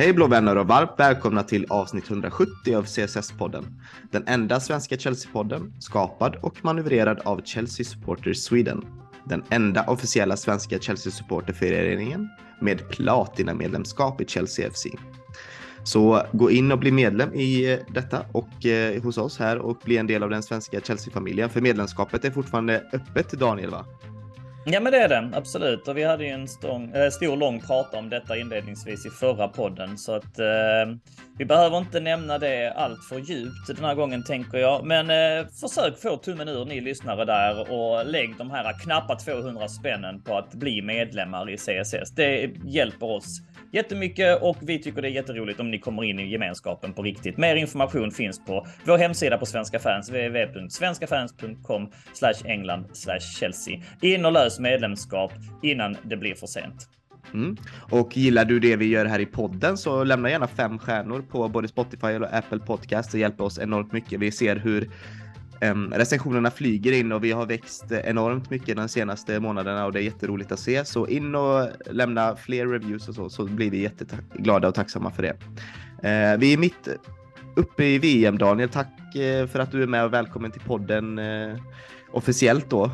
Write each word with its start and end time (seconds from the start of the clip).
Hej 0.00 0.12
blå 0.12 0.26
vänner 0.26 0.56
och 0.56 0.66
varmt 0.66 0.94
välkomna 0.96 1.42
till 1.42 1.66
avsnitt 1.68 2.10
170 2.10 2.74
av 2.74 2.84
CSS-podden. 2.84 3.64
Den 4.10 4.24
enda 4.26 4.60
svenska 4.60 4.96
Chelsea-podden 4.96 5.72
skapad 5.80 6.36
och 6.36 6.64
manövrerad 6.64 7.20
av 7.24 7.40
Chelsea 7.44 7.86
Supporters 7.86 8.38
Sweden. 8.38 8.84
Den 9.24 9.44
enda 9.50 9.84
officiella 9.86 10.36
svenska 10.36 10.78
Chelsea-supporterföreningen 10.78 12.28
med 12.60 12.88
platinamedlemskap 12.88 14.20
i 14.20 14.26
Chelsea 14.26 14.70
FC. 14.70 14.86
Så 15.84 16.22
gå 16.32 16.50
in 16.50 16.72
och 16.72 16.78
bli 16.78 16.92
medlem 16.92 17.34
i 17.34 17.72
eh, 17.72 17.78
detta 17.88 18.24
och 18.32 18.66
eh, 18.66 19.02
hos 19.02 19.18
oss 19.18 19.38
här 19.38 19.58
och 19.58 19.78
bli 19.84 19.96
en 19.96 20.06
del 20.06 20.22
av 20.22 20.30
den 20.30 20.42
svenska 20.42 20.80
Chelsea-familjen. 20.80 21.50
För 21.50 21.60
medlemskapet 21.60 22.24
är 22.24 22.30
fortfarande 22.30 22.84
öppet, 22.92 23.30
Daniel 23.30 23.70
va? 23.70 23.84
Ja 24.64 24.80
men 24.80 24.92
det 24.92 24.98
är 24.98 25.08
det, 25.08 25.30
absolut. 25.34 25.88
Och 25.88 25.96
vi 25.96 26.04
hade 26.04 26.24
ju 26.24 26.30
en 26.30 26.48
stång, 26.48 26.90
äh, 26.94 27.10
stor 27.10 27.36
lång 27.36 27.60
prata 27.60 27.98
om 27.98 28.08
detta 28.08 28.36
inledningsvis 28.36 29.06
i 29.06 29.10
förra 29.10 29.48
podden. 29.48 29.98
Så 29.98 30.14
att 30.14 30.38
äh, 30.38 30.46
vi 31.38 31.44
behöver 31.44 31.78
inte 31.78 32.00
nämna 32.00 32.38
det 32.38 32.72
allt 32.72 33.04
för 33.04 33.18
djupt 33.18 33.66
den 33.66 33.84
här 33.84 33.94
gången 33.94 34.24
tänker 34.24 34.58
jag. 34.58 34.84
Men 34.84 35.10
äh, 35.10 35.46
försök 35.60 35.98
få 35.98 36.16
tummen 36.16 36.48
ur 36.48 36.64
ni 36.64 36.80
lyssnare 36.80 37.24
där 37.24 37.72
och 37.72 38.06
lägg 38.06 38.36
de 38.38 38.50
här 38.50 38.78
knappa 38.84 39.16
200 39.16 39.68
spännen 39.68 40.22
på 40.22 40.38
att 40.38 40.54
bli 40.54 40.82
medlemmar 40.82 41.50
i 41.50 41.56
CSS. 41.56 42.10
Det 42.14 42.50
hjälper 42.64 43.06
oss 43.06 43.40
jättemycket 43.72 44.42
och 44.42 44.56
vi 44.60 44.78
tycker 44.78 45.02
det 45.02 45.08
är 45.08 45.12
jätteroligt 45.12 45.60
om 45.60 45.70
ni 45.70 45.78
kommer 45.78 46.04
in 46.04 46.18
i 46.18 46.30
gemenskapen 46.30 46.92
på 46.92 47.02
riktigt. 47.02 47.36
Mer 47.36 47.56
information 47.56 48.10
finns 48.10 48.44
på 48.44 48.66
vår 48.84 48.98
hemsida 48.98 49.38
på 49.38 49.46
Svenska 49.46 49.78
fans, 49.78 50.10
www.svenskafans.com 50.10 51.88
England 52.44 52.84
Chelsea. 53.38 53.80
In 54.00 54.26
och 54.26 54.32
lös 54.32 54.60
medlemskap 54.60 55.32
innan 55.62 55.96
det 56.02 56.16
blir 56.16 56.34
för 56.34 56.46
sent. 56.46 56.88
Mm. 57.34 57.56
Och 57.90 58.16
gillar 58.16 58.44
du 58.44 58.60
det 58.60 58.76
vi 58.76 58.86
gör 58.86 59.06
här 59.06 59.18
i 59.18 59.26
podden 59.26 59.76
så 59.76 60.04
lämna 60.04 60.30
gärna 60.30 60.46
fem 60.46 60.78
stjärnor 60.78 61.22
på 61.22 61.48
både 61.48 61.68
Spotify 61.68 62.06
och 62.06 62.34
Apple 62.34 62.58
Podcast. 62.58 63.12
Det 63.12 63.18
hjälper 63.18 63.44
oss 63.44 63.58
enormt 63.58 63.92
mycket. 63.92 64.20
Vi 64.20 64.32
ser 64.32 64.56
hur 64.56 64.90
recensionerna 65.92 66.50
flyger 66.50 66.92
in 66.92 67.12
och 67.12 67.24
vi 67.24 67.32
har 67.32 67.46
växt 67.46 67.92
enormt 67.92 68.50
mycket 68.50 68.76
de 68.76 68.88
senaste 68.88 69.40
månaderna 69.40 69.86
och 69.86 69.92
det 69.92 70.00
är 70.00 70.02
jätteroligt 70.02 70.52
att 70.52 70.60
se. 70.60 70.84
Så 70.84 71.06
in 71.06 71.34
och 71.34 71.68
lämna 71.90 72.36
fler 72.36 72.66
reviews 72.66 73.08
och 73.08 73.14
så, 73.14 73.30
så 73.30 73.44
blir 73.44 73.70
vi 73.70 73.82
jätteglada 73.82 74.68
och 74.68 74.74
tacksamma 74.74 75.10
för 75.10 75.22
det. 75.22 75.36
Uh, 76.04 76.38
vi 76.40 76.52
är 76.52 76.56
mitt 76.56 76.88
uppe 77.56 77.84
i 77.84 77.98
VM 77.98 78.38
Daniel. 78.38 78.68
Tack 78.68 79.16
uh, 79.16 79.46
för 79.46 79.58
att 79.58 79.72
du 79.72 79.82
är 79.82 79.86
med 79.86 80.04
och 80.04 80.12
välkommen 80.12 80.50
till 80.50 80.60
podden 80.60 81.18
uh, 81.18 81.56
officiellt 82.12 82.70
då. 82.70 82.90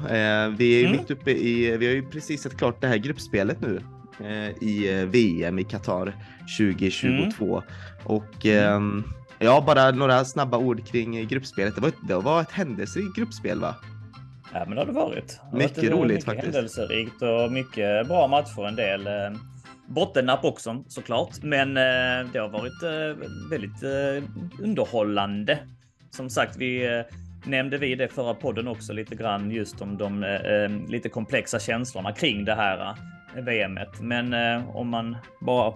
vi 0.58 0.80
är 0.80 0.86
mm. 0.86 0.92
mitt 0.92 1.10
uppe 1.10 1.30
i, 1.30 1.76
vi 1.76 1.86
har 1.86 1.94
ju 1.94 2.02
precis 2.02 2.42
sett 2.42 2.56
klart 2.56 2.80
det 2.80 2.86
här 2.86 2.96
gruppspelet 2.96 3.60
nu 3.60 3.80
i 4.60 5.04
VM 5.04 5.58
i 5.58 5.64
Qatar 5.64 6.16
2022 6.58 7.44
mm. 7.44 7.62
och 8.04 8.46
um, 8.76 9.04
Ja, 9.38 9.64
bara 9.66 9.90
några 9.90 10.24
snabba 10.24 10.58
ord 10.58 10.86
kring 10.86 11.28
gruppspelet. 11.28 11.74
Det 11.74 11.80
var, 11.80 11.92
det 12.08 12.14
var 12.14 12.40
ett 12.40 12.50
händelserikt 12.50 13.16
gruppspel 13.16 13.60
va? 13.60 13.74
Ja, 14.52 14.64
men 14.66 14.70
det 14.70 14.80
har 14.80 14.86
det 14.86 14.92
varit. 14.92 15.40
Det 15.52 15.58
mycket 15.58 15.78
varit 15.78 15.90
roligt 15.90 16.10
mycket 16.10 16.24
faktiskt. 16.24 16.54
Händelserikt 16.54 17.22
och 17.22 17.52
mycket 17.52 18.08
bra 18.08 18.26
matcher. 18.26 18.66
En 18.68 18.76
del 18.76 19.06
eh, 19.06 19.38
bottennapp 19.86 20.44
också 20.44 20.84
såklart. 20.88 21.42
Men 21.42 21.76
eh, 21.76 22.32
det 22.32 22.38
har 22.38 22.48
varit 22.48 22.82
eh, 22.82 23.26
väldigt 23.50 23.82
underhållande. 24.62 25.58
Som 26.10 26.30
sagt, 26.30 26.56
vi 26.56 27.02
nämnde 27.44 27.78
vi 27.78 27.94
det 27.94 28.08
förra 28.08 28.34
podden 28.34 28.68
också 28.68 28.92
lite 28.92 29.14
grann 29.14 29.50
just 29.50 29.80
om 29.80 29.96
de 29.96 30.38
lite 30.88 31.08
komplexa 31.08 31.58
känslorna 31.58 32.12
kring 32.12 32.44
det 32.44 32.54
här 32.54 32.94
VMet. 33.34 34.00
Men 34.00 34.34
om 34.66 34.88
man 34.88 35.16
bara 35.40 35.72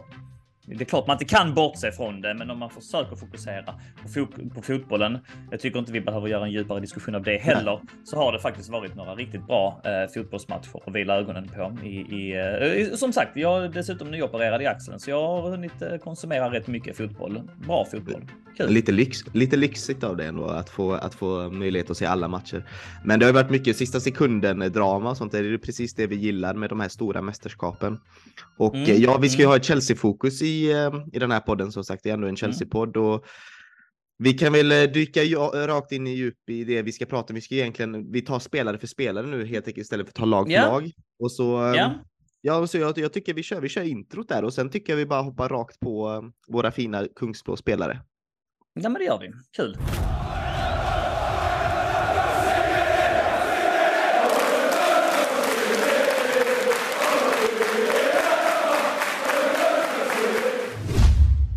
det 0.76 0.84
är 0.84 0.86
klart 0.86 1.06
man 1.06 1.14
inte 1.14 1.24
kan 1.24 1.54
bortse 1.54 1.92
från 1.92 2.20
det, 2.20 2.34
men 2.34 2.50
om 2.50 2.58
man 2.58 2.70
försöker 2.70 3.16
fokusera 3.16 3.62
på, 3.62 4.08
fot 4.08 4.54
på 4.54 4.62
fotbollen. 4.62 5.18
Jag 5.50 5.60
tycker 5.60 5.78
inte 5.78 5.92
vi 5.92 6.00
behöver 6.00 6.28
göra 6.28 6.44
en 6.44 6.52
djupare 6.52 6.80
diskussion 6.80 7.14
av 7.14 7.22
det 7.22 7.38
heller. 7.38 7.80
Nej. 7.82 7.94
Så 8.04 8.16
har 8.16 8.32
det 8.32 8.38
faktiskt 8.38 8.68
varit 8.68 8.94
några 8.94 9.14
riktigt 9.14 9.46
bra 9.46 9.82
eh, 9.84 10.12
fotbollsmatcher 10.14 10.80
att 10.86 10.94
vila 10.94 11.16
ögonen 11.16 11.48
på. 11.48 11.86
I, 11.86 11.88
i, 11.88 12.32
eh, 12.90 12.96
som 12.96 13.12
sagt, 13.12 13.36
jag 13.36 13.64
är 13.64 13.68
dessutom 13.68 14.10
nyopererad 14.10 14.62
i 14.62 14.66
axeln, 14.66 15.00
så 15.00 15.10
jag 15.10 15.26
har 15.26 15.50
hunnit 15.50 15.82
eh, 15.82 15.96
konsumera 15.96 16.52
rätt 16.52 16.66
mycket 16.66 16.96
fotboll. 16.96 17.42
Bra 17.66 17.84
fotboll. 17.84 18.24
Kul. 18.56 18.70
Lite, 18.70 18.92
lyx, 18.92 19.18
lite 19.32 19.56
lyxigt 19.56 20.04
av 20.04 20.16
det 20.16 20.24
ändå 20.24 20.46
att 20.46 20.70
få, 20.70 20.92
att 20.92 21.14
få 21.14 21.50
möjlighet 21.50 21.90
att 21.90 21.96
se 21.96 22.06
alla 22.06 22.28
matcher. 22.28 22.64
Men 23.04 23.20
det 23.20 23.26
har 23.26 23.32
varit 23.32 23.50
mycket 23.50 23.76
sista 23.76 24.00
sekunden 24.00 24.58
drama 24.58 25.10
och 25.10 25.16
sånt. 25.16 25.32
Det 25.32 25.38
är 25.38 25.58
precis 25.58 25.94
det 25.94 26.06
vi 26.06 26.16
gillar 26.16 26.54
med 26.54 26.68
de 26.68 26.80
här 26.80 26.88
stora 26.88 27.22
mästerskapen. 27.22 27.98
Och 28.56 28.74
mm. 28.74 29.02
ja, 29.02 29.18
vi 29.18 29.28
ska 29.28 29.38
ju 29.38 29.44
mm. 29.44 29.50
ha 29.50 29.56
ett 29.56 29.64
Chelsea-fokus 29.64 30.42
i 30.42 30.59
Eh, 30.68 30.92
i, 31.12 31.18
den 31.18 31.30
här 31.30 31.40
podden 31.40 31.72
som 31.72 31.84
sagt. 31.84 32.02
Det 32.02 32.10
är 32.10 32.14
ändå 32.14 32.26
en 32.26 32.28
mm. 32.28 32.36
Chelsea-podd 32.36 32.96
och 32.96 33.26
vi 34.18 34.32
kan 34.32 34.52
väl 34.52 34.72
eh, 34.72 34.82
dyka 34.82 35.20
rakt 35.66 35.92
in 35.92 36.06
i 36.06 36.10
djup 36.10 36.50
i 36.50 36.64
det 36.64 36.82
vi 36.82 36.92
ska 36.92 37.06
prata 37.06 37.32
om. 37.32 37.34
Vi 37.34 37.40
ska 37.40 37.54
egentligen, 37.54 38.12
vi 38.12 38.22
tar 38.22 38.38
spelare 38.38 38.78
för 38.78 38.86
spelare 38.86 39.26
nu 39.26 39.46
helt 39.46 39.66
enkelt 39.66 39.84
istället 39.84 40.06
för 40.06 40.10
att 40.10 40.14
ta 40.14 40.24
lag 40.24 40.46
för 40.46 40.52
yeah. 40.52 40.72
lag. 40.72 40.92
Och 41.18 41.32
så, 41.32 41.74
yeah. 41.74 41.92
ja, 42.40 42.66
så 42.66 42.78
jag, 42.78 42.98
jag, 42.98 43.12
tycker 43.12 43.34
vi 43.34 43.42
kör, 43.42 43.60
vi 43.60 43.68
kör 43.68 43.82
introt 43.82 44.28
där 44.28 44.44
och 44.44 44.54
sen 44.54 44.70
tycker 44.70 44.92
jag 44.92 44.98
vi 44.98 45.06
bara 45.06 45.22
hoppar 45.22 45.48
rakt 45.48 45.80
på 45.80 46.10
eh, 46.10 46.52
våra 46.52 46.70
fina 46.70 47.06
Kungsblå 47.16 47.56
spelare. 47.56 48.00
Ja, 48.74 48.88
men 48.88 48.94
det 48.94 49.04
gör 49.04 49.18
vi. 49.18 49.32
Kul. 49.56 49.76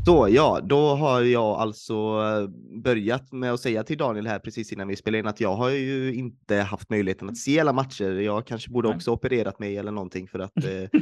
Så 0.06 0.28
ja, 0.30 0.60
då 0.64 0.96
har 0.96 1.22
jag 1.22 1.60
alltså 1.60 1.94
eh, 1.94 2.48
börjat 2.82 3.32
med 3.32 3.54
att 3.54 3.60
säga 3.60 3.84
till 3.84 3.98
Daniel 3.98 4.28
här 4.28 4.40
precis 4.40 4.72
innan 4.72 4.88
vi 4.88 4.96
spelade 4.96 5.20
in 5.20 5.28
att 5.28 5.42
jag 5.42 5.56
har 5.56 5.70
ju 5.70 6.14
inte 6.14 6.56
haft 6.56 6.90
möjligheten 6.90 7.30
att 7.30 7.38
se 7.38 7.60
alla 7.60 7.74
matcher. 7.74 8.12
Jag 8.12 8.48
kanske 8.48 8.72
borde 8.72 8.88
också 8.88 9.12
opererat 9.12 9.60
mig 9.60 9.78
eller 9.78 9.92
någonting 9.92 10.28
för 10.28 10.40
att 10.40 10.58
eh, 10.58 11.00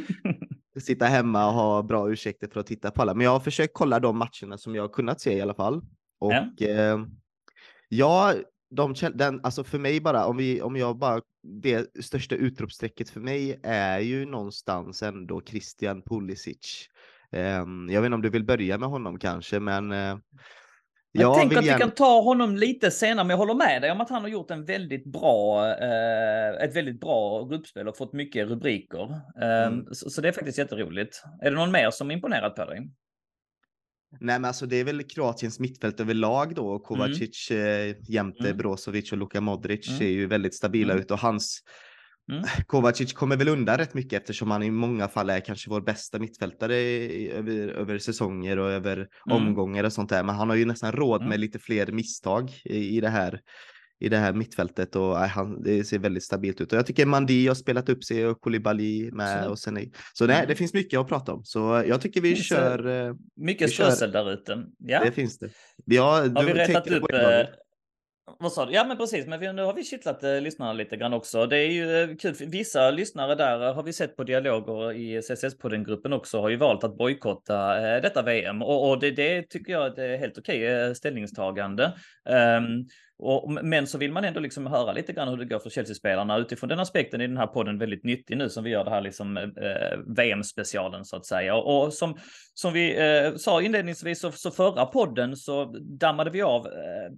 sitta 0.81 1.05
hemma 1.05 1.47
och 1.47 1.53
ha 1.53 1.83
bra 1.83 2.11
ursäkter 2.11 2.47
för 2.47 2.59
att 2.59 2.65
titta 2.65 2.91
på 2.91 3.01
alla. 3.01 3.13
Men 3.13 3.25
jag 3.25 3.31
har 3.31 3.39
försökt 3.39 3.73
kolla 3.73 3.99
de 3.99 4.17
matcherna 4.17 4.57
som 4.57 4.75
jag 4.75 4.83
har 4.83 4.89
kunnat 4.89 5.21
se 5.21 5.33
i 5.33 5.41
alla 5.41 5.53
fall. 5.53 5.81
Och 6.19 6.33
ja, 6.57 6.67
eh, 6.67 6.99
ja 7.89 8.33
de, 8.69 8.93
den, 9.13 9.39
alltså 9.43 9.63
för 9.63 9.79
mig 9.79 10.01
bara, 10.01 10.25
om, 10.25 10.37
vi, 10.37 10.61
om 10.61 10.75
jag 10.75 10.97
bara, 10.97 11.21
det 11.43 12.03
största 12.03 12.35
utropsträcket 12.35 13.09
för 13.09 13.19
mig 13.19 13.59
är 13.63 13.99
ju 13.99 14.25
någonstans 14.25 15.03
ändå 15.03 15.41
Christian 15.45 16.01
Pulisic. 16.01 16.87
Ehm, 17.31 17.89
jag 17.89 18.01
vet 18.01 18.05
inte 18.05 18.15
om 18.15 18.21
du 18.21 18.29
vill 18.29 18.45
börja 18.45 18.77
med 18.77 18.89
honom 18.89 19.19
kanske, 19.19 19.59
men 19.59 19.91
eh, 19.91 20.17
jag, 21.13 21.23
jag 21.23 21.35
tänker 21.35 21.57
att 21.57 21.65
gärna... 21.65 21.77
vi 21.77 21.81
kan 21.81 21.91
ta 21.91 22.21
honom 22.21 22.55
lite 22.55 22.91
senare, 22.91 23.23
men 23.23 23.29
jag 23.29 23.37
håller 23.37 23.53
med 23.53 23.81
dig 23.81 23.91
om 23.91 24.01
att 24.01 24.09
han 24.09 24.21
har 24.21 24.29
gjort 24.29 24.51
en 24.51 24.65
väldigt 24.65 25.11
bra, 25.11 25.67
eh, 25.67 26.63
ett 26.63 26.75
väldigt 26.75 26.99
bra 26.99 27.45
gruppspel 27.45 27.87
och 27.87 27.97
fått 27.97 28.13
mycket 28.13 28.47
rubriker. 28.47 29.11
Eh, 29.41 29.67
mm. 29.67 29.85
så, 29.91 30.09
så, 30.09 30.21
det 30.21 30.27
är 30.27 30.31
faktiskt 30.31 30.57
jätteroligt. 30.57 31.23
Är 31.41 31.51
det 31.51 31.57
någon 31.57 31.71
mer 31.71 31.91
som 31.91 32.11
imponerat 32.11 32.55
på 32.55 32.65
dig? 32.65 32.79
Nej, 34.19 34.39
men 34.39 34.45
alltså 34.45 34.65
det 34.65 34.75
är 34.75 34.83
väl 34.83 35.03
Kroatiens 35.03 35.59
mittfält 35.59 35.99
överlag 35.99 36.55
då. 36.55 36.79
Kovacic 36.79 37.51
mm. 37.51 37.89
eh, 37.89 37.95
jämte 38.09 38.45
mm. 38.45 38.57
Brozovic 38.57 39.11
och 39.11 39.17
Luka 39.17 39.41
Modric 39.41 39.87
mm. 39.87 39.99
ser 39.99 40.09
ju 40.09 40.27
väldigt 40.27 40.55
stabila 40.55 40.93
mm. 40.93 41.01
ut 41.01 41.11
och 41.11 41.19
hans 41.19 41.63
Mm. 42.31 42.43
Kovacic 42.67 43.13
kommer 43.13 43.37
väl 43.37 43.47
undan 43.47 43.77
rätt 43.77 43.93
mycket 43.93 44.21
eftersom 44.21 44.51
han 44.51 44.63
i 44.63 44.71
många 44.71 45.07
fall 45.07 45.29
är 45.29 45.39
kanske 45.39 45.69
vår 45.69 45.81
bästa 45.81 46.19
mittfältare 46.19 46.75
över, 47.31 47.67
över 47.67 47.97
säsonger 47.97 48.59
och 48.59 48.71
över 48.71 48.95
mm. 48.95 49.07
omgångar 49.37 49.83
och 49.83 49.93
sånt 49.93 50.09
där. 50.09 50.23
Men 50.23 50.35
han 50.35 50.49
har 50.49 50.55
ju 50.55 50.65
nästan 50.65 50.91
råd 50.91 51.21
med 51.21 51.27
mm. 51.27 51.39
lite 51.39 51.59
fler 51.59 51.91
misstag 51.91 52.51
i, 52.63 52.97
i 52.97 53.01
det 53.01 53.09
här 53.09 53.41
i 54.01 54.09
det 54.09 54.17
här 54.17 54.33
mittfältet 54.33 54.95
och 54.95 55.23
äh, 55.23 55.27
han, 55.27 55.63
det 55.63 55.83
ser 55.83 55.99
väldigt 55.99 56.23
stabilt 56.23 56.61
ut. 56.61 56.71
Och 56.71 56.77
jag 56.77 56.85
tycker 56.85 57.05
Mandi 57.05 57.47
har 57.47 57.55
spelat 57.55 57.89
upp 57.89 58.03
sig 58.03 58.27
och 58.27 58.41
Koulibaly 58.41 59.11
med 59.11 59.43
så. 59.43 59.49
och 59.49 59.59
sen 59.59 59.91
Så 60.13 60.25
nej, 60.25 60.35
det 60.35 60.43
mm. 60.43 60.55
finns 60.55 60.73
mycket 60.73 60.99
att 60.99 61.07
prata 61.07 61.33
om. 61.33 61.43
Så 61.43 61.83
jag 61.87 62.01
tycker 62.01 62.21
vi 62.21 62.35
kör. 62.35 63.07
Eh, 63.07 63.15
mycket 63.35 63.71
strössel 63.71 64.11
där 64.11 64.33
ute. 64.33 64.63
Ja. 64.77 65.03
Det 65.03 65.11
finns 65.11 65.39
det. 65.39 65.49
Vi 65.85 65.97
har, 65.97 66.29
har 66.29 66.43
vi 66.43 66.53
rättat 66.53 66.87
upp? 66.87 67.03
Vad 68.39 68.51
sa 68.51 68.65
du? 68.65 68.73
Ja 68.73 68.85
men 68.85 68.97
precis, 68.97 69.27
men 69.27 69.39
vi, 69.39 69.53
nu 69.53 69.61
har 69.61 69.73
vi 69.73 69.83
kittlat 69.83 70.23
eh, 70.23 70.41
lyssnarna 70.41 70.73
lite 70.73 70.97
grann 70.97 71.13
också. 71.13 71.45
Det 71.45 71.57
är 71.57 71.67
ju 71.67 72.01
eh, 72.01 72.15
kul, 72.15 72.35
vissa 72.39 72.91
lyssnare 72.91 73.35
där 73.35 73.67
eh, 73.67 73.75
har 73.75 73.83
vi 73.83 73.93
sett 73.93 74.15
på 74.15 74.23
dialoger 74.23 74.91
i 74.91 75.21
CSS-podden-gruppen 75.21 76.13
också 76.13 76.41
har 76.41 76.49
ju 76.49 76.55
valt 76.55 76.83
att 76.83 76.97
bojkotta 76.97 77.77
eh, 77.95 78.01
detta 78.01 78.21
VM 78.21 78.61
och, 78.61 78.89
och 78.89 78.99
det, 78.99 79.11
det, 79.11 79.49
tycker 79.49 79.73
jag 79.73 79.99
är 79.99 80.13
ett 80.13 80.19
helt 80.19 80.37
okej 80.37 80.67
eh, 80.67 80.93
ställningstagande. 80.93 81.93
Um, 82.29 82.87
och, 83.21 83.51
men 83.51 83.87
så 83.87 83.97
vill 83.97 84.11
man 84.11 84.25
ändå 84.25 84.39
liksom 84.39 84.67
höra 84.67 84.91
lite 84.91 85.13
grann 85.13 85.27
hur 85.27 85.37
det 85.37 85.45
går 85.45 85.59
för 85.59 85.69
Chelsea-spelarna 85.69 86.37
utifrån 86.37 86.69
den 86.69 86.79
aspekten 86.79 87.21
i 87.21 87.27
den 87.27 87.37
här 87.37 87.47
podden 87.47 87.77
väldigt 87.77 88.03
nyttig 88.03 88.37
nu 88.37 88.49
som 88.49 88.63
vi 88.63 88.69
gör 88.69 88.83
det 88.83 88.89
här 88.89 89.01
liksom 89.01 89.37
eh, 89.37 89.43
eh 89.43 89.99
VM-specialen 90.17 91.05
så 91.05 91.15
att 91.15 91.25
säga. 91.25 91.55
Och, 91.55 91.85
och 91.85 91.93
som, 91.93 92.17
som 92.53 92.73
vi 92.73 92.97
eh, 92.97 93.35
sa 93.35 93.61
inledningsvis 93.61 94.19
så, 94.19 94.31
så 94.31 94.51
förra 94.51 94.85
podden 94.85 95.35
så 95.35 95.65
dammade 95.99 96.29
vi 96.29 96.41
av 96.41 96.65
eh, 96.65 97.11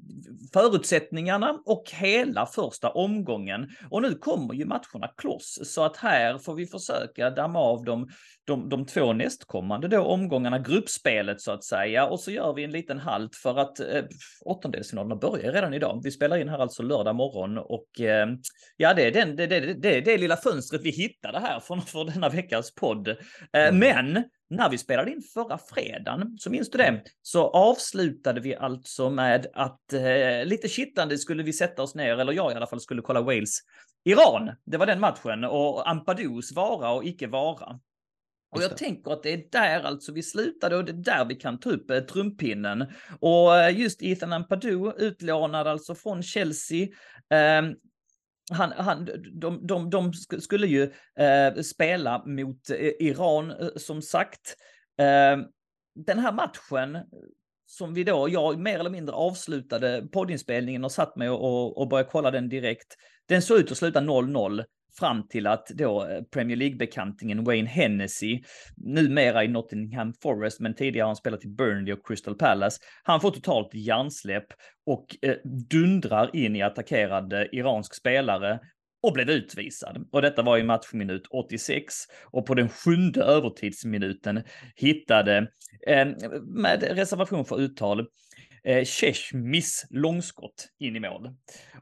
förutsättningarna 0.54 1.60
och 1.66 1.84
hela 1.94 2.46
första 2.46 2.90
omgången. 2.90 3.70
Och 3.90 4.02
nu 4.02 4.16
kommer 4.16 4.54
ju 4.54 4.66
matcherna 4.66 5.08
kloss 5.18 5.60
så 5.64 5.84
att 5.84 5.98
här 5.98 6.38
får 6.38 6.56
vi 6.56 6.66
försöka 6.66 7.30
damma 7.30 7.60
av 7.60 7.84
de, 7.84 8.10
de, 8.46 8.70
de 8.70 8.86
två 8.86 9.14
nästkommande 9.14 9.88
då 9.88 10.02
omgångarna, 10.02 10.60
gruppspelet 10.60 11.42
så 11.42 11.52
att 11.52 11.64
säga. 11.64 12.06
Och 12.06 12.20
så 12.20 12.32
gör 12.32 12.54
vi 12.54 12.64
en 12.64 12.72
liten 12.72 13.00
halt 13.00 13.36
för 13.36 13.60
att 13.60 13.80
eh, 13.80 14.04
åttondelsfinalerna 14.46 15.16
börjar 15.16 15.54
redan 15.54 15.74
idag. 15.74 15.93
Vi 16.04 16.12
spelar 16.12 16.38
in 16.38 16.50
här 16.50 16.60
alltså 16.60 16.84
lördag 16.84 17.16
morgon 17.16 17.58
och 17.58 18.02
eh, 18.02 18.28
ja, 18.78 18.94
det 18.94 19.04
är 19.04 19.12
den, 19.12 19.36
det, 19.36 19.48
det, 19.48 19.74
det, 19.74 20.02
det 20.02 20.18
lilla 20.18 20.38
fönstret 20.38 20.82
vi 20.82 20.90
hittade 20.90 21.40
här 21.40 21.60
för, 21.60 21.76
för 21.88 22.06
denna 22.06 22.30
veckas 22.30 22.76
podd. 22.76 23.08
Eh, 23.08 23.16
mm. 23.54 23.80
Men 23.80 24.24
när 24.50 24.70
vi 24.70 24.78
spelade 24.78 25.12
in 25.12 25.22
förra 25.34 25.58
fredagen, 25.58 26.38
så 26.40 26.50
minns 26.50 26.70
du 26.70 26.78
det, 26.78 27.02
så 27.22 27.48
avslutade 27.50 28.42
vi 28.42 28.56
alltså 28.56 29.10
med 29.10 29.48
att 29.54 29.94
eh, 29.94 30.46
lite 30.46 30.68
kittlande 30.68 31.18
skulle 31.18 31.44
vi 31.44 31.54
sätta 31.54 31.82
oss 31.82 31.96
ner, 31.96 32.18
eller 32.18 32.34
jag 32.34 32.52
i 32.52 32.56
alla 32.56 32.68
fall 32.68 32.82
skulle 32.82 33.02
kolla 33.02 33.22
Wales. 33.22 33.60
Iran, 34.06 34.52
det 34.66 34.78
var 34.78 34.86
den 34.86 35.00
matchen 35.00 35.44
och 35.44 35.90
Ampadous 35.90 36.52
vara 36.56 36.92
och 36.92 37.06
icke 37.06 37.28
vara. 37.28 37.80
Och 38.56 38.64
jag 38.64 38.78
tänker 38.78 39.12
att 39.12 39.24
det 39.24 39.34
är 39.34 39.44
där 39.52 39.84
alltså 39.84 40.12
vi 40.12 40.24
slutade 40.24 40.76
och 40.76 40.86
det 40.86 40.92
är 40.92 40.94
där 40.94 41.26
vi 41.26 41.36
kan 41.36 41.60
ta 41.60 41.70
upp 41.70 41.92
eh, 41.92 42.00
trumpinnen. 42.00 42.86
Och 43.20 43.58
eh, 43.58 43.80
just 43.80 44.02
Ethan 44.02 44.34
Ampadu 44.34 44.92
utlånad 44.98 45.68
alltså 45.68 45.96
från 45.96 46.24
Chelsea. 46.24 46.88
Eh, 47.30 47.62
han, 48.52 48.72
han, 48.72 49.10
de, 49.34 49.68
de, 49.68 49.90
de 49.90 50.14
skulle 50.40 50.68
ju 50.68 50.84
eh, 51.20 51.62
spela 51.62 52.26
mot 52.26 52.70
eh, 52.70 52.92
Iran 53.00 53.54
som 53.76 54.02
sagt. 54.02 54.56
Ehm, 54.98 55.46
den 55.96 56.20
här 56.20 56.32
matchen 56.32 56.98
som 57.66 57.94
vi 57.94 58.04
då, 58.04 58.30
jag 58.30 58.60
mer 58.60 58.80
eller 58.80 58.90
mindre 58.90 59.16
avslutade 59.16 60.08
poddinspelningen 60.12 60.84
och 60.84 60.92
satt 60.92 61.16
mig 61.16 61.30
och, 61.30 61.78
och 61.78 61.88
började 61.88 62.10
kolla 62.10 62.32
den 62.32 62.50
direkt. 62.50 62.96
Den 63.26 63.42
såg 63.42 63.60
ut 63.60 63.72
att 63.72 63.78
sluta 63.78 64.00
0-0 64.00 64.64
fram 65.00 65.28
till 65.28 65.48
att 65.48 65.68
då 65.68 66.06
eh, 66.06 66.22
Premier 66.34 66.58
League-bekantingen 66.58 67.44
Wayne 67.44 67.70
Hennessy, 67.70 68.42
numera 68.78 69.44
i 69.44 69.48
Nottingham 69.48 70.14
Forest, 70.24 70.60
men 70.60 70.76
tidigare 70.76 71.04
har 71.04 71.10
han 71.10 71.16
spelat 71.16 71.46
i 71.46 71.48
Burnley 71.48 71.94
och 71.94 72.08
Crystal 72.08 72.36
Palace, 72.36 72.82
han 73.04 73.22
får 73.22 73.32
totalt 73.32 73.74
hjärnsläpp 73.74 74.48
och 74.86 75.06
eh, 75.22 75.36
dundrar 75.70 76.36
in 76.36 76.56
i 76.56 76.62
attackerade 76.62 77.50
iransk 77.52 77.96
spelare 77.96 78.60
och 79.04 79.14
blev 79.14 79.30
utvisad. 79.30 80.08
Och 80.12 80.22
detta 80.22 80.42
var 80.42 80.58
i 80.58 80.64
matchminut 80.64 81.28
86 81.30 81.94
och 82.32 82.46
på 82.46 82.54
den 82.54 82.70
sjunde 82.70 83.24
övertidsminuten 83.24 84.44
hittade, 84.76 85.38
eh, 85.88 86.08
med 86.42 86.84
reservation 86.84 87.46
för 87.46 87.62
uttal, 87.62 88.08
eh, 88.64 88.84
Cheshmis 88.86 89.86
långskott 89.90 90.68
in 90.80 90.96
i 90.96 91.00
mål. 91.00 91.30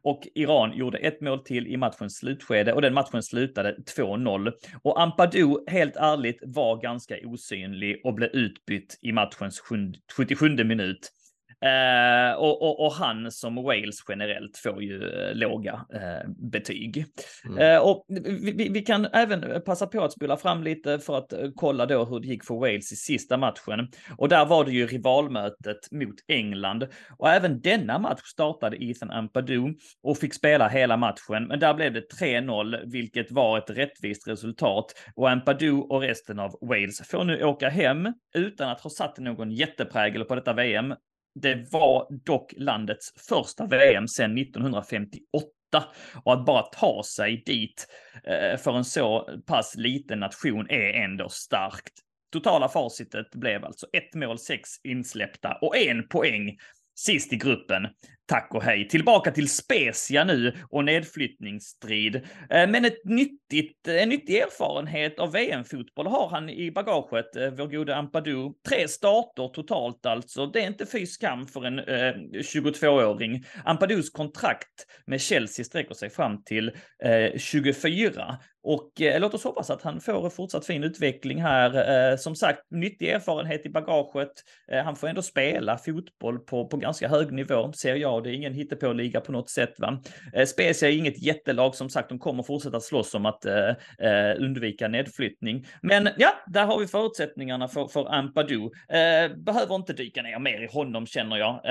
Och 0.03 0.27
Iran 0.35 0.77
gjorde 0.77 0.97
ett 0.97 1.21
mål 1.21 1.39
till 1.39 1.67
i 1.67 1.77
matchens 1.77 2.17
slutskede 2.17 2.73
och 2.73 2.81
den 2.81 2.93
matchen 2.93 3.23
slutade 3.23 3.77
2-0. 3.97 4.51
Och 4.81 5.01
Ampadu, 5.01 5.55
helt 5.67 5.95
ärligt, 5.95 6.39
var 6.41 6.81
ganska 6.81 7.15
osynlig 7.23 8.01
och 8.03 8.13
blev 8.13 8.29
utbytt 8.29 8.99
i 9.01 9.11
matchens 9.11 9.61
77 10.17 10.49
minut. 10.63 11.11
Eh, 11.65 12.33
och, 12.33 12.61
och, 12.61 12.85
och, 12.85 12.91
han 12.91 13.31
som 13.31 13.55
Wales 13.55 14.03
generellt 14.09 14.57
får 14.57 14.83
ju 14.83 15.03
eh, 15.03 15.35
låga 15.35 15.85
eh, 15.93 16.29
betyg. 16.51 17.05
Mm. 17.45 17.57
Eh, 17.57 17.81
och 17.81 18.05
vi, 18.07 18.69
vi, 18.73 18.81
kan 18.81 19.05
även 19.13 19.61
passa 19.65 19.87
på 19.87 20.03
att 20.03 20.13
spola 20.13 20.37
fram 20.37 20.63
lite 20.63 20.99
för 20.99 21.17
att 21.17 21.33
eh, 21.33 21.49
kolla 21.55 21.85
då 21.85 22.05
hur 22.05 22.19
det 22.19 22.27
gick 22.27 22.45
för 22.45 22.55
Wales 22.55 22.91
i 22.91 22.95
sista 22.95 23.37
matchen. 23.37 23.87
Och 24.17 24.29
där 24.29 24.45
var 24.45 24.65
det 24.65 24.71
ju 24.71 24.87
rivalmötet 24.87 25.91
mot 25.91 26.15
England. 26.27 26.87
Och 27.17 27.29
även 27.29 27.61
denna 27.61 27.99
match 27.99 28.23
startade 28.23 28.83
Ethan 28.83 29.11
Ampadu 29.11 29.73
och 30.03 30.17
fick 30.17 30.33
spela 30.33 30.67
hela 30.67 30.97
matchen. 30.97 31.47
Men 31.47 31.59
där 31.59 31.73
blev 31.73 31.93
det 31.93 32.03
3-0, 32.21 32.91
vilket 32.91 33.31
var 33.31 33.57
ett 33.57 33.69
rättvist 33.69 34.27
resultat. 34.27 34.85
Och 35.15 35.29
Ampadu 35.29 35.71
och 35.71 36.01
resten 36.01 36.39
av 36.39 36.51
Wales 36.61 37.07
får 37.07 37.23
nu 37.23 37.43
åka 37.43 37.69
hem 37.69 38.13
utan 38.35 38.69
att 38.69 38.81
ha 38.81 38.89
satt 38.89 39.17
någon 39.17 39.51
jätteprägel 39.51 40.23
på 40.23 40.35
detta 40.35 40.53
VM 40.53 40.93
det 41.35 41.71
var 41.71 42.07
dock 42.25 42.53
landets 42.57 43.13
första 43.29 43.65
VM 43.65 44.07
sedan 44.07 44.37
1958 44.37 45.47
och 46.23 46.33
att 46.33 46.45
bara 46.45 46.61
ta 46.61 47.03
sig 47.03 47.43
dit 47.45 47.87
eh, 48.23 48.57
för 48.57 48.77
en 48.77 48.85
så 48.85 49.29
pass 49.45 49.75
liten 49.75 50.19
nation 50.19 50.69
är 50.69 50.93
ändå 50.93 51.29
starkt. 51.29 51.93
Totala 52.31 52.69
facitet 52.69 53.35
blev 53.35 53.65
alltså 53.65 53.87
ett 53.93 54.13
mål, 54.13 54.39
sex 54.39 54.69
insläppta 54.83 55.57
och 55.61 55.77
en 55.77 56.07
poäng 56.07 56.57
sist 56.95 57.33
i 57.33 57.35
gruppen. 57.35 57.87
Tack 58.31 58.53
och 58.53 58.63
hej. 58.63 58.87
Tillbaka 58.87 59.31
till 59.31 59.49
Spezia 59.49 60.23
nu 60.23 60.53
och 60.69 60.85
nedflyttningsstrid. 60.85 62.15
Eh, 62.49 62.69
men 62.69 62.85
ett 62.85 63.05
nyttigt, 63.05 63.87
en 63.87 64.09
nyttig 64.09 64.37
erfarenhet 64.37 65.19
av 65.19 65.31
VM-fotboll 65.31 66.07
har 66.07 66.29
han 66.29 66.49
i 66.49 66.71
bagaget, 66.71 67.35
eh, 67.35 67.51
vår 67.51 67.67
gode 67.67 67.95
Ampadu. 67.95 68.53
Tre 68.69 68.87
starter 68.87 69.47
totalt 69.47 70.05
alltså. 70.05 70.45
Det 70.45 70.61
är 70.61 70.67
inte 70.67 70.85
fy 70.85 71.05
skam 71.05 71.47
för 71.47 71.65
en 71.65 71.79
eh, 71.79 72.13
22-åring. 72.33 73.43
Ampadus 73.65 74.09
kontrakt 74.09 74.87
med 75.05 75.21
Chelsea 75.21 75.65
sträcker 75.65 75.93
sig 75.93 76.09
fram 76.09 76.43
till 76.43 76.71
eh, 77.03 77.37
24 77.37 78.37
och 78.63 79.01
eh, 79.01 79.19
låt 79.19 79.33
oss 79.33 79.43
hoppas 79.43 79.69
att 79.69 79.81
han 79.81 80.01
får 80.01 80.25
en 80.25 80.31
fortsatt 80.31 80.65
fin 80.65 80.83
utveckling 80.83 81.41
här. 81.41 82.11
Eh, 82.11 82.17
som 82.17 82.35
sagt, 82.35 82.71
nyttig 82.71 83.09
erfarenhet 83.09 83.65
i 83.65 83.69
bagaget. 83.69 84.31
Eh, 84.71 84.83
han 84.83 84.95
får 84.95 85.07
ändå 85.07 85.21
spela 85.21 85.77
fotboll 85.77 86.39
på, 86.39 86.67
på 86.67 86.77
ganska 86.77 87.07
hög 87.07 87.31
nivå, 87.31 87.71
ser 87.73 87.95
jag. 87.95 88.20
Det 88.21 88.29
är 88.29 88.33
ingen 88.33 88.53
hittepåliga 88.53 89.21
på 89.21 89.31
något 89.31 89.49
sätt. 89.49 89.73
Va? 89.77 90.01
Eh, 90.33 90.45
Spezia 90.45 90.89
är 90.89 90.97
inget 90.97 91.23
jättelag, 91.23 91.75
som 91.75 91.89
sagt, 91.89 92.09
de 92.09 92.19
kommer 92.19 92.43
fortsätta 92.43 92.79
slåss 92.79 93.15
om 93.15 93.25
att 93.25 93.45
eh, 93.45 93.69
eh, 93.99 94.35
undvika 94.39 94.87
nedflyttning. 94.87 95.65
Men 95.81 96.09
ja, 96.17 96.33
där 96.47 96.65
har 96.65 96.79
vi 96.79 96.87
förutsättningarna 96.87 97.67
för, 97.67 97.87
för 97.87 98.13
Ampadu. 98.13 98.63
Eh, 98.89 99.37
behöver 99.37 99.75
inte 99.75 99.93
dyka 99.93 100.21
ner 100.21 100.39
mer 100.39 100.63
i 100.63 100.67
honom 100.67 101.05
känner 101.05 101.37
jag. 101.37 101.61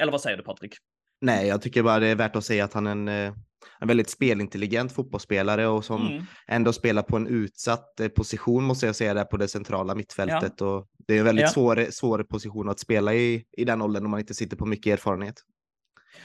eller 0.00 0.12
vad 0.12 0.20
säger 0.20 0.36
du 0.36 0.42
Patrik? 0.42 0.72
Nej, 1.20 1.48
jag 1.48 1.62
tycker 1.62 1.82
bara 1.82 1.98
det 1.98 2.06
är 2.06 2.14
värt 2.14 2.36
att 2.36 2.44
säga 2.44 2.64
att 2.64 2.72
han 2.72 2.86
är 2.86 2.90
en 2.90 3.34
en 3.80 3.88
väldigt 3.88 4.10
spelintelligent 4.10 4.92
fotbollsspelare 4.92 5.66
och 5.66 5.84
som 5.84 6.06
mm. 6.06 6.24
ändå 6.48 6.72
spelar 6.72 7.02
på 7.02 7.16
en 7.16 7.26
utsatt 7.26 8.00
position 8.16 8.64
måste 8.64 8.86
jag 8.86 8.96
säga 8.96 9.14
där 9.14 9.24
på 9.24 9.36
det 9.36 9.48
centrala 9.48 9.94
mittfältet. 9.94 10.52
Ja. 10.56 10.66
Och 10.66 10.86
det 11.06 11.14
är 11.14 11.18
en 11.18 11.24
väldigt 11.24 11.42
ja. 11.42 11.48
svår, 11.48 11.86
svår 11.90 12.22
position 12.22 12.68
att 12.68 12.80
spela 12.80 13.14
i 13.14 13.44
i 13.56 13.64
den 13.64 13.82
åldern 13.82 14.04
om 14.04 14.10
man 14.10 14.20
inte 14.20 14.34
sitter 14.34 14.56
på 14.56 14.66
mycket 14.66 14.92
erfarenhet. 14.92 15.34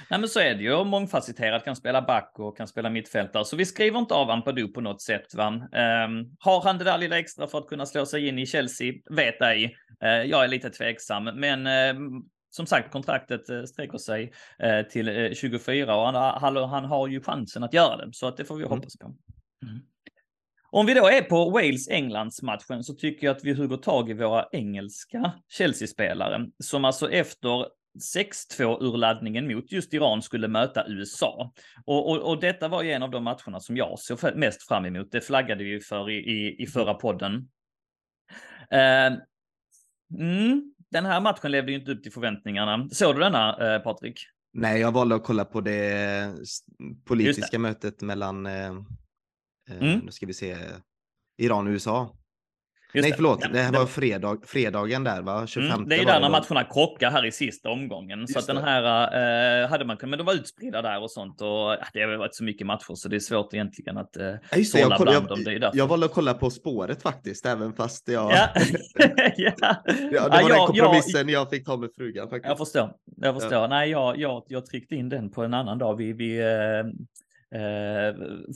Nej 0.10 0.20
men 0.20 0.30
så 0.30 0.40
är 0.40 0.56
det 0.56 0.64
ju, 0.64 0.84
mångfacetterad, 0.84 1.64
kan 1.64 1.76
spela 1.76 2.02
back 2.02 2.32
och 2.36 2.58
kan 2.58 2.68
spela 2.68 2.90
mittfältare. 2.90 3.46
Så 3.46 3.56
vi 3.56 3.66
skriver 3.66 4.00
inte 4.00 4.14
av 4.14 4.30
Ampadu 4.30 4.68
på 4.68 4.82
något 4.82 5.02
sätt. 5.02 5.34
Va? 5.34 5.48
Um, 5.48 6.36
har 6.40 6.64
han 6.64 6.78
det 6.78 6.84
där 6.84 6.98
lilla 6.98 7.20
extra 7.20 7.48
för 7.48 7.58
att 7.58 7.68
kunna 7.68 7.86
slå 7.86 8.06
sig 8.06 8.28
in 8.28 8.40
i 8.40 8.46
Chelsea? 8.46 8.94
Vet 9.10 9.42
ej. 9.42 9.76
Uh, 10.04 10.10
jag 10.10 10.44
är 10.44 10.48
lite 10.48 10.70
tveksam, 10.70 11.24
men 11.24 11.68
uh, 11.68 12.22
som 12.56 12.66
sagt, 12.66 12.92
kontraktet 12.92 13.50
eh, 13.50 13.64
sträcker 13.64 13.98
sig 13.98 14.34
eh, 14.60 14.82
till 14.82 15.36
24 15.36 15.94
eh, 15.94 16.00
och 16.00 16.06
han, 16.40 16.70
han 16.70 16.86
har 16.86 17.08
ju 17.08 17.22
chansen 17.22 17.64
att 17.64 17.74
göra 17.74 18.06
det, 18.06 18.14
så 18.14 18.28
att 18.28 18.38
det 18.38 18.46
får 18.46 18.56
vi 18.56 18.64
mm. 18.64 18.78
hoppas 18.78 18.98
på. 18.98 19.06
Mm. 19.06 19.80
Om 20.72 20.86
vi 20.86 20.94
då 20.94 21.08
är 21.08 21.22
på 21.22 21.50
Wales-Englands-matchen 21.50 22.84
så 22.84 22.94
tycker 22.94 23.28
jag 23.28 23.36
att 23.36 23.44
vi 23.44 23.54
hugger 23.54 23.78
tag 23.78 24.10
i 24.10 24.14
våra 24.14 24.46
engelska 24.52 25.32
Chelsea-spelare 25.50 26.48
som 26.64 26.86
alltså 26.86 27.12
efter 27.12 27.68
6-2 27.96 28.84
urladdningen 28.84 29.48
mot 29.48 29.72
just 29.72 29.94
Iran 29.94 30.22
skulle 30.22 30.48
möta 30.48 30.88
USA. 30.88 31.54
Och, 31.86 32.12
och, 32.12 32.30
och, 32.30 32.42
detta 32.42 32.68
var 32.68 32.84
ju 32.84 32.92
en 32.92 33.04
av 33.04 33.12
de 33.12 33.24
matcherna 33.24 33.60
som 33.60 33.78
jag 33.78 34.00
såg 34.00 34.36
mest 34.36 34.68
fram 34.68 34.86
emot. 34.86 35.12
Det 35.12 35.22
flaggade 35.22 35.64
vi 35.64 35.80
för 35.80 36.10
i, 36.10 36.16
i, 36.16 36.64
i 36.64 36.68
förra 36.68 36.94
podden. 36.94 37.50
Uh, 38.74 39.18
mm, 40.20 40.74
den 40.92 41.06
här 41.06 41.22
matchen 41.22 41.52
levde 41.52 41.72
ju 41.72 41.78
inte 41.78 41.92
upp 41.92 42.04
till 42.04 42.12
förväntningarna. 42.12 42.90
Såg 42.92 43.16
du 43.16 43.22
denna 43.22 43.76
eh, 43.76 43.82
Patrik? 43.82 44.20
Nej, 44.54 44.82
jag 44.82 44.92
valde 44.92 45.16
att 45.16 45.24
kolla 45.24 45.46
på 45.46 45.62
det 45.62 46.34
politiska 47.06 47.48
det. 47.52 47.60
mötet 47.60 48.02
mellan, 48.02 48.46
eh, 48.46 48.66
eh, 49.70 49.78
mm. 49.82 50.00
nu 50.00 50.12
ska 50.12 50.26
vi 50.26 50.34
se, 50.34 50.58
Iran 51.38 51.68
och 51.68 51.72
USA. 51.72 52.16
Nej, 53.02 53.14
förlåt. 53.16 53.54
Det, 53.54 53.60
här 53.60 53.72
var 53.72 53.86
fredag, 53.86 54.38
fredagen 54.46 55.04
där, 55.04 55.22
va? 55.22 55.48
25. 55.48 55.72
Mm, 55.72 55.90
det 55.90 55.96
är 55.96 56.00
ju 56.00 56.06
där 56.06 56.20
när 56.20 56.30
matcherna 56.30 56.64
krockar 56.64 57.12
här 57.12 57.26
i 57.26 57.32
sista 57.32 57.70
omgången. 57.70 58.20
Just 58.20 58.34
så 58.34 58.40
att 58.40 58.48
den 58.48 58.58
här 58.58 59.64
eh, 59.64 59.70
hade 59.70 59.86
man 59.86 59.98
kunnat, 59.98 60.10
men 60.10 60.18
de 60.18 60.24
var 60.24 60.34
utspridda 60.34 60.82
där 60.82 61.04
och 61.04 61.12
sånt. 61.12 61.42
Och 61.42 61.48
ja, 61.48 61.86
det 61.94 62.02
har 62.02 62.18
varit 62.18 62.36
så 62.36 62.44
mycket 62.44 62.68
matcher 62.68 62.96
så 62.96 63.10
det 63.10 63.16
är 63.16 63.20
svårt 63.20 63.54
egentligen 63.54 63.98
att 63.98 64.18
eh, 64.18 64.26
ja, 64.26 64.58
just 64.58 64.74
det, 64.74 64.80
jag, 64.80 64.98
kolla, 64.98 65.14
jag, 65.14 65.28
dem. 65.28 65.72
Jag 65.74 65.88
valde 65.88 66.06
att 66.06 66.14
kolla 66.14 66.34
på 66.34 66.50
spåret 66.50 67.02
faktiskt, 67.02 67.46
även 67.46 67.74
fast 67.74 68.08
jag... 68.08 68.32
Ja, 68.32 68.50
ja. 69.36 69.52
ja 69.58 69.78
det 69.88 70.20
var 70.20 70.42
ja, 70.42 70.48
den 70.48 70.58
kompromissen 70.58 71.30
jag, 71.30 71.42
jag 71.42 71.50
fick 71.50 71.66
ta 71.66 71.78
med 71.78 71.90
frugan. 71.98 72.30
Faktiskt. 72.30 72.50
Jag 72.50 72.58
förstår. 72.58 72.92
Jag 73.18 73.42
förstår. 73.42 73.68
Nej, 73.68 73.90
jag, 73.90 74.20
jag, 74.20 74.44
jag 74.48 74.66
tryckte 74.66 74.96
in 74.96 75.10
den 75.10 75.32
på 75.32 75.44
en 75.44 75.54
annan 75.54 75.78
dag. 75.78 75.96
Vi, 75.96 76.14
vi 76.14 76.46
Eh, 76.56 76.92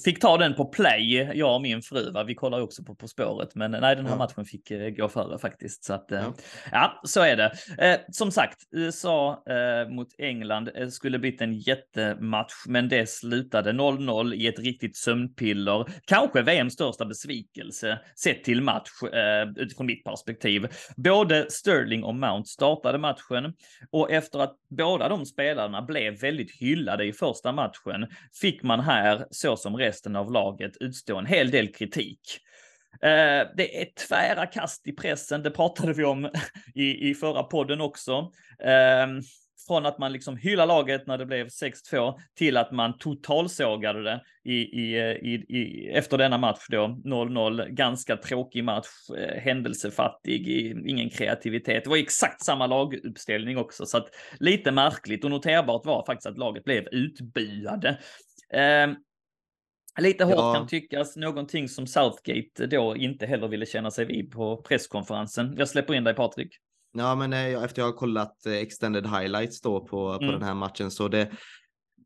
fick 0.06 0.20
ta 0.22 0.38
den 0.38 0.56
på 0.56 0.66
play, 0.66 1.32
jag 1.34 1.56
och 1.56 1.62
min 1.62 1.82
fru. 1.82 2.12
Va? 2.12 2.24
Vi 2.24 2.36
kollar 2.36 2.62
också 2.62 2.84
på 2.84 2.96
På 2.96 3.08
spåret, 3.08 3.56
men 3.56 3.72
nej, 3.72 3.96
den 3.96 4.06
här 4.06 4.14
ja. 4.14 4.18
matchen 4.18 4.46
fick 4.46 4.72
eh, 4.72 4.90
gå 4.90 5.10
före 5.10 5.40
faktiskt. 5.40 5.84
Så 5.84 5.94
att, 5.94 6.12
eh, 6.12 6.20
ja. 6.20 6.34
ja. 6.72 7.02
så 7.04 7.22
är 7.22 7.36
det. 7.36 7.52
Eh, 7.78 8.00
som 8.12 8.32
sagt, 8.32 8.58
USA 8.72 9.44
eh, 9.50 9.90
mot 9.90 10.08
England 10.18 10.70
eh, 10.76 10.88
skulle 10.88 11.20
blivit 11.20 11.42
en 11.42 11.54
jättematch, 11.54 12.54
men 12.68 12.90
det 12.90 13.10
slutade 13.10 13.72
0-0 13.72 14.34
i 14.34 14.48
ett 14.48 14.60
riktigt 14.60 14.98
sömnpiller. 14.98 15.86
Kanske 16.06 16.42
VMs 16.42 16.74
största 16.74 17.06
besvikelse 17.06 18.00
sett 18.16 18.44
till 18.44 18.62
match 18.62 18.90
utifrån 19.56 19.86
mitt 19.86 20.04
perspektiv. 20.04 20.68
Både 20.98 21.52
Sterling 21.52 22.04
och 22.04 22.16
Mount 22.16 22.50
startade 22.50 22.98
matchen 22.98 23.54
och 23.92 24.12
efter 24.12 24.40
att 24.40 24.56
båda 24.70 25.10
de 25.10 25.26
spelarna 25.26 25.82
blev 25.82 26.20
väldigt 26.20 26.52
hyllade 26.52 27.06
i 27.06 27.14
första 27.14 27.52
matchen 27.52 28.08
fick 28.42 28.64
man 28.64 28.79
här, 28.80 29.26
så 29.32 29.58
som 29.58 29.78
resten 29.78 30.16
av 30.16 30.32
laget, 30.32 30.72
utstå 30.80 31.18
en 31.18 31.26
hel 31.26 31.52
del 31.52 31.74
kritik. 31.74 32.22
Eh, 33.02 33.48
det 33.58 33.82
är 33.82 34.08
tvära 34.08 34.46
kast 34.46 34.88
i 34.88 34.92
pressen, 34.92 35.44
det 35.44 35.52
pratade 35.52 35.94
vi 35.94 36.04
om 36.04 36.30
i, 36.76 37.10
i 37.10 37.16
förra 37.16 37.44
podden 37.44 37.82
också. 37.82 38.32
Ehm, 38.64 39.22
från 39.70 39.86
att 39.86 39.98
man 39.98 40.12
liksom 40.12 40.38
hyllar 40.38 40.66
laget 40.66 41.08
när 41.08 41.18
det 41.18 41.26
blev 41.26 41.48
6-2 41.48 42.20
till 42.36 42.58
att 42.58 42.72
man 42.72 42.98
totalsågade 42.98 44.04
det 44.04 44.22
i, 44.44 44.54
i, 44.54 44.98
i, 45.22 45.34
i, 45.34 45.90
efter 45.90 46.18
denna 46.18 46.38
match 46.38 46.66
då, 46.70 47.02
0-0. 47.06 47.70
Ganska 47.70 48.18
tråkig 48.18 48.64
match, 48.64 48.88
eh, 49.18 49.42
händelsefattig, 49.42 50.48
ingen 50.88 51.10
kreativitet. 51.10 51.84
Det 51.84 51.90
var 51.90 51.98
exakt 51.98 52.46
samma 52.46 52.68
laguppställning 52.68 53.58
också, 53.58 53.86
så 53.86 53.98
att 53.98 54.08
lite 54.40 54.72
märkligt 54.72 55.24
och 55.24 55.32
noterbart 55.32 55.86
var 55.86 56.06
faktiskt 56.06 56.28
att 56.28 56.38
laget 56.38 56.64
blev 56.64 56.88
utbuade. 56.92 57.98
Eh, 58.54 58.94
lite 60.02 60.24
hårt 60.24 60.36
ja. 60.36 60.54
kan 60.54 60.68
tyckas, 60.68 61.16
någonting 61.16 61.70
som 61.70 61.88
Southgate 61.88 62.68
då 62.68 62.96
inte 62.98 63.26
heller 63.26 63.48
ville 63.48 63.66
känna 63.66 63.92
sig 63.92 64.06
vid 64.06 64.32
på 64.32 64.58
presskonferensen. 64.58 65.56
Jag 65.58 65.70
släpper 65.70 65.94
in 65.94 66.04
dig 66.04 66.14
Patrik. 66.14 66.58
Ja, 66.94 67.16
men 67.16 67.34
eh, 67.34 67.64
efter 67.64 67.82
jag 67.82 67.88
har 67.88 67.94
kollat 67.94 68.46
eh, 68.46 68.54
extended 68.54 69.08
highlights 69.08 69.62
då 69.62 69.80
på, 69.80 70.18
på 70.18 70.24
mm. 70.24 70.32
den 70.32 70.44
här 70.44 70.54
matchen 70.54 70.92
så 70.92 71.08
det, 71.08 71.32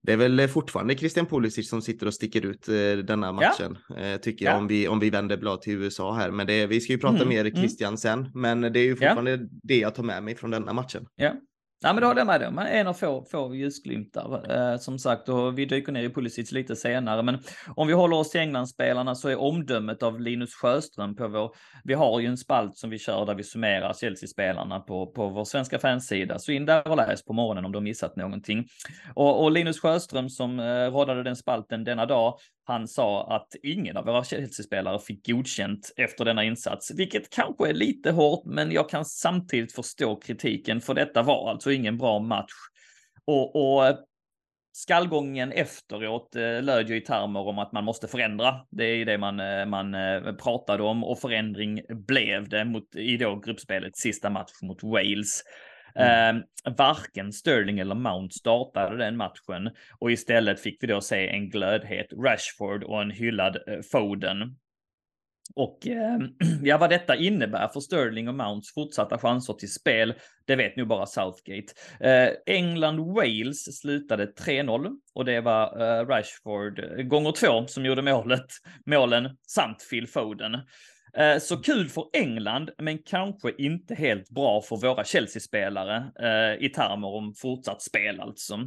det 0.04 0.14
är 0.14 0.18
väl 0.18 0.48
fortfarande 0.48 0.96
Christian 0.96 1.26
Pulisic 1.26 1.70
som 1.70 1.82
sitter 1.82 2.08
och 2.08 2.14
sticker 2.14 2.46
ut 2.46 2.70
eh, 2.70 2.74
denna 3.06 3.32
matchen, 3.32 3.78
ja. 3.90 3.96
eh, 3.96 4.18
tycker 4.18 4.46
jag, 4.46 4.58
om, 4.58 4.68
vi, 4.68 4.88
om 4.88 5.00
vi 5.00 5.10
vänder 5.10 5.38
blad 5.38 5.62
till 5.62 5.74
USA 5.74 6.14
här. 6.14 6.32
Men 6.32 6.48
det, 6.48 6.68
vi 6.68 6.82
ska 6.82 6.94
ju 6.94 7.00
prata 7.00 7.16
mm. 7.16 7.30
mer 7.30 7.46
mm. 7.46 7.56
Christian 7.56 7.88
mm. 7.88 7.98
sen, 7.98 8.32
men 8.34 8.62
det 8.62 8.80
är 8.80 8.84
ju 8.84 8.96
fortfarande 8.96 9.32
ja. 9.32 9.38
det 9.64 9.78
jag 9.78 9.96
tar 9.96 10.04
med 10.04 10.24
mig 10.24 10.36
från 10.36 10.52
denna 10.52 10.74
matchen. 10.74 11.08
Ja, 11.16 11.34
Ja, 11.86 11.94
men 11.94 12.02
då 12.02 12.08
håller 12.08 12.20
jag 12.20 12.28
med 12.28 12.42
dig 12.42 12.48
om. 12.48 12.60
En 12.60 12.88
av 12.88 12.94
få, 12.94 13.26
få 13.32 13.56
ljusglimtar. 13.56 14.52
Eh, 14.52 14.78
som 14.78 15.00
sagt, 15.00 15.30
och 15.30 15.58
vi 15.58 15.66
dyker 15.66 15.92
ner 15.92 16.04
i 16.04 16.10
Pulisic 16.10 16.52
lite 16.52 16.76
senare. 16.76 17.24
Men 17.24 17.40
om 17.76 17.88
vi 17.88 17.94
håller 17.94 18.18
oss 18.18 18.30
till 18.30 18.42
Englandsspelarna 18.42 19.16
så 19.16 19.30
är 19.30 19.40
omdömet 19.40 20.04
av 20.04 20.22
Linus 20.22 20.54
Sjöström 20.54 21.16
på 21.16 21.28
vår... 21.28 21.56
Vi 21.84 21.94
har 21.94 22.20
ju 22.20 22.28
en 22.28 22.38
spalt 22.38 22.78
som 22.78 22.90
vi 22.90 23.00
kör 23.00 23.26
där 23.26 23.36
vi 23.36 23.44
summerar 23.44 23.94
Chelsea-spelarna 23.94 24.80
på, 24.80 25.08
på 25.08 25.30
vår 25.30 25.46
svenska 25.46 25.80
fansida. 25.80 26.40
Så 26.40 26.52
in 26.52 26.66
där 26.66 26.88
och 26.88 26.98
läs 26.98 27.26
på 27.26 27.34
morgonen 27.34 27.66
om 27.66 27.72
du 27.72 27.78
har 27.78 27.84
missat 27.84 28.16
någonting. 28.16 28.66
Och, 29.14 29.44
och 29.44 29.52
Linus 29.52 29.80
Sjöström 29.80 30.30
som 30.30 30.60
eh, 30.60 30.66
rådade 30.66 31.24
den 31.24 31.36
spalten 31.36 31.84
denna 31.84 32.06
dag 32.06 32.38
han 32.66 32.88
sa 32.88 33.36
att 33.36 33.56
ingen 33.64 33.98
av 33.98 34.06
våra 34.06 34.24
Chelsea-spelare 34.24 35.00
fick 35.00 35.28
godkänt 35.28 35.94
efter 35.98 36.26
denna 36.26 36.44
insats, 36.44 36.92
vilket 36.92 37.30
kanske 37.30 37.70
är 37.70 37.74
lite 37.74 38.12
hårt, 38.12 38.46
men 38.46 38.72
jag 38.72 38.90
kan 38.90 39.06
samtidigt 39.06 39.74
förstå 39.74 40.16
kritiken, 40.16 40.82
för 40.82 40.94
detta 40.94 41.22
var 41.22 41.50
alltså 41.52 41.72
ingen 41.72 41.98
bra 41.98 42.20
match. 42.20 42.54
Och, 43.26 43.56
och 43.56 43.88
eh, 43.88 43.96
skallgången 44.72 45.52
efteråt 45.52 46.36
eh, 46.36 46.62
löd 46.62 46.90
ju 46.90 46.98
i 46.98 47.02
termer 47.02 47.48
om 47.48 47.60
att 47.60 47.72
man 47.72 47.84
måste 47.84 48.08
förändra. 48.08 48.56
Det 48.70 48.86
är 48.86 48.96
ju 48.96 49.06
det 49.06 49.18
man, 49.18 49.40
eh, 49.40 49.66
man 49.66 49.94
eh, 49.94 50.34
pratade 50.34 50.84
om 50.84 51.04
och 51.04 51.20
förändring 51.20 51.82
blev 51.90 52.50
det 52.50 52.66
mot, 52.66 52.96
i 52.96 53.18
då 53.18 53.36
gruppspelet 53.36 53.98
sista 53.98 54.30
match 54.30 54.52
mot 54.62 54.84
Wales. 54.84 55.44
Mm. 55.96 56.38
Eh, 56.38 56.74
varken 56.78 57.34
Sterling 57.34 57.80
eller 57.80 57.96
Mount 57.96 58.34
startade 58.34 58.98
den 58.98 59.18
matchen 59.18 59.72
och 60.00 60.12
istället 60.12 60.60
fick 60.60 60.84
vi 60.84 60.88
då 60.88 61.02
se 61.02 61.30
en 61.30 61.50
glödhet 61.50 62.08
Rashford 62.14 62.84
och 62.84 63.02
en 63.02 63.12
hyllad 63.12 63.58
eh, 63.68 63.80
Foden. 63.92 64.56
Och 65.56 65.88
eh, 65.88 66.20
ja, 66.64 66.78
vad 66.78 66.90
detta 66.90 67.16
innebär 67.16 67.68
för 67.68 67.80
Sterling 67.80 68.28
och 68.28 68.36
Mounts 68.36 68.74
fortsatta 68.74 69.18
chanser 69.18 69.54
till 69.54 69.74
spel, 69.74 70.14
det 70.46 70.56
vet 70.56 70.76
nog 70.76 70.88
bara 70.88 71.06
Southgate. 71.06 71.74
Eh, 72.00 72.30
England-Wales 72.46 73.72
slutade 73.72 74.26
3-0 74.26 74.98
och 75.14 75.26
det 75.26 75.42
var 75.42 75.82
eh, 75.82 76.06
Rashford 76.06 76.80
eh, 76.80 77.04
gånger 77.04 77.32
två 77.32 77.68
som 77.68 77.86
gjorde 77.86 78.02
målet, 78.02 78.46
målen 78.86 79.38
samt 79.48 79.90
Phil 79.90 80.08
Foden. 80.08 80.52
Eh, 81.18 81.38
så 81.40 81.58
kul 81.58 81.90
för 81.90 82.06
England, 82.14 82.70
men 82.78 82.98
kanske 82.98 83.52
inte 83.58 83.96
helt 83.96 84.30
bra 84.30 84.62
för 84.62 84.78
våra 84.78 85.04
Chelsea-spelare 85.04 86.12
eh, 86.20 86.66
i 86.66 86.70
termer 86.70 87.08
om 87.08 87.34
fortsatt 87.34 87.82
spel 87.82 88.20
alltså. 88.20 88.60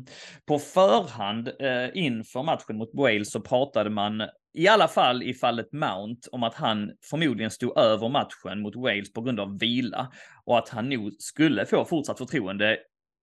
På 0.46 0.58
förhand 0.58 1.48
eh, 1.48 1.88
inför 1.94 2.42
matchen 2.42 2.76
mot 2.76 2.90
Wales 2.94 3.32
så 3.32 3.40
pratade 3.40 3.90
man 3.90 4.22
i 4.54 4.68
alla 4.68 4.88
fall 4.88 5.22
i 5.22 5.34
fallet 5.34 5.72
Mount 5.72 6.28
om 6.32 6.42
att 6.42 6.54
han 6.54 6.92
förmodligen 7.10 7.50
stod 7.50 7.78
över 7.78 8.08
matchen 8.08 8.60
mot 8.60 8.76
Wales 8.76 9.12
på 9.12 9.20
grund 9.20 9.40
av 9.40 9.58
vila 9.58 10.12
och 10.44 10.58
att 10.58 10.68
han 10.68 10.88
nog 10.88 11.12
skulle 11.18 11.66
få 11.66 11.84
fortsatt 11.84 12.18
förtroende 12.18 12.78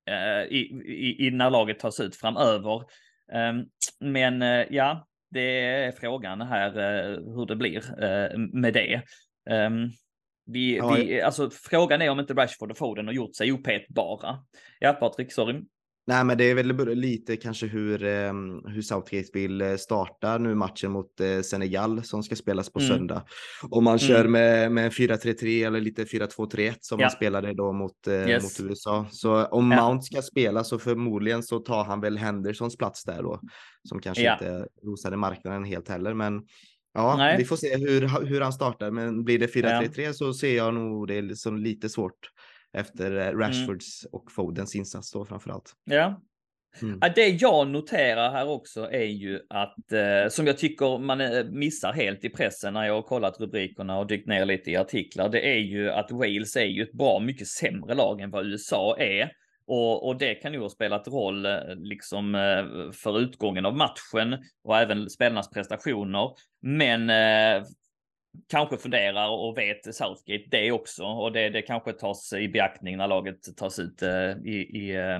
eh, 0.10 0.44
i, 0.50 0.60
i, 0.86 1.28
i 1.28 1.32
när 1.32 1.50
laget 1.50 1.80
tas 1.80 2.00
ut 2.00 2.16
framöver. 2.16 2.84
Ehm, 3.34 3.66
men 4.00 4.42
eh, 4.42 4.66
ja, 4.70 5.08
det 5.34 5.60
är 5.60 5.92
frågan 5.92 6.42
här 6.42 6.68
eh, 6.68 7.20
hur 7.36 7.46
det 7.46 7.56
blir 7.56 8.04
eh, 8.04 8.38
med 8.38 8.74
det. 8.74 9.02
Um, 9.50 9.92
vi, 10.46 10.82
vi, 10.96 11.22
alltså, 11.22 11.50
frågan 11.50 12.02
är 12.02 12.10
om 12.10 12.20
inte 12.20 12.34
Rashford 12.34 12.72
och 12.72 12.78
Foden 12.78 13.06
har 13.06 13.14
gjort 13.14 13.36
sig 13.36 13.52
opetbara. 13.52 14.38
Ja, 14.80 14.94
Patrik, 14.94 15.34
sorry. 15.34 15.62
Nej, 16.06 16.24
men 16.24 16.38
det 16.38 16.44
är 16.44 16.56
väl 16.56 16.96
lite 16.96 17.36
kanske 17.36 17.68
hur, 17.68 18.04
ehm, 18.04 18.66
hur 18.66 18.82
Southgate 18.82 19.30
vill 19.34 19.62
eh, 19.62 19.76
starta 19.76 20.38
nu 20.38 20.56
matchen 20.56 20.92
mot 20.92 21.12
Senegal 21.44 22.04
som 22.04 22.24
ska 22.24 22.36
spelas 22.36 22.70
på 22.70 22.80
mm. 22.80 22.90
söndag. 22.90 23.24
Om 23.70 23.84
man 23.84 24.00
kör 24.00 24.26
mm. 24.26 24.32
med, 24.32 24.72
med 24.72 24.92
4-3-3 24.92 25.68
eller 25.68 25.82
lite 25.82 26.04
4-2-3-1 26.04 26.76
som 26.80 27.00
ja. 27.00 27.06
man 27.06 27.12
spelade 27.12 27.54
då 27.54 27.74
mot, 27.74 28.08
yes. 28.08 28.44
mot 28.44 28.70
USA. 28.70 29.06
Så 29.12 29.46
om 29.46 29.72
ja. 29.72 29.88
Mount 29.88 30.04
ska 30.04 30.22
spela 30.22 30.64
så 30.64 30.80
förmodligen 30.80 31.44
så 31.44 31.60
tar 31.60 31.84
han 31.84 32.02
väl 32.02 32.18
Hendersons 32.18 32.78
plats 32.78 33.04
där 33.04 33.24
då 33.24 33.40
som 33.90 34.00
kanske 34.00 34.24
ja. 34.24 34.34
inte 34.34 34.68
rosade 34.84 35.18
marknaden 35.18 35.64
helt 35.64 35.90
heller. 35.90 36.14
Men 36.14 36.42
ja, 36.94 37.16
Nej. 37.18 37.38
vi 37.38 37.46
får 37.46 37.56
se 37.56 37.78
hur, 37.78 38.26
hur 38.26 38.42
han 38.42 38.54
startar. 38.54 38.92
Men 38.92 39.24
blir 39.24 39.40
det 39.40 39.48
4-3-3 39.48 40.02
ja. 40.02 40.14
så 40.14 40.34
ser 40.34 40.58
jag 40.58 40.74
nog 40.74 41.08
det 41.08 41.40
som 41.40 41.58
lite 41.58 41.90
svårt 41.90 42.30
efter 42.74 43.18
eh, 43.18 43.28
mm. 43.28 43.40
Rashfords 43.40 44.06
mm. 44.06 44.10
och 44.14 44.32
Fodens 44.32 44.76
insats 44.76 45.12
då 45.12 45.26
framför 45.26 45.52
allt. 45.52 45.74
Ja, 45.84 46.22
Mm. 46.82 47.00
Det 47.16 47.28
jag 47.28 47.68
noterar 47.68 48.32
här 48.32 48.50
också 48.50 48.92
är 48.92 49.06
ju 49.06 49.40
att, 49.50 49.92
eh, 49.92 50.30
som 50.30 50.48
jag 50.48 50.58
tycker 50.58 50.98
man 50.98 51.22
eh, 51.22 51.46
missar 51.46 51.94
helt 51.94 52.26
i 52.26 52.30
pressen 52.30 52.74
när 52.74 52.84
jag 52.84 52.94
har 52.94 53.02
kollat 53.02 53.40
rubrikerna 53.40 54.00
och 54.00 54.08
dykt 54.08 54.28
ner 54.28 54.46
lite 54.46 54.72
i 54.72 54.78
artiklar, 54.78 55.30
det 55.30 55.56
är 55.56 55.60
ju 55.60 55.90
att 55.90 56.12
Wales 56.12 56.56
är 56.56 56.66
ju 56.66 56.84
ett 56.84 56.94
bra 56.94 57.20
mycket 57.20 57.48
sämre 57.48 57.94
lag 57.94 58.22
än 58.22 58.32
vad 58.32 58.46
USA 58.46 58.98
är. 58.98 59.32
Och, 59.66 60.08
och, 60.08 60.18
det 60.18 60.36
kan 60.36 60.54
ju 60.54 60.60
ha 60.60 60.70
spelat 60.70 61.08
roll 61.08 61.48
liksom 61.76 62.34
för 63.04 63.20
utgången 63.20 63.66
av 63.66 63.78
matchen 63.78 64.38
och 64.64 64.78
även 64.78 65.10
spelarnas 65.10 65.50
prestationer. 65.50 66.30
Men 66.62 67.10
eh, 67.10 67.64
kanske 68.50 68.78
funderar 68.78 69.30
och 69.30 69.58
vet 69.58 69.96
Southgate 69.96 70.44
det 70.52 70.72
också 70.72 71.04
och 71.04 71.32
det, 71.32 71.50
det 71.50 71.62
kanske 71.62 71.94
tas 71.94 72.34
i 72.34 72.50
beaktning 72.50 72.98
när 72.98 73.08
laget 73.08 73.58
tas 73.58 73.80
ut 73.80 74.02
eh, 74.02 74.32
i, 74.46 74.70
i, 74.74 74.96
eh, 74.96 75.20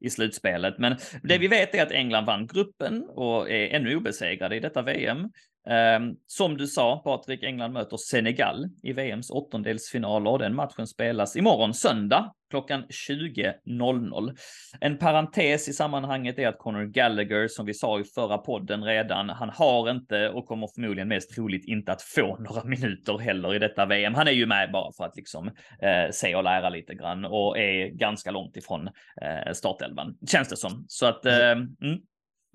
i 0.00 0.10
slutspelet. 0.10 0.78
Men 0.78 0.96
det 1.22 1.34
mm. 1.34 1.40
vi 1.40 1.48
vet 1.48 1.74
är 1.74 1.82
att 1.82 1.92
England 1.92 2.24
vann 2.26 2.46
gruppen 2.46 3.02
och 3.08 3.50
är 3.50 3.68
ännu 3.68 3.96
obesegrade 3.96 4.56
i 4.56 4.60
detta 4.60 4.82
VM. 4.82 5.30
Um, 5.70 6.16
som 6.26 6.56
du 6.56 6.66
sa, 6.66 6.96
Patrik, 6.96 7.42
England 7.42 7.72
möter 7.72 7.96
Senegal 7.96 8.68
i 8.82 8.92
VMs 8.92 9.30
åttondelsfinaler 9.30 10.30
och 10.30 10.38
den 10.38 10.54
matchen 10.54 10.86
spelas 10.86 11.36
imorgon 11.36 11.74
söndag 11.74 12.32
klockan 12.50 12.84
20.00. 12.84 14.36
En 14.80 14.98
parentes 14.98 15.68
i 15.68 15.72
sammanhanget 15.72 16.38
är 16.38 16.48
att 16.48 16.58
Conor 16.58 16.84
Gallagher, 16.84 17.48
som 17.48 17.66
vi 17.66 17.74
sa 17.74 18.00
i 18.00 18.04
förra 18.04 18.38
podden 18.38 18.84
redan, 18.84 19.28
han 19.28 19.50
har 19.50 19.90
inte 19.90 20.28
och 20.28 20.46
kommer 20.46 20.68
förmodligen 20.74 21.08
mest 21.08 21.34
troligt 21.34 21.64
inte 21.64 21.92
att 21.92 22.02
få 22.02 22.36
några 22.36 22.64
minuter 22.64 23.18
heller 23.18 23.54
i 23.54 23.58
detta 23.58 23.86
VM. 23.86 24.14
Han 24.14 24.28
är 24.28 24.32
ju 24.32 24.46
med 24.46 24.72
bara 24.72 24.92
för 24.92 25.04
att 25.04 25.16
liksom 25.16 25.46
eh, 25.82 26.10
se 26.12 26.34
och 26.34 26.44
lära 26.44 26.68
lite 26.68 26.94
grann 26.94 27.24
och 27.24 27.58
är 27.58 27.88
ganska 27.88 28.30
långt 28.30 28.56
ifrån 28.56 28.88
eh, 29.22 29.52
startelvan, 29.52 30.16
känns 30.26 30.48
det 30.48 30.56
som. 30.56 30.84
Så 30.88 31.06
att, 31.06 31.26
eh, 31.26 31.50
mm. 31.50 31.68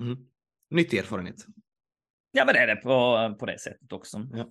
Mm. 0.01 0.17
Nyttig 0.69 0.97
erfarenhet. 0.97 1.45
Ja, 2.31 2.45
men 2.45 2.53
det 2.53 2.59
är 2.59 2.67
det 2.67 2.75
på, 2.75 3.35
på 3.39 3.45
det 3.45 3.59
sättet 3.59 3.93
också. 3.93 4.27
Ja. 4.33 4.49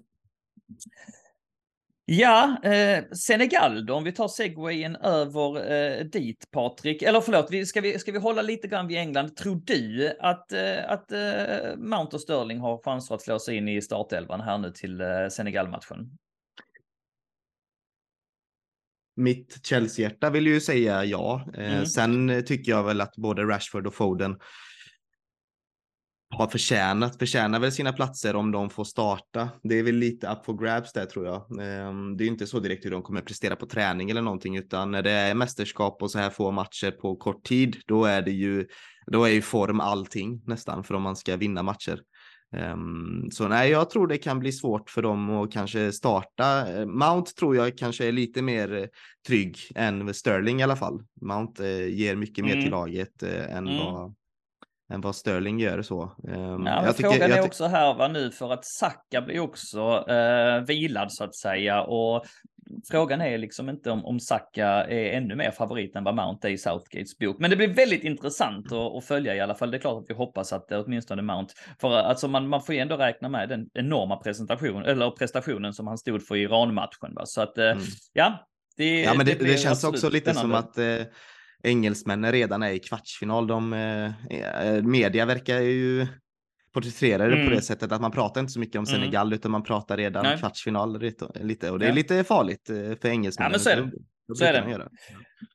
Ja, 2.13 2.65
eh, 2.65 3.05
Senegal 3.13 3.87
då, 3.87 3.95
om 3.95 4.05
vi 4.05 4.13
tar 4.13 4.29
segwayen 4.29 4.97
över 4.97 5.73
eh, 5.73 6.05
dit 6.05 6.51
Patrik. 6.51 7.03
Eller 7.03 7.21
förlåt, 7.21 7.49
vi, 7.51 7.67
ska, 7.67 7.81
vi, 7.81 7.99
ska 7.99 8.13
vi 8.13 8.19
hålla 8.19 8.43
lite 8.43 8.69
grann 8.69 8.87
vid 8.87 8.99
England? 8.99 9.37
Tror 9.37 9.63
du 9.65 10.17
att, 10.21 10.53
eh, 10.53 10.91
att 10.91 11.13
eh, 11.13 11.77
Mount 11.77 12.17
och 12.17 12.21
Sterling 12.21 12.59
har 12.59 12.83
chanser 12.85 13.15
att 13.15 13.23
slå 13.23 13.39
sig 13.39 13.57
in 13.57 13.69
i 13.69 13.83
startelvan 13.83 14.41
här 14.41 14.59
nu 14.59 14.71
till 14.71 15.01
eh, 15.01 15.29
Senegal-matchen? 15.31 16.19
Mitt 19.17 19.67
Chelsea-hjärta 19.67 20.31
vill 20.31 20.47
ju 20.47 20.61
säga 20.61 21.05
ja. 21.05 21.47
Eh, 21.55 21.73
mm. 21.73 21.87
Sen 21.87 22.45
tycker 22.47 22.73
jag 22.73 22.85
väl 22.85 23.01
att 23.01 23.17
både 23.17 23.43
Rashford 23.43 23.87
och 23.87 23.95
Foden 23.95 24.39
har 26.31 26.47
förtjänat, 26.47 27.19
förtjänar 27.19 27.59
väl 27.59 27.73
sina 27.73 27.93
platser 27.93 28.37
om 28.37 28.53
de 28.53 28.71
får 28.71 28.85
starta. 28.85 29.49
Det 29.63 29.79
är 29.79 29.83
väl 29.83 29.95
lite 29.95 30.29
up 30.29 30.45
for 30.45 30.65
grabs 30.65 30.93
där 30.93 31.07
tror 31.07 31.27
jag. 31.27 31.61
Ehm, 31.61 32.17
det 32.17 32.25
är 32.25 32.29
inte 32.29 32.47
så 32.47 32.61
direkt 32.61 32.85
hur 32.85 32.91
de 32.91 33.03
kommer 33.03 33.21
prestera 33.21 33.57
på 33.57 33.67
träning 33.67 34.11
eller 34.11 34.23
någonting, 34.23 34.57
utan 34.57 34.91
när 34.91 35.03
det 35.03 35.11
är 35.11 35.35
mästerskap 35.35 36.03
och 36.03 36.11
så 36.11 36.19
här 36.19 36.31
få 36.31 36.51
matcher 36.51 36.91
på 36.91 37.17
kort 37.17 37.45
tid, 37.45 37.77
då 37.87 38.05
är 38.05 38.23
det 38.23 38.31
ju, 38.31 38.67
då 39.07 39.25
är 39.25 39.31
ju 39.31 39.43
form 39.43 39.81
allting 39.81 40.43
nästan 40.47 40.85
för 40.85 40.95
om 40.95 41.03
man 41.03 41.17
ska 41.17 41.37
vinna 41.37 41.63
matcher. 41.63 42.01
Ehm, 42.57 43.31
så 43.31 43.49
nej, 43.49 43.71
jag 43.71 43.91
tror 43.91 44.07
det 44.07 44.19
kan 44.19 44.39
bli 44.39 44.53
svårt 44.53 44.91
för 44.91 45.03
dem 45.03 45.31
att 45.31 45.53
kanske 45.53 45.93
starta. 45.93 46.65
Mount 46.87 47.31
tror 47.33 47.57
jag 47.57 47.79
kanske 47.79 48.07
är 48.07 48.13
lite 48.13 48.43
mer 48.43 48.89
trygg 49.27 49.59
än 49.75 50.15
Sterling 50.15 50.61
i 50.61 50.63
alla 50.63 50.77
fall. 50.77 51.03
Mount 51.21 51.65
eh, 51.65 51.89
ger 51.89 52.17
mycket 52.17 52.45
mer 52.45 52.53
till 52.53 52.61
mm. 52.61 52.71
laget 52.71 53.23
eh, 53.23 53.57
än 53.57 53.69
mm. 53.69 53.77
vad 53.77 54.15
än 54.91 55.01
vad 55.01 55.17
Sterling 55.17 55.61
gör 55.61 55.83
så. 55.83 56.03
Um, 56.03 56.67
ja, 56.67 56.85
jag 56.85 56.97
frågan 56.97 57.13
tycker, 57.13 57.29
är 57.29 57.45
också 57.45 57.67
här 57.67 57.95
va 57.95 58.09
nu 58.09 58.31
för 58.31 58.53
att 58.53 58.65
Saka 58.65 59.23
blir 59.23 59.41
också 59.41 60.05
uh, 60.11 60.67
vilad 60.67 61.13
så 61.13 61.25
att 61.25 61.37
säga 61.37 61.83
och 61.83 62.27
frågan 62.91 63.21
är 63.21 63.39
liksom 63.39 63.69
inte 63.69 63.91
om, 63.91 64.05
om 64.05 64.21
Saka 64.21 64.67
är 64.67 65.13
ännu 65.13 65.35
mer 65.35 65.51
favorit 65.51 65.97
än 65.97 66.05
vad 66.05 66.15
Mount 66.15 66.49
är 66.49 66.53
i 66.53 66.59
Southgates 66.59 67.19
bok. 67.19 67.37
Men 67.39 67.51
det 67.51 67.57
blir 67.57 67.69
väldigt 67.69 68.05
intressant 68.05 68.73
att, 68.73 68.97
att 68.97 69.05
följa 69.05 69.35
i 69.35 69.41
alla 69.41 69.55
fall. 69.55 69.71
Det 69.71 69.77
är 69.77 69.81
klart 69.81 70.03
att 70.03 70.11
vi 70.11 70.15
hoppas 70.15 70.53
att 70.53 70.69
det 70.69 70.79
åtminstone 70.79 71.23
Mount, 71.23 71.55
för 71.81 71.91
alltså 71.91 72.29
man, 72.29 72.49
man 72.49 72.63
får 72.63 72.75
ju 72.75 72.81
ändå 72.81 72.97
räkna 72.97 73.29
med 73.29 73.49
den 73.49 73.67
enorma 73.75 74.17
presentation, 74.17 74.85
eller 74.85 75.11
prestationen 75.11 75.73
som 75.73 75.87
han 75.87 75.99
stod 75.99 76.27
för 76.27 76.37
i 76.37 76.43
Iran-matchen. 76.43 77.17
Så 77.25 77.43
att 77.43 77.59
uh, 77.59 77.65
mm. 77.65 77.83
ja, 78.13 78.47
det, 78.77 79.01
ja, 79.01 79.15
men 79.15 79.27
det, 79.27 79.35
det, 79.35 79.45
det 79.45 79.59
känns 79.59 79.85
också 79.85 80.11
lite 80.11 80.35
spännande. 80.35 80.57
som 80.57 80.69
att 80.69 80.79
eh, 80.79 81.07
engelsmännen 81.63 82.33
redan 82.33 82.63
är 82.63 82.71
i 82.71 82.79
kvartsfinal. 82.79 83.47
De, 83.47 83.73
eh, 83.73 84.83
media 84.83 85.27
verkar 85.27 85.61
ju 85.61 86.07
porträttera 86.73 87.27
det 87.27 87.35
mm. 87.35 87.49
på 87.49 87.55
det 87.55 87.63
sättet 87.63 87.93
att 87.93 88.01
man 88.01 88.11
pratar 88.11 88.41
inte 88.41 88.53
så 88.53 88.61
mycket 88.61 88.77
om 88.77 88.85
mm. 88.85 89.01
Senegal 89.01 89.27
mm. 89.27 89.37
utan 89.37 89.51
man 89.51 89.63
pratar 89.63 89.97
redan 89.97 90.25
Nej. 90.25 90.39
kvartsfinal 90.39 91.01
lite 91.41 91.71
och 91.71 91.79
det 91.79 91.87
är 91.87 91.93
lite 91.93 92.25
farligt 92.25 92.71
eh, 92.71 92.77
för 92.77 93.09
engelsmännen. 93.09 93.53
Ja, 93.53 93.57
men 93.57 93.61
så 93.61 93.71
är 93.71 93.77
det. 93.77 93.91
Så 94.35 94.45
är 94.45 94.53
det. 94.53 94.89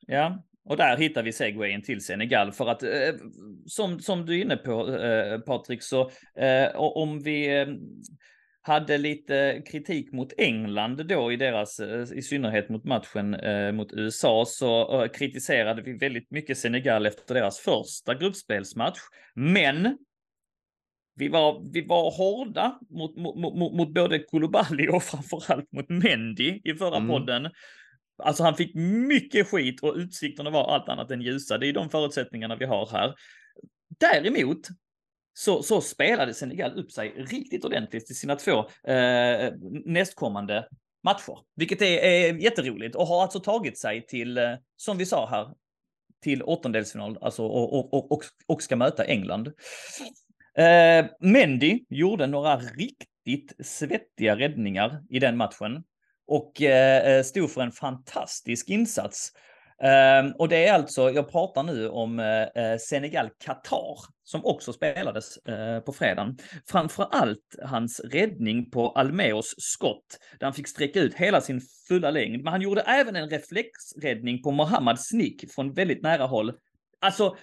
Ja, 0.06 0.44
och 0.64 0.76
där 0.76 0.96
hittar 0.96 1.22
vi 1.22 1.32
segwayen 1.32 1.82
till 1.82 2.04
Senegal 2.04 2.52
för 2.52 2.66
att 2.66 2.82
eh, 2.82 2.90
som, 3.66 4.00
som 4.00 4.26
du 4.26 4.38
är 4.38 4.44
inne 4.44 4.56
på 4.56 4.96
eh, 4.96 5.40
Patrik 5.40 5.82
så 5.82 6.10
eh, 6.38 6.76
om 6.76 7.22
vi 7.22 7.60
eh, 7.60 7.66
hade 8.66 8.98
lite 8.98 9.62
kritik 9.66 10.12
mot 10.12 10.32
England 10.38 11.06
då 11.06 11.32
i 11.32 11.36
deras, 11.36 11.80
eh, 11.80 12.06
i 12.14 12.22
synnerhet 12.22 12.68
mot 12.68 12.84
matchen 12.84 13.34
eh, 13.34 13.72
mot 13.72 13.92
USA, 13.92 14.44
så 14.46 15.02
eh, 15.02 15.08
kritiserade 15.08 15.82
vi 15.82 15.92
väldigt 15.92 16.30
mycket 16.30 16.58
Senegal 16.58 17.06
efter 17.06 17.34
deras 17.34 17.58
första 17.58 18.14
gruppspelsmatch. 18.14 18.98
Men 19.34 19.98
vi 21.14 21.28
var, 21.28 21.72
vi 21.72 21.86
var 21.86 22.10
hårda 22.16 22.78
mot, 22.90 23.16
mot, 23.16 23.36
mot, 23.36 23.74
mot 23.74 23.94
både 23.94 24.18
Koulibaly 24.18 24.88
och 24.88 25.02
framförallt 25.02 25.72
mot 25.72 25.88
Mendy 25.88 26.60
i 26.64 26.74
förra 26.74 26.96
mm. 26.96 27.08
podden. 27.08 27.50
Alltså 28.22 28.42
han 28.42 28.54
fick 28.54 28.74
mycket 29.08 29.46
skit 29.46 29.82
och 29.82 29.94
utsikterna 29.96 30.50
var 30.50 30.74
allt 30.74 30.88
annat 30.88 31.10
än 31.10 31.22
ljusa. 31.22 31.58
Det 31.58 31.66
är 31.66 31.72
de 31.72 31.90
förutsättningarna 31.90 32.56
vi 32.56 32.64
har 32.64 32.88
här. 32.92 33.14
Däremot 34.00 34.58
så, 35.38 35.62
så 35.62 35.80
spelade 35.80 36.34
Senegal 36.34 36.78
upp 36.78 36.92
sig 36.92 37.08
riktigt 37.08 37.64
ordentligt 37.64 38.10
i 38.10 38.14
sina 38.14 38.36
två 38.36 38.58
eh, 38.90 39.52
nästkommande 39.84 40.68
matcher. 41.04 41.38
Vilket 41.56 41.82
är, 41.82 41.98
är 41.98 42.34
jätteroligt 42.34 42.96
och 42.96 43.06
har 43.06 43.22
alltså 43.22 43.40
tagit 43.40 43.78
sig 43.78 44.06
till, 44.06 44.38
eh, 44.38 44.54
som 44.76 44.98
vi 44.98 45.06
sa 45.06 45.26
här, 45.26 45.54
till 46.22 46.42
åttondelsfinal 46.42 47.18
alltså, 47.20 47.46
och, 47.46 47.94
och, 47.94 48.12
och, 48.12 48.22
och 48.46 48.62
ska 48.62 48.76
möta 48.76 49.04
England. 49.04 49.52
Eh, 50.58 51.06
Mendy 51.20 51.84
gjorde 51.88 52.26
några 52.26 52.56
riktigt 52.56 53.66
svettiga 53.66 54.36
räddningar 54.36 55.02
i 55.10 55.18
den 55.18 55.36
matchen 55.36 55.84
och 56.26 56.62
eh, 56.62 57.16
eh 57.16 57.22
stod 57.22 57.50
för 57.50 57.60
en 57.60 57.72
fantastisk 57.72 58.68
insats 58.68 59.32
Um, 59.82 60.32
och 60.38 60.48
det 60.48 60.66
är 60.66 60.72
alltså, 60.72 61.10
jag 61.10 61.30
pratar 61.30 61.62
nu 61.62 61.88
om 61.88 62.18
uh, 62.18 62.76
Senegal-Qatar 62.78 63.98
som 64.24 64.44
också 64.44 64.72
spelades 64.72 65.38
uh, 65.48 65.80
på 65.80 65.92
fredagen. 65.92 66.36
Framförallt 66.68 67.56
hans 67.62 68.00
räddning 68.00 68.70
på 68.70 68.90
Almeos 68.90 69.54
skott 69.58 70.18
där 70.38 70.46
han 70.46 70.54
fick 70.54 70.68
sträcka 70.68 71.00
ut 71.00 71.14
hela 71.14 71.40
sin 71.40 71.60
fulla 71.88 72.10
längd. 72.10 72.42
Men 72.42 72.52
han 72.52 72.62
gjorde 72.62 72.80
även 72.80 73.16
en 73.16 73.30
reflexräddning 73.30 74.42
på 74.42 74.50
Mohammad 74.50 75.00
Snick 75.00 75.52
från 75.52 75.72
väldigt 75.72 76.02
nära 76.02 76.26
håll. 76.26 76.52
Alltså 77.00 77.36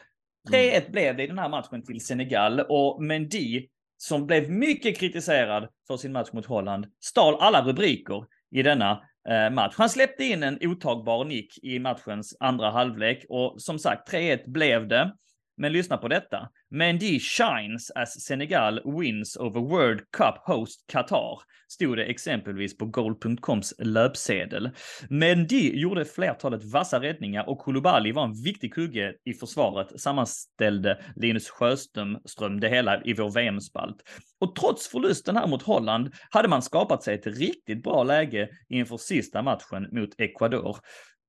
3-1 0.50 0.78
mm. 0.78 0.92
blev 0.92 1.18
det 1.18 1.24
i 1.24 1.28
den 1.28 1.40
här 1.40 1.50
matchen 1.50 1.84
till 1.84 2.06
Senegal 2.06 2.60
och 2.60 3.04
Mendy 3.04 3.68
som 3.98 4.28
blev 4.28 4.50
mycket 4.52 4.98
kritiserad 4.98 5.68
för 5.88 5.98
sin 5.98 6.12
match 6.12 6.30
mot 6.32 6.46
Holland 6.46 6.86
stal 7.00 7.38
alla 7.40 7.62
rubriker 7.62 8.26
i 8.52 8.64
denna 8.64 9.02
Eh, 9.02 9.13
Eh, 9.30 9.50
match. 9.50 9.74
Han 9.78 9.90
släppte 9.90 10.24
in 10.24 10.44
en 10.44 10.58
otagbar 10.62 11.26
nick 11.26 11.64
i 11.64 11.80
matchens 11.80 12.38
andra 12.40 12.70
halvlek 12.72 13.26
och 13.30 13.62
som 13.62 13.80
sagt 13.80 14.12
3-1 14.12 14.44
blev 14.46 14.88
det. 14.88 15.14
Men 15.58 15.74
lyssna 15.74 15.98
på 15.98 16.08
detta. 16.08 16.50
Mendy 16.74 17.20
shines 17.20 17.92
as 17.96 18.24
Senegal 18.26 18.80
wins 18.86 19.38
over 19.38 19.60
World 19.60 20.02
Cup 20.18 20.38
host 20.46 20.86
Qatar, 20.88 21.40
stod 21.68 21.98
det 21.98 22.06
exempelvis 22.06 22.78
på 22.78 22.86
goal.coms 22.86 23.74
löpsedel. 23.80 24.70
Mendy 25.10 25.80
gjorde 25.80 26.06
flertalet 26.06 26.64
vassa 26.64 27.00
räddningar 27.02 27.50
och 27.50 27.60
Koulibaly 27.60 28.12
var 28.12 28.24
en 28.24 28.44
viktig 28.44 28.74
kugge 28.74 29.14
i 29.26 29.34
försvaret, 29.34 30.02
sammanställde 30.02 31.04
Linus 31.16 31.50
Sjöström 31.50 32.60
det 32.60 32.70
hela 32.70 33.04
i 33.04 33.14
vår 33.14 33.32
VM-spalt. 33.32 33.98
Och 34.40 34.56
trots 34.56 34.88
förlusten 34.88 35.38
här 35.38 35.48
mot 35.48 35.64
Holland 35.64 36.14
hade 36.30 36.48
man 36.48 36.62
skapat 36.62 37.04
sig 37.04 37.16
ett 37.16 37.28
riktigt 37.28 37.84
bra 37.84 38.04
läge 38.04 38.50
inför 38.70 38.98
sista 38.98 39.42
matchen 39.42 39.88
mot 39.92 40.10
Ecuador. 40.18 40.78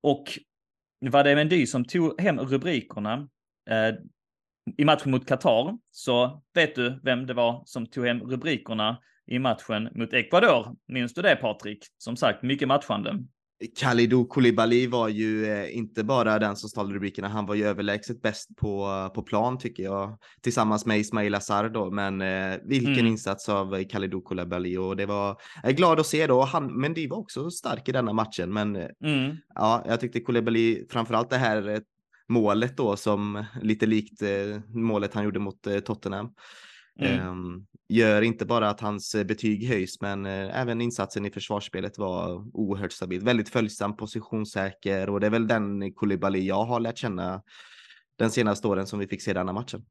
Och 0.02 0.24
var 1.00 1.24
det 1.24 1.34
Mendy 1.34 1.66
som 1.66 1.84
tog 1.84 2.20
hem 2.20 2.38
rubrikerna 2.38 3.28
eh, 3.70 3.94
i 4.78 4.84
matchen 4.84 5.10
mot 5.10 5.26
Qatar 5.26 5.78
så 5.90 6.42
vet 6.54 6.74
du 6.74 7.00
vem 7.04 7.26
det 7.26 7.34
var 7.34 7.62
som 7.66 7.86
tog 7.86 8.06
hem 8.06 8.20
rubrikerna 8.20 8.98
i 9.26 9.38
matchen 9.38 9.88
mot 9.94 10.12
Ecuador. 10.12 10.76
Minns 10.88 11.14
du 11.14 11.22
det 11.22 11.36
Patrik? 11.36 11.86
Som 11.98 12.16
sagt, 12.16 12.42
mycket 12.42 12.68
matchande. 12.68 13.24
Kalidou 13.76 14.24
Koulibaly 14.24 14.86
var 14.86 15.08
ju 15.08 15.46
eh, 15.46 15.76
inte 15.76 16.04
bara 16.04 16.38
den 16.38 16.56
som 16.56 16.68
stal 16.68 16.92
rubrikerna, 16.92 17.28
han 17.28 17.46
var 17.46 17.54
ju 17.54 17.64
överlägset 17.64 18.22
bäst 18.22 18.56
på, 18.56 19.10
på 19.14 19.22
plan 19.22 19.58
tycker 19.58 19.82
jag, 19.82 20.18
tillsammans 20.42 20.86
med 20.86 20.98
Ismail 20.98 21.34
Azar 21.34 21.68
då, 21.68 21.90
men 21.90 22.20
eh, 22.20 22.56
vilken 22.64 22.92
mm. 22.92 23.06
insats 23.06 23.48
av 23.48 23.84
Kalidou 23.84 24.20
Koulibaly 24.20 24.76
och 24.76 24.96
det 24.96 25.06
var, 25.06 25.36
jag 25.62 25.72
är 25.72 25.76
glad 25.76 26.00
att 26.00 26.06
se 26.06 26.26
då, 26.26 26.42
han, 26.42 26.80
men 26.80 26.94
det 26.94 27.08
var 27.08 27.18
också 27.18 27.50
stark 27.50 27.88
i 27.88 27.92
denna 27.92 28.12
matchen, 28.12 28.52
men 28.52 28.76
eh, 28.76 28.88
mm. 29.04 29.36
ja, 29.54 29.84
jag 29.86 30.00
tyckte 30.00 30.20
Koulibaly, 30.20 30.86
framförallt 30.90 31.30
det 31.30 31.38
här 31.38 31.68
eh, 31.68 31.78
målet 32.28 32.76
då 32.76 32.96
som 32.96 33.44
lite 33.62 33.86
likt 33.86 34.22
eh, 34.22 34.60
målet 34.68 35.14
han 35.14 35.24
gjorde 35.24 35.38
mot 35.38 35.66
eh, 35.66 35.78
Tottenham. 35.78 36.34
Mm. 37.00 37.18
Eh, 37.18 37.34
gör 37.88 38.22
inte 38.22 38.46
bara 38.46 38.70
att 38.70 38.80
hans 38.80 39.14
eh, 39.14 39.24
betyg 39.24 39.68
höjs, 39.68 40.00
men 40.00 40.26
även 40.26 40.80
insatsen 40.80 41.26
i 41.26 41.30
försvarsspelet 41.30 41.98
var 41.98 42.50
oerhört 42.56 42.92
stabil. 42.92 43.20
Väldigt 43.20 43.48
följsam, 43.48 43.96
positionssäker 43.96 45.10
och 45.10 45.20
det 45.20 45.26
är 45.26 45.30
väl 45.30 45.48
den 45.48 45.94
Koulibaly 45.94 46.46
jag 46.46 46.64
har 46.64 46.80
lärt 46.80 46.98
känna 46.98 47.42
den 48.18 48.30
senaste 48.30 48.68
åren 48.68 48.86
som 48.86 48.98
vi 48.98 49.06
fick 49.06 49.22
se 49.22 49.32
denna 49.32 49.52
matchen. 49.52 49.84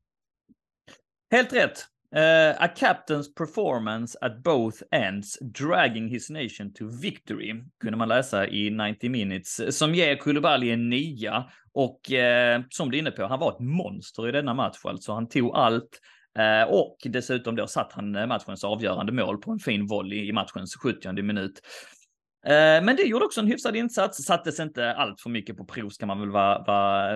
Helt 1.32 1.54
rätt. 1.54 1.93
Uh, 2.16 2.54
a 2.60 2.68
captain's 2.68 3.28
performance 3.28 4.16
at 4.22 4.44
both 4.44 4.84
ends, 4.92 5.38
dragging 5.52 6.08
his 6.08 6.30
nation 6.30 6.74
to 6.74 6.88
victory, 7.02 7.54
kunde 7.80 7.98
man 7.98 8.10
läsa 8.10 8.48
i 8.48 8.70
90 8.70 9.10
minutes, 9.10 9.78
som 9.78 9.96
ger 9.96 10.16
Koulibaly 10.16 10.70
en 10.70 10.90
nia. 10.90 11.46
Och 11.74 12.00
uh, 12.12 12.64
som 12.70 12.92
du 12.92 12.98
är 12.98 13.02
inne 13.02 13.12
på, 13.12 13.26
han 13.26 13.40
var 13.40 13.52
ett 13.52 13.60
monster 13.60 14.28
i 14.30 14.32
denna 14.32 14.54
match 14.54 14.78
alltså. 14.84 15.14
Han 15.14 15.28
tog 15.28 15.56
allt. 15.56 16.00
Uh, 16.40 16.74
och 16.74 16.98
dessutom 17.04 17.56
då 17.56 17.68
satt 17.68 17.94
han 17.94 18.12
matchens 18.12 18.64
avgörande 18.64 19.12
mål 19.12 19.38
på 19.38 19.52
en 19.52 19.60
fin 19.60 19.88
volley 19.88 20.28
i 20.28 20.32
matchens 20.32 20.76
70 20.76 21.22
minut. 21.22 21.62
Eh, 22.46 22.84
men 22.84 22.96
det 22.96 23.04
gjorde 23.04 23.26
också 23.26 23.42
en 23.42 23.48
hyfsad 23.48 23.76
insats, 23.76 24.24
sattes 24.24 24.60
inte 24.60 24.94
allt 24.94 25.22
för 25.22 25.30
mycket 25.30 25.58
på 25.58 25.66
prov 25.66 25.90
ska 25.90 26.06
man 26.06 26.20
väl 26.20 26.30
vara, 26.30 26.64
vara 26.64 27.12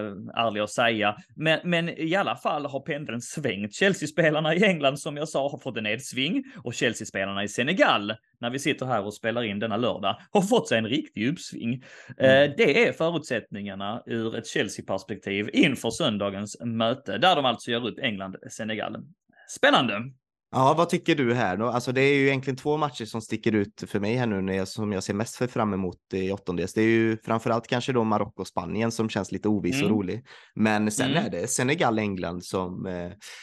ärlig 0.47 0.63
och 0.63 0.69
säga. 0.69 1.15
Men, 1.35 1.59
men 1.63 1.89
i 1.89 2.15
alla 2.15 2.35
fall 2.35 2.65
har 2.65 2.79
pendeln 2.79 3.21
svängt. 3.21 3.73
Chelsea-spelarna 3.73 4.55
i 4.55 4.63
England 4.63 4.99
som 4.99 5.17
jag 5.17 5.29
sa 5.29 5.49
har 5.49 5.57
fått 5.57 5.77
en 5.77 5.83
nedsving 5.83 6.43
och 6.63 6.73
Chelsea-spelarna 6.73 7.43
i 7.43 7.47
Senegal, 7.47 8.13
när 8.39 8.49
vi 8.49 8.59
sitter 8.59 8.85
här 8.85 9.05
och 9.05 9.13
spelar 9.13 9.43
in 9.43 9.59
denna 9.59 9.77
lördag, 9.77 10.17
har 10.31 10.41
fått 10.41 10.67
sig 10.67 10.77
en 10.77 10.87
riktig 10.87 11.27
uppsving. 11.27 11.83
Eh, 12.17 12.31
mm. 12.31 12.53
Det 12.57 12.87
är 12.87 12.91
förutsättningarna 12.91 14.03
ur 14.05 14.35
ett 14.35 14.47
Chelsea-perspektiv 14.47 15.49
inför 15.53 15.89
söndagens 15.89 16.57
möte, 16.61 17.17
där 17.17 17.35
de 17.35 17.45
alltså 17.45 17.71
gör 17.71 17.87
upp 17.87 17.99
England-Senegal. 17.99 18.95
Spännande! 19.49 19.93
Ja, 20.51 20.73
vad 20.77 20.89
tycker 20.89 21.15
du 21.15 21.33
här 21.33 21.57
då? 21.57 21.65
Alltså 21.65 21.91
det 21.91 22.01
är 22.01 22.15
ju 22.15 22.27
egentligen 22.27 22.57
två 22.57 22.77
matcher 22.77 23.05
som 23.05 23.21
sticker 23.21 23.55
ut 23.55 23.83
för 23.87 23.99
mig 23.99 24.15
här 24.15 24.27
nu 24.27 24.41
när 24.41 24.53
jag, 24.53 24.67
som 24.67 24.91
jag 24.91 25.03
ser 25.03 25.13
mest 25.13 25.35
för 25.35 25.47
fram 25.47 25.73
emot 25.73 25.97
i 26.13 26.31
åttondels. 26.31 26.73
Det 26.73 26.81
är 26.81 26.85
ju 26.85 27.17
framförallt 27.17 27.67
kanske 27.67 27.93
då 27.93 28.03
Marocko 28.03 28.41
och 28.41 28.47
Spanien 28.47 28.91
som 28.91 29.09
känns 29.09 29.31
lite 29.31 29.49
oviss 29.49 29.75
mm. 29.75 29.85
och 29.85 29.91
rolig. 29.91 30.25
Men 30.55 30.91
sen 30.91 31.11
mm. 31.11 31.25
är 31.25 31.29
det 31.29 31.47
Senegal 31.47 31.99
England 31.99 32.43
som 32.43 32.85
eh, 32.85 32.93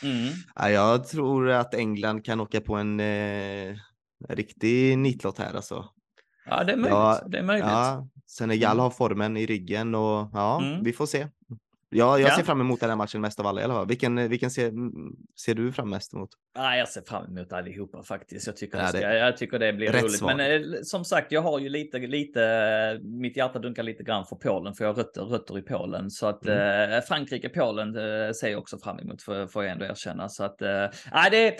mm. 0.02 0.32
ja, 0.54 0.70
jag 0.70 1.08
tror 1.08 1.50
att 1.50 1.74
England 1.74 2.24
kan 2.24 2.40
åka 2.40 2.60
på 2.60 2.74
en 2.74 3.00
eh, 3.00 3.74
riktig 4.28 4.98
nitlott 4.98 5.38
här 5.38 5.54
alltså. 5.54 5.88
Ja, 6.46 6.64
det 6.64 6.72
är 6.72 6.76
möjligt. 6.76 6.90
Ja, 6.90 7.20
det 7.26 7.38
är 7.38 7.42
möjligt. 7.42 7.66
Ja, 7.66 8.08
Senegal 8.26 8.72
mm. 8.72 8.82
har 8.82 8.90
formen 8.90 9.36
i 9.36 9.46
ryggen 9.46 9.94
och 9.94 10.30
ja, 10.32 10.62
mm. 10.62 10.82
vi 10.82 10.92
får 10.92 11.06
se. 11.06 11.28
Ja, 11.94 12.18
jag 12.18 12.30
ja. 12.30 12.36
ser 12.36 12.42
fram 12.42 12.60
emot 12.60 12.80
den 12.80 12.88
här 12.88 12.96
matchen 12.96 13.20
mest 13.20 13.40
av 13.40 13.46
alla 13.46 13.60
i 13.60 13.64
alla 13.64 13.74
fall. 13.74 13.86
Vilken, 13.86 14.28
vilken 14.28 14.50
ser, 14.50 14.72
ser 15.40 15.54
du 15.54 15.72
fram 15.72 15.90
mest 15.90 16.14
emot? 16.14 16.30
Ah, 16.54 16.74
jag 16.74 16.88
ser 16.88 17.02
fram 17.02 17.24
emot 17.24 17.52
allihopa 17.52 18.02
faktiskt. 18.02 18.46
Jag 18.46 18.56
tycker, 18.56 18.78
ja, 18.78 18.84
det, 18.84 18.98
ska, 18.98 19.14
jag 19.14 19.36
tycker 19.36 19.58
det 19.58 19.72
blir 19.72 19.92
roligt. 19.92 20.18
Svar. 20.18 20.34
Men 20.34 20.62
eh, 20.64 20.68
som 20.82 21.04
sagt, 21.04 21.32
jag 21.32 21.42
har 21.42 21.58
ju 21.58 21.68
lite, 21.68 21.98
lite, 21.98 23.00
mitt 23.02 23.36
hjärta 23.36 23.58
dunkar 23.58 23.82
lite 23.82 24.02
grann 24.02 24.26
för 24.26 24.36
Polen, 24.36 24.74
för 24.74 24.84
jag 24.84 24.92
har 24.92 24.96
rötter, 24.96 25.22
rötter 25.22 25.58
i 25.58 25.62
Polen. 25.62 26.10
Så 26.10 26.26
att 26.26 26.46
mm. 26.46 26.92
eh, 26.92 27.00
Frankrike, 27.00 27.48
Polen 27.48 27.96
eh, 27.96 28.32
ser 28.32 28.48
jag 28.48 28.60
också 28.60 28.78
fram 28.78 28.98
emot, 28.98 29.22
för, 29.22 29.46
får 29.46 29.64
jag 29.64 29.72
ändå 29.72 29.84
erkänna. 29.84 30.28
Så 30.28 30.44
att, 30.44 30.62
eh, 30.62 30.86
det 31.30 31.56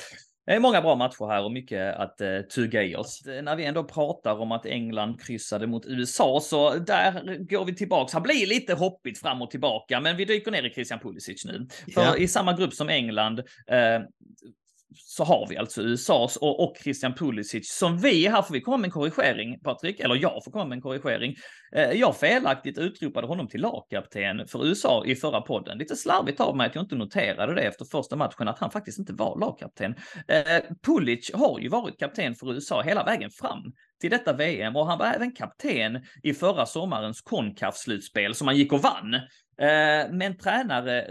det 0.46 0.52
är 0.52 0.61
många 0.61 0.83
bra 0.83 0.94
matcher 0.94 1.26
här 1.26 1.44
och 1.44 1.52
mycket 1.52 1.96
att 1.96 2.20
uh, 2.20 2.40
tugga 2.40 2.83
i 2.83 2.96
oss. 2.96 3.22
När 3.42 3.57
vi 3.57 3.64
ändå 3.64 3.85
pratar 3.85 4.40
om 4.40 4.52
att 4.52 4.66
England 4.66 5.20
kryssade 5.20 5.66
mot 5.66 5.87
USA 5.87 6.40
så 6.42 6.74
där 6.74 7.38
går 7.50 7.64
vi 7.64 7.74
tillbaks. 7.74 8.12
Han 8.12 8.22
blir 8.22 8.46
lite 8.46 8.74
hoppigt 8.74 9.18
fram 9.18 9.42
och 9.42 9.50
tillbaka, 9.50 10.00
men 10.00 10.16
vi 10.16 10.24
dyker 10.24 10.50
ner 10.50 10.62
i 10.62 10.70
Christian 10.70 10.98
Pulisic 11.00 11.44
nu. 11.44 11.66
För 11.94 12.00
yeah. 12.00 12.22
i 12.22 12.28
samma 12.28 12.52
grupp 12.52 12.74
som 12.74 12.88
England 12.88 13.38
uh, 13.38 14.07
så 14.94 15.24
har 15.24 15.46
vi 15.48 15.57
alltså 15.57 15.83
USAs 15.83 16.37
och, 16.37 16.64
och 16.64 16.76
Christian 16.83 17.14
Pulisic 17.14 17.72
som 17.72 17.98
vi, 17.98 18.28
här 18.28 18.42
får 18.42 18.54
vi 18.54 18.61
komma 18.61 18.76
med 18.76 18.85
en 18.85 18.90
korrigering 18.90 19.61
Patrik, 19.61 20.00
eller 20.00 20.14
jag 20.14 20.44
får 20.44 20.50
komma 20.50 20.64
med 20.64 20.76
en 20.76 20.83
korrigering. 20.83 21.35
Eh, 21.74 21.90
jag 21.90 22.16
felaktigt 22.16 22.78
utropade 22.78 23.26
honom 23.26 23.48
till 23.48 23.61
lagkapten 23.61 24.48
för 24.48 24.66
USA 24.66 25.04
i 25.07 25.14
förra 25.14 25.40
podden. 25.40 25.78
Lite 25.78 25.96
slarvigt 25.96 26.40
av 26.40 26.57
mig 26.57 26.66
att 26.66 26.74
jag 26.74 26.85
inte 26.85 26.96
noterade 26.96 27.54
det 27.54 27.62
efter 27.62 27.85
första 27.85 28.16
matchen 28.16 28.48
att 28.48 28.59
han 28.59 28.70
faktiskt 28.70 28.98
inte 28.98 29.12
var 29.12 29.38
lagkapten. 29.38 29.94
Eh, 30.28 30.62
Pulic 30.87 31.30
har 31.35 31.61
ju 31.61 31.68
varit 31.68 31.98
kapten 31.98 32.35
för 32.35 32.52
USA 32.52 32.83
hela 32.83 33.04
vägen 33.04 33.30
fram 33.30 33.72
till 34.00 34.11
detta 34.11 34.33
VM 34.33 34.76
och 34.76 34.87
han 34.87 34.98
var 34.98 35.07
även 35.07 35.33
kapten 35.33 36.04
i 36.22 36.35
förra 36.35 36.66
sommarens 36.66 37.22
Concaf-slutspel 37.22 38.35
som 38.35 38.46
han 38.46 38.57
gick 38.57 38.72
och 38.72 38.83
vann. 38.83 39.14
Eh, 39.59 40.12
men 40.12 40.38
tränare 40.38 41.07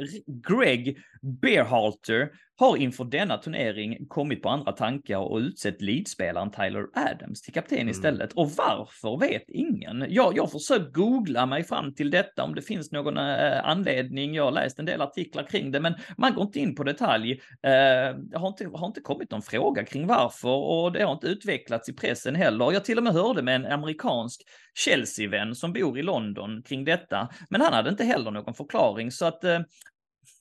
Greg 0.47 0.97
Beerhalter 1.41 2.29
har 2.63 2.77
inför 2.77 3.03
denna 3.03 3.37
turnering 3.37 4.07
kommit 4.07 4.41
på 4.41 4.49
andra 4.49 4.71
tankar 4.71 5.17
och 5.17 5.37
utsett 5.37 5.81
leadspelaren 5.81 6.51
Tyler 6.51 6.85
Adams 6.93 7.41
till 7.41 7.53
kapten 7.53 7.77
mm. 7.77 7.89
istället. 7.89 8.33
Och 8.33 8.51
varför 8.51 9.19
vet 9.19 9.43
ingen. 9.47 10.05
Jag, 10.09 10.37
jag 10.37 10.43
har 10.43 10.47
försökt 10.47 10.93
googla 10.93 11.45
mig 11.45 11.63
fram 11.63 11.93
till 11.93 12.11
detta 12.11 12.43
om 12.43 12.55
det 12.55 12.61
finns 12.61 12.91
någon 12.91 13.17
eh, 13.17 13.65
anledning. 13.65 14.35
Jag 14.35 14.43
har 14.43 14.51
läst 14.51 14.79
en 14.79 14.85
del 14.85 15.01
artiklar 15.01 15.43
kring 15.43 15.71
det, 15.71 15.79
men 15.79 15.95
man 16.17 16.33
går 16.33 16.43
inte 16.43 16.59
in 16.59 16.75
på 16.75 16.83
detalj. 16.83 17.31
Eh, 17.31 18.17
det 18.17 18.37
har 18.37 18.47
inte, 18.47 18.69
har 18.73 18.87
inte 18.87 19.01
kommit 19.01 19.31
någon 19.31 19.41
fråga 19.41 19.85
kring 19.85 20.07
varför 20.07 20.49
och 20.49 20.91
det 20.91 21.03
har 21.03 21.13
inte 21.13 21.27
utvecklats 21.27 21.89
i 21.89 21.93
pressen 21.93 22.35
heller. 22.35 22.71
Jag 22.71 22.85
till 22.85 22.97
och 22.97 23.03
med 23.03 23.13
hörde 23.13 23.41
med 23.41 23.55
en 23.55 23.65
amerikansk 23.65 24.41
Chelsea-vän 24.73 25.55
som 25.55 25.73
bor 25.73 25.99
i 25.99 26.03
London 26.03 26.61
kring 26.61 26.85
detta, 26.85 27.29
men 27.49 27.61
han 27.61 27.73
hade 27.73 27.89
inte 27.89 28.03
heller 28.03 28.31
någon 28.31 28.53
förklaring 28.53 29.11
så 29.11 29.25
att 29.25 29.43
eh, 29.43 29.59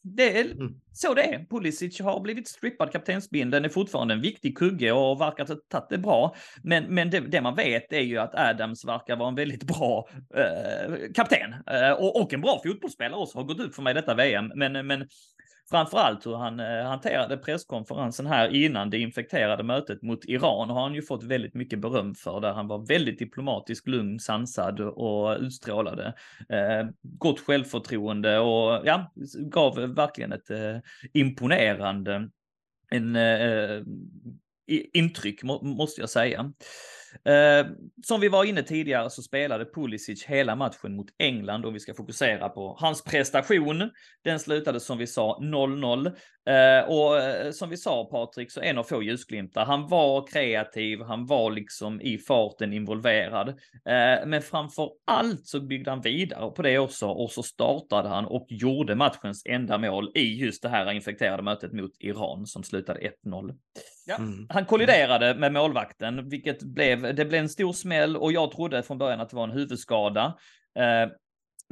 det 0.02 0.38
är 0.38 0.44
mm. 0.44 0.74
så 0.92 1.14
det 1.14 1.22
är. 1.22 1.46
Pulisic 1.50 2.00
har 2.00 2.20
blivit 2.20 2.48
strippad 2.48 2.92
kaptensbindeln, 2.92 3.64
är 3.64 3.68
fortfarande 3.68 4.14
en 4.14 4.20
viktig 4.20 4.58
kugge 4.58 4.92
och 4.92 5.20
verkar 5.20 5.46
ha 5.46 5.54
tagit 5.68 5.88
det 5.90 5.98
bra. 5.98 6.34
Men, 6.62 6.84
men 6.94 7.10
det, 7.10 7.20
det, 7.20 7.40
man 7.40 7.54
vet 7.54 7.92
är 7.92 8.00
ju 8.00 8.18
att 8.18 8.34
Adams 8.34 8.84
verkar 8.84 9.16
vara 9.16 9.28
en 9.28 9.34
väldigt 9.34 9.64
bra 9.64 10.08
eh, 10.36 10.94
kapten 11.14 11.54
eh, 11.66 11.92
och, 11.92 12.20
och, 12.20 12.32
en 12.32 12.40
bra 12.40 12.60
fotbollsspelare 12.64 13.20
också, 13.20 13.38
har 13.38 13.44
gått 13.44 13.60
upp 13.60 13.74
för 13.74 13.82
mig 13.82 13.94
detta 13.94 14.14
VM. 14.14 14.52
Men, 14.54 14.86
men 14.86 15.08
framförallt 15.72 16.26
hur 16.26 16.37
han 16.37 16.61
eh, 16.61 16.85
hanterade 16.85 17.37
presskonferensen 17.37 18.26
här 18.26 18.48
innan 18.48 18.90
det 18.90 18.98
infekterade 18.98 19.62
mötet 19.62 20.02
mot 20.02 20.24
Iran 20.24 20.70
har 20.70 20.82
han 20.82 20.94
ju 20.94 21.02
fått 21.02 21.22
väldigt 21.22 21.54
mycket 21.54 21.78
beröm 21.78 22.14
för, 22.14 22.40
där 22.40 22.52
han 22.52 22.68
var 22.68 22.87
väldigt 22.87 23.18
diplomatisk, 23.18 23.87
lugn, 23.87 24.18
sansad 24.18 24.80
och 24.80 25.37
utstrålade 25.40 26.14
eh, 26.48 26.88
gott 27.02 27.40
självförtroende 27.40 28.38
och 28.38 28.87
ja, 28.87 29.12
gav 29.35 29.74
verkligen 29.74 30.32
ett 30.32 30.50
eh, 30.50 30.76
imponerande 31.12 32.28
en, 32.90 33.16
eh, 33.16 33.82
intryck, 34.92 35.42
må, 35.42 35.62
måste 35.62 36.00
jag 36.00 36.11
säga. 36.11 36.52
Eh, 37.25 37.66
som 38.07 38.20
vi 38.20 38.29
var 38.29 38.44
inne 38.44 38.62
tidigare 38.62 39.11
så 39.11 39.22
spelade 39.22 39.64
Pulisic 39.64 40.25
hela 40.25 40.57
matchen 40.57 40.96
mot 40.96 41.07
England 41.18 41.64
och 41.64 41.75
vi 41.75 41.81
ska 41.81 41.94
fokusera 41.94 42.48
på 42.48 42.77
hans 42.81 43.05
prestation. 43.05 43.90
Den 44.25 44.38
slutade 44.38 44.81
som 44.81 44.98
vi 44.98 45.07
sa 45.07 45.38
0-0 45.42 46.07
eh, 46.07 46.88
och 46.88 47.18
eh, 47.18 47.51
som 47.51 47.70
vi 47.70 47.77
sa 47.77 48.05
Patrik 48.05 48.53
så 48.53 48.61
en 48.61 48.79
av 48.79 48.85
få 48.85 49.03
ljusglimtar. 49.03 49.64
Han 49.64 49.88
var 49.88 50.27
kreativ, 50.27 51.03
han 51.03 51.27
var 51.27 51.51
liksom 51.51 52.01
i 52.01 52.18
farten 52.18 52.72
involverad. 52.72 53.48
Eh, 53.48 54.27
men 54.27 54.42
framför 54.42 54.90
allt 55.07 55.46
så 55.46 55.61
byggde 55.61 55.90
han 55.90 56.01
vidare 56.01 56.51
på 56.51 56.62
det 56.62 56.79
också 56.79 57.09
och 57.09 57.31
så 57.31 57.42
startade 57.42 58.09
han 58.09 58.25
och 58.25 58.46
gjorde 58.48 58.94
matchens 58.94 59.42
enda 59.46 59.79
mål 59.79 60.12
i 60.14 60.40
just 60.40 60.62
det 60.62 60.68
här 60.68 60.92
infekterade 60.92 61.42
mötet 61.42 61.72
mot 61.72 61.92
Iran 61.98 62.46
som 62.46 62.62
slutade 62.62 63.01
1-0. 63.27 63.55
Ja. 64.06 64.16
Mm. 64.16 64.46
Han 64.48 64.64
kolliderade 64.64 65.34
med 65.34 65.52
målvakten, 65.52 66.28
vilket 66.28 66.62
blev, 66.62 67.14
det 67.14 67.24
blev 67.24 67.40
en 67.40 67.48
stor 67.48 67.72
smäll 67.72 68.16
och 68.16 68.32
jag 68.32 68.50
trodde 68.50 68.82
från 68.82 68.98
början 68.98 69.20
att 69.20 69.30
det 69.30 69.36
var 69.36 69.44
en 69.44 69.50
huvudskada. 69.50 70.38
Eh, 70.78 71.12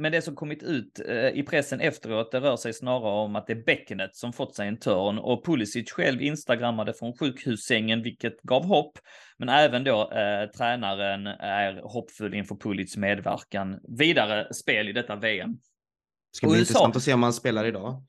men 0.01 0.11
det 0.11 0.21
som 0.21 0.35
kommit 0.35 0.63
ut 0.63 0.99
eh, 1.07 1.27
i 1.27 1.43
pressen 1.43 1.79
efteråt, 1.79 2.31
det 2.31 2.39
rör 2.39 2.57
sig 2.57 2.73
snarare 2.73 3.23
om 3.23 3.35
att 3.35 3.47
det 3.47 3.53
är 3.53 3.63
bäckenet 3.63 4.15
som 4.15 4.33
fått 4.33 4.55
sig 4.55 4.67
en 4.67 4.79
törn 4.79 5.19
och 5.19 5.45
Pulisic 5.45 5.91
själv 5.91 6.21
instagrammade 6.21 6.93
från 6.93 7.17
sjukhussängen, 7.17 8.03
vilket 8.03 8.41
gav 8.41 8.65
hopp. 8.65 8.97
Men 9.37 9.49
även 9.49 9.83
då 9.83 10.11
eh, 10.11 10.49
tränaren 10.57 11.27
är 11.27 11.81
hoppfull 11.83 12.33
inför 12.33 12.55
Pulisic 12.55 12.97
medverkan 12.97 13.79
vidare 13.97 14.53
spel 14.53 14.89
i 14.89 14.93
detta 14.93 15.15
VM. 15.15 15.51
Det 15.51 16.37
ska 16.37 16.47
bli 16.47 16.59
USA... 16.59 16.61
intressant 16.61 16.95
att 16.95 17.03
se 17.03 17.13
om 17.13 17.23
han 17.23 17.33
spelar 17.33 17.65
idag. 17.65 18.03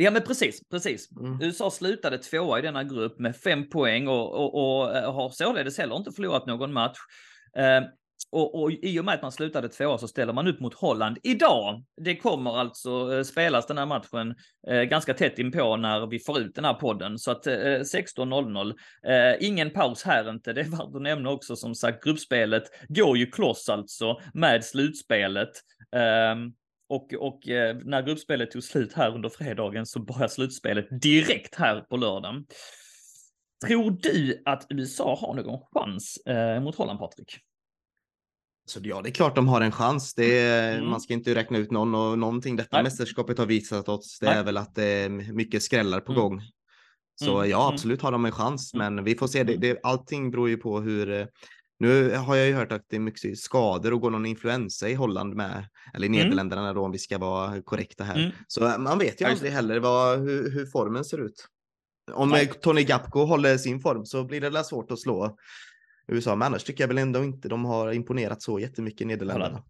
Ja 0.00 0.10
men 0.10 0.22
precis, 0.22 0.68
precis. 0.70 1.08
Mm. 1.16 1.42
USA 1.42 1.70
slutade 1.70 2.18
tvåa 2.18 2.58
i 2.58 2.62
denna 2.62 2.84
grupp 2.84 3.18
med 3.18 3.36
fem 3.36 3.68
poäng 3.68 4.08
och, 4.08 4.34
och, 4.34 4.54
och 4.54 4.96
eh, 4.96 5.14
har 5.14 5.30
således 5.30 5.78
heller 5.78 5.96
inte 5.96 6.12
förlorat 6.12 6.46
någon 6.46 6.72
match. 6.72 6.98
Eh, 7.56 7.80
och, 8.30 8.62
och 8.62 8.72
i 8.72 9.00
och 9.00 9.04
med 9.04 9.14
att 9.14 9.22
man 9.22 9.32
slutade 9.32 9.68
tvåa 9.68 9.98
så 9.98 10.08
ställer 10.08 10.32
man 10.32 10.46
upp 10.46 10.60
mot 10.60 10.74
Holland 10.74 11.18
idag. 11.22 11.84
Det 11.96 12.16
kommer 12.16 12.60
alltså 12.60 13.16
eh, 13.16 13.22
spelas 13.22 13.66
den 13.66 13.78
här 13.78 13.86
matchen 13.86 14.34
eh, 14.68 14.82
ganska 14.82 15.14
tätt 15.14 15.38
inpå 15.38 15.76
när 15.76 16.06
vi 16.06 16.18
får 16.18 16.40
ut 16.40 16.54
den 16.54 16.64
här 16.64 16.74
podden. 16.74 17.18
Så 17.18 17.30
att 17.30 17.46
eh, 17.46 17.52
16.00. 17.54 18.74
Eh, 19.06 19.48
ingen 19.48 19.70
paus 19.70 20.02
här 20.02 20.30
inte. 20.30 20.52
Det 20.52 20.60
är 20.60 20.64
värt 20.64 20.94
att 20.94 21.02
nämna 21.02 21.30
också 21.30 21.56
som 21.56 21.74
sagt 21.74 22.04
gruppspelet 22.04 22.64
går 22.88 23.18
ju 23.18 23.26
kloss 23.26 23.68
alltså 23.68 24.20
med 24.34 24.64
slutspelet. 24.64 25.50
Och, 26.88 27.14
och 27.14 27.48
eh, 27.48 27.76
när 27.84 28.02
gruppspelet 28.02 28.50
tog 28.50 28.62
slut 28.62 28.92
här 28.92 29.14
under 29.14 29.28
fredagen 29.28 29.86
så 29.86 30.00
börjar 30.00 30.28
slutspelet 30.28 31.00
direkt 31.02 31.54
här 31.54 31.80
på 31.80 31.96
lördagen. 31.96 32.46
Tror 33.66 33.90
du 33.90 34.42
att 34.44 34.66
USA 34.70 35.18
har 35.20 35.34
någon 35.34 35.60
chans 35.72 36.16
eh, 36.26 36.60
mot 36.60 36.76
Holland, 36.76 36.98
Patrik? 36.98 37.38
Så 38.66 38.80
ja, 38.82 39.02
det 39.02 39.08
är 39.08 39.12
klart 39.12 39.36
de 39.36 39.48
har 39.48 39.60
en 39.60 39.72
chans. 39.72 40.14
Det 40.14 40.38
är, 40.38 40.78
mm. 40.78 40.90
Man 40.90 41.00
ska 41.00 41.14
inte 41.14 41.34
räkna 41.34 41.58
ut 41.58 41.70
någon 41.70 41.94
och 41.94 42.18
någonting 42.18 42.56
detta 42.56 42.76
Nej. 42.76 42.82
mästerskapet 42.82 43.38
har 43.38 43.46
visat 43.46 43.88
oss. 43.88 44.18
Det 44.20 44.26
Nej. 44.26 44.38
är 44.38 44.44
väl 44.44 44.56
att 44.56 44.74
det 44.74 44.84
är 44.84 45.08
mycket 45.08 45.62
skrällar 45.62 46.00
på 46.00 46.12
mm. 46.12 46.22
gång. 46.22 46.42
Så 47.20 47.38
Mm, 47.38 47.50
ja, 47.50 47.62
mm. 47.62 47.74
absolut 47.74 48.02
har 48.02 48.12
de 48.12 48.24
en 48.24 48.32
chans, 48.32 48.74
Mm. 48.74 48.94
men 48.94 49.04
vi 49.04 49.14
får 49.14 49.26
se. 49.26 49.44
Det, 49.44 49.52
Mm. 49.52 49.60
det, 49.60 49.80
allting 49.82 50.30
beror 50.30 50.48
ju 50.48 50.56
på 50.56 50.80
hur 50.80 51.10
eh, 51.10 51.26
nu 51.78 52.14
har 52.16 52.36
jag 52.36 52.46
ju 52.46 52.54
hört 52.54 52.72
att 52.72 52.84
det 52.88 52.96
är 52.96 53.00
mycket 53.00 53.38
skador 53.38 53.92
och 53.92 54.00
går 54.00 54.10
någon 54.10 54.26
influensa 54.26 54.88
i 54.88 54.94
Holland 54.94 55.34
med, 55.34 55.68
eller 55.94 56.04
i 56.06 56.08
Mm. 56.08 56.20
Nederländerna 56.20 56.72
då 56.72 56.84
om 56.84 56.90
vi 56.92 56.98
ska 56.98 57.18
vara 57.18 57.62
korrekta 57.62 58.04
här. 58.04 58.16
Mm. 58.18 58.30
Så 58.46 58.66
eh, 58.66 58.78
man 58.78 58.98
vet 58.98 59.20
ju 59.20 59.24
aldrig 59.24 59.52
heller 59.52 59.80
vad, 59.80 60.18
hur, 60.18 60.50
hur 60.50 60.66
formen 60.66 61.04
ser 61.04 61.18
ut. 61.24 61.48
Om 62.12 62.28
Nej. 62.30 62.44
eh, 62.46 62.52
Tony 62.52 62.82
Gapko 62.84 63.24
håller 63.24 63.56
sin 63.56 63.80
form 63.80 64.04
så 64.04 64.24
blir 64.24 64.40
det 64.40 64.50
väl 64.50 64.64
svårt 64.64 64.90
att 64.90 64.98
slå 64.98 65.36
USA, 66.08 66.36
men 66.36 66.46
annars 66.46 66.64
tycker 66.64 66.82
jag 66.84 66.88
väl 66.88 66.98
ändå 66.98 67.24
inte 67.24 67.48
de 67.48 67.64
har 67.64 67.92
imponerat 67.92 68.42
så 68.42 68.58
jättemycket 68.58 69.00
i 69.00 69.04
Nederländerna. 69.04 69.62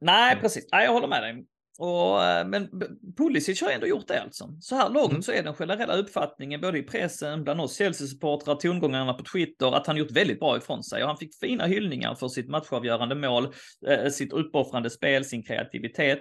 Nej, 0.00 0.32
Mm. 0.32 0.42
precis. 0.42 0.68
Nej, 0.72 0.84
jag 0.84 0.92
håller 0.92 1.08
med 1.08 1.22
dig. 1.22 1.46
Och, 1.78 2.24
eh, 2.24 2.46
men 2.46 2.68
Pulisic 3.16 3.62
har 3.62 3.70
ändå 3.70 3.86
gjort 3.86 4.08
det 4.08 4.22
alltså. 4.22 4.48
Så 4.60 4.76
här 4.76 4.90
långt 4.90 5.10
Mm. 5.10 5.22
så 5.22 5.32
är 5.32 5.42
den 5.42 5.54
generella 5.54 5.94
uppfattningen 5.94 6.60
både 6.60 6.78
i 6.78 6.82
pressen, 6.82 7.44
bland 7.44 7.60
oss 7.60 7.76
Chelsea-supportrar, 7.78 8.54
tongångarna 8.54 9.14
på 9.14 9.24
Twitter, 9.24 9.76
att 9.76 9.86
han 9.86 9.96
gjort 9.96 10.10
väldigt 10.10 10.40
bra 10.40 10.56
ifrån 10.56 10.82
sig. 10.84 11.02
Och 11.02 11.08
han 11.08 11.18
fick 11.18 11.34
fina 11.40 11.66
hyllningar 11.66 12.14
för 12.14 12.28
sitt 12.28 12.48
matchavgörande 12.48 13.14
mål, 13.14 13.54
eh, 13.88 14.10
sitt 14.10 14.32
uppoffrande 14.32 14.90
spel, 14.90 15.24
sin 15.24 15.42
kreativitet. 15.42 16.20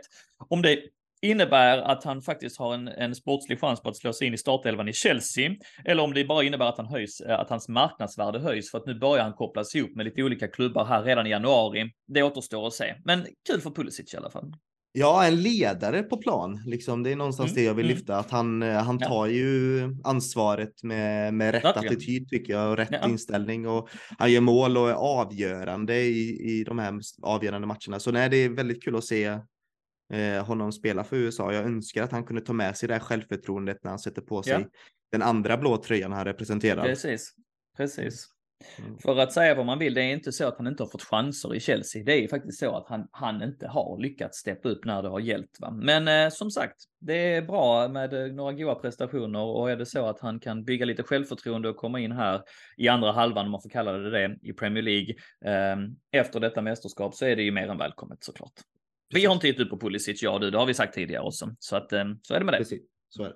Om 0.49 0.61
det 0.61 0.79
innebär 1.21 1.77
att 1.77 2.03
han 2.03 2.21
faktiskt 2.21 2.59
har 2.59 2.73
en, 2.73 2.87
en 2.87 3.15
sportslig 3.15 3.59
chans 3.61 3.81
på 3.81 3.89
att 3.89 3.97
slå 3.97 4.13
sig 4.13 4.27
in 4.27 4.33
i 4.33 4.37
startelvan 4.37 4.87
i 4.87 4.93
Chelsea, 4.93 5.55
eller 5.85 6.03
om 6.03 6.13
det 6.13 6.25
bara 6.25 6.43
innebär 6.43 6.65
att, 6.65 6.77
han 6.77 6.85
höjs, 6.87 7.21
eh, 7.21 7.39
att 7.39 7.49
hans 7.49 7.69
marknadsvärde 7.69 8.39
höjs 8.39 8.71
för 8.71 8.77
att 8.77 8.85
nu 8.85 8.95
börjar 8.95 9.23
han 9.23 9.33
kopplas 9.33 9.75
ihop 9.75 9.95
med 9.95 10.05
lite 10.05 10.23
olika 10.23 10.47
klubbar 10.47 10.85
här 10.85 11.03
redan 11.03 11.27
i 11.27 11.29
januari. 11.29 11.91
Det 12.07 12.23
återstår 12.23 12.67
att 12.67 12.73
se. 12.73 12.95
Men 13.05 13.25
kul 13.49 13.61
för 13.61 13.69
Pulisic 13.69 14.13
i 14.13 14.17
alla 14.17 14.29
fall. 14.29 14.53
Ja, 14.93 15.25
en 15.25 15.41
ledare 15.41 16.03
på 16.03 16.17
plan. 16.17 16.61
Liksom, 16.65 17.03
det 17.03 17.11
är 17.11 17.15
någonstans 17.15 17.51
Mm, 17.51 17.55
det 17.55 17.63
jag 17.67 17.73
vill 17.73 17.85
mm. 17.85 17.97
lyfta. 17.97 18.17
Att 18.17 18.31
han, 18.31 18.63
eh, 18.63 18.83
han 18.83 18.97
Ja. 19.01 19.07
tar 19.07 19.25
ju 19.27 19.81
ansvaret 20.03 20.83
med, 20.83 21.33
med 21.33 21.51
rätt 21.51 21.63
Verkligen. 21.63 21.95
attityd 21.95 22.29
tycker 22.29 22.53
jag 22.53 22.71
och 22.71 22.77
rätt 22.77 22.89
Ja. 22.91 23.09
inställning. 23.09 23.67
Och 23.67 23.89
han 24.17 24.31
gör 24.31 24.41
mål 24.41 24.77
och 24.77 24.89
är 24.89 24.93
avgörande 24.93 26.01
i, 26.01 26.51
i 26.59 26.63
de 26.63 26.79
här 26.79 26.99
avgörande 27.21 27.67
matcherna. 27.67 27.99
Så 27.99 28.11
nej, 28.11 28.29
det 28.29 28.37
är 28.37 28.49
väldigt 28.49 28.83
kul 28.83 28.95
att 28.95 29.03
se 29.03 29.25
eh, 30.13 30.45
honom 30.45 30.71
spela 30.71 31.03
för 31.03 31.15
USA. 31.17 31.53
Jag 31.53 31.65
önskar 31.65 32.03
att 32.03 32.11
han 32.11 32.23
kunde 32.23 32.41
ta 32.41 32.53
med 32.53 32.77
sig 32.77 32.87
det 32.87 32.93
här 32.93 33.01
självförtroendet 33.01 33.83
när 33.83 33.89
han 33.91 33.99
sätter 33.99 34.21
på 34.21 34.43
sig 34.43 34.53
Ja. 34.53 34.65
den 35.11 35.21
andra 35.21 35.57
blå 35.57 35.77
tröjan 35.77 36.11
han 36.11 36.25
representerar. 36.25 36.83
Precis, 36.83 37.33
precis. 37.77 38.27
Mm. 38.79 38.97
För 38.97 39.17
att 39.17 39.33
säga 39.33 39.55
vad 39.55 39.65
man 39.65 39.79
vill, 39.79 39.93
det 39.93 40.01
är 40.01 40.13
inte 40.13 40.31
så 40.31 40.47
att 40.47 40.57
han 40.57 40.67
inte 40.67 40.83
har 40.83 40.89
fått 40.89 41.03
chanser 41.03 41.55
i 41.55 41.59
Chelsea. 41.59 42.03
Det 42.03 42.23
är 42.23 42.27
faktiskt 42.27 42.59
så 42.59 42.75
att 42.75 42.87
han, 42.87 43.07
han 43.11 43.43
inte 43.43 43.67
har 43.67 43.99
lyckats 43.99 44.37
steppa 44.37 44.69
upp 44.69 44.85
när 44.85 45.01
det 45.01 45.09
har 45.09 45.19
gällt. 45.19 45.57
Va? 45.59 45.71
Men 45.71 46.07
eh, 46.07 46.29
som 46.29 46.51
sagt, 46.51 46.75
det 46.99 47.35
är 47.35 47.41
bra 47.41 47.87
med 47.87 48.13
eh, 48.13 48.33
några 48.33 48.53
goda 48.53 48.75
prestationer 48.75 49.39
och 49.39 49.71
är 49.71 49.75
det 49.75 49.85
så 49.85 50.05
att 50.05 50.19
han 50.19 50.39
kan 50.39 50.63
bygga 50.63 50.85
lite 50.85 51.03
självförtroende 51.03 51.69
och 51.69 51.77
komma 51.77 51.99
in 51.99 52.11
här 52.11 52.41
i 52.77 52.87
andra 52.87 53.11
halvan, 53.11 53.45
om 53.45 53.51
man 53.51 53.61
får 53.61 53.69
kalla 53.69 53.91
det 53.91 54.11
det, 54.11 54.37
i 54.41 54.53
Premier 54.53 54.83
League 54.83 55.15
eh, 55.45 55.77
efter 56.11 56.39
detta 56.39 56.61
mästerskap 56.61 57.15
så 57.15 57.25
är 57.25 57.35
det 57.35 57.43
ju 57.43 57.51
mer 57.51 57.67
än 57.67 57.77
välkommet 57.77 58.23
såklart. 58.23 58.53
Vi 59.13 59.25
har 59.25 59.33
inte 59.33 59.47
gett 59.47 59.59
upp 59.59 59.69
på 59.69 59.79
Pulisic, 59.79 60.23
ja 60.23 60.39
du, 60.39 60.51
det 60.51 60.57
har 60.57 60.65
vi 60.65 60.73
sagt 60.73 60.93
tidigare 60.93 61.23
också. 61.23 61.55
Så 61.59 61.75
att 61.75 61.93
eh, 61.93 62.05
så 62.21 62.33
är 62.33 62.39
det 62.39 62.45
med 62.45 62.53
det. 62.53 62.57
Precis, 62.57 62.81
så 63.09 63.23
är 63.23 63.29
det. 63.29 63.35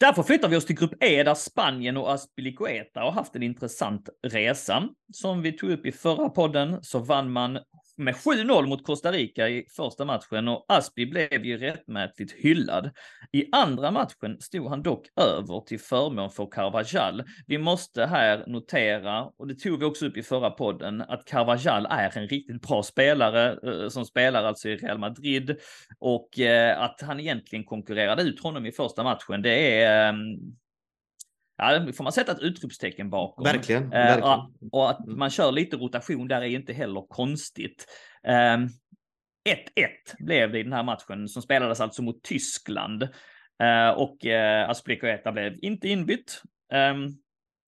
Därför 0.00 0.22
flyttar 0.22 0.48
vi 0.48 0.56
oss 0.56 0.66
till 0.66 0.76
grupp 0.76 1.02
E 1.04 1.22
där 1.22 1.34
Spanien 1.34 1.96
och 1.96 2.12
Aspilicueta 2.12 3.00
har 3.00 3.12
haft 3.12 3.36
en 3.36 3.42
intressant 3.42 4.08
resa. 4.26 4.88
Som 5.12 5.42
vi 5.42 5.52
tog 5.52 5.70
upp 5.70 5.86
i 5.86 5.92
förra 5.92 6.28
podden 6.28 6.78
så 6.82 6.98
vann 6.98 7.32
man 7.32 7.58
med 8.00 8.14
7-0 8.14 8.66
mot 8.66 8.86
Costa 8.86 9.12
Rica 9.12 9.48
i 9.48 9.66
första 9.76 10.04
matchen 10.04 10.48
och 10.48 10.64
Aspi 10.68 11.06
blev 11.06 11.44
ju 11.44 11.58
rättmätigt 11.58 12.32
hyllad. 12.32 12.90
I 13.32 13.44
andra 13.52 13.90
matchen 13.90 14.40
stod 14.40 14.68
han 14.68 14.82
dock 14.82 15.06
över 15.16 15.60
till 15.60 15.80
förmån 15.80 16.30
för 16.30 16.46
Carvajal. 16.46 17.22
Vi 17.46 17.58
måste 17.58 18.06
här 18.06 18.44
notera, 18.46 19.22
och 19.22 19.46
det 19.46 19.54
tog 19.54 19.78
vi 19.78 19.84
också 19.84 20.06
upp 20.06 20.16
i 20.16 20.22
förra 20.22 20.50
podden, 20.50 21.00
att 21.00 21.24
Carvajal 21.24 21.86
är 21.90 22.18
en 22.18 22.28
riktigt 22.28 22.62
bra 22.62 22.82
spelare 22.82 23.58
eh, 23.70 23.88
som 23.88 24.04
spelar 24.04 24.44
alltså 24.44 24.68
i 24.68 24.76
Real 24.76 24.98
Madrid 24.98 25.56
och 25.98 26.38
eh, 26.38 26.82
att 26.82 27.00
han 27.00 27.20
egentligen 27.20 27.64
konkurrerade 27.64 28.22
ut 28.22 28.42
honom 28.42 28.66
i 28.66 28.72
första 28.72 29.02
matchen. 29.02 29.42
Det 29.42 29.82
är 29.82 30.08
ehm, 30.08 30.36
Ja, 31.60 31.92
får 31.92 32.04
man 32.04 32.12
sätta 32.12 32.32
ett 32.32 32.40
utropstecken 32.40 33.10
bakom. 33.10 33.44
Verkligen. 33.44 33.82
Eh, 33.82 33.88
verkligen. 33.90 34.28
och, 34.28 34.48
och 34.72 34.90
att 34.90 35.06
Mm. 35.06 35.18
man 35.18 35.30
kör 35.30 35.52
lite 35.52 35.76
rotation 35.76 36.28
där 36.28 36.42
är 36.42 36.46
inte 36.46 36.72
heller 36.72 37.06
konstigt. 37.08 37.86
Ehm, 38.26 38.68
1-1 39.48 39.88
blev 40.18 40.52
det 40.52 40.58
i 40.58 40.62
den 40.62 40.72
här 40.72 40.82
matchen 40.82 41.28
som 41.28 41.42
spelades 41.42 41.80
alltså 41.80 42.02
mot 42.02 42.22
Tyskland. 42.22 43.02
Eh, 43.62 43.90
och 43.90 44.24
uh, 44.24 44.70
Aspilicueta 44.70 45.32
blev 45.32 45.58
inte 45.62 45.88
inbytt. 45.88 46.42
Ehm, 46.72 47.06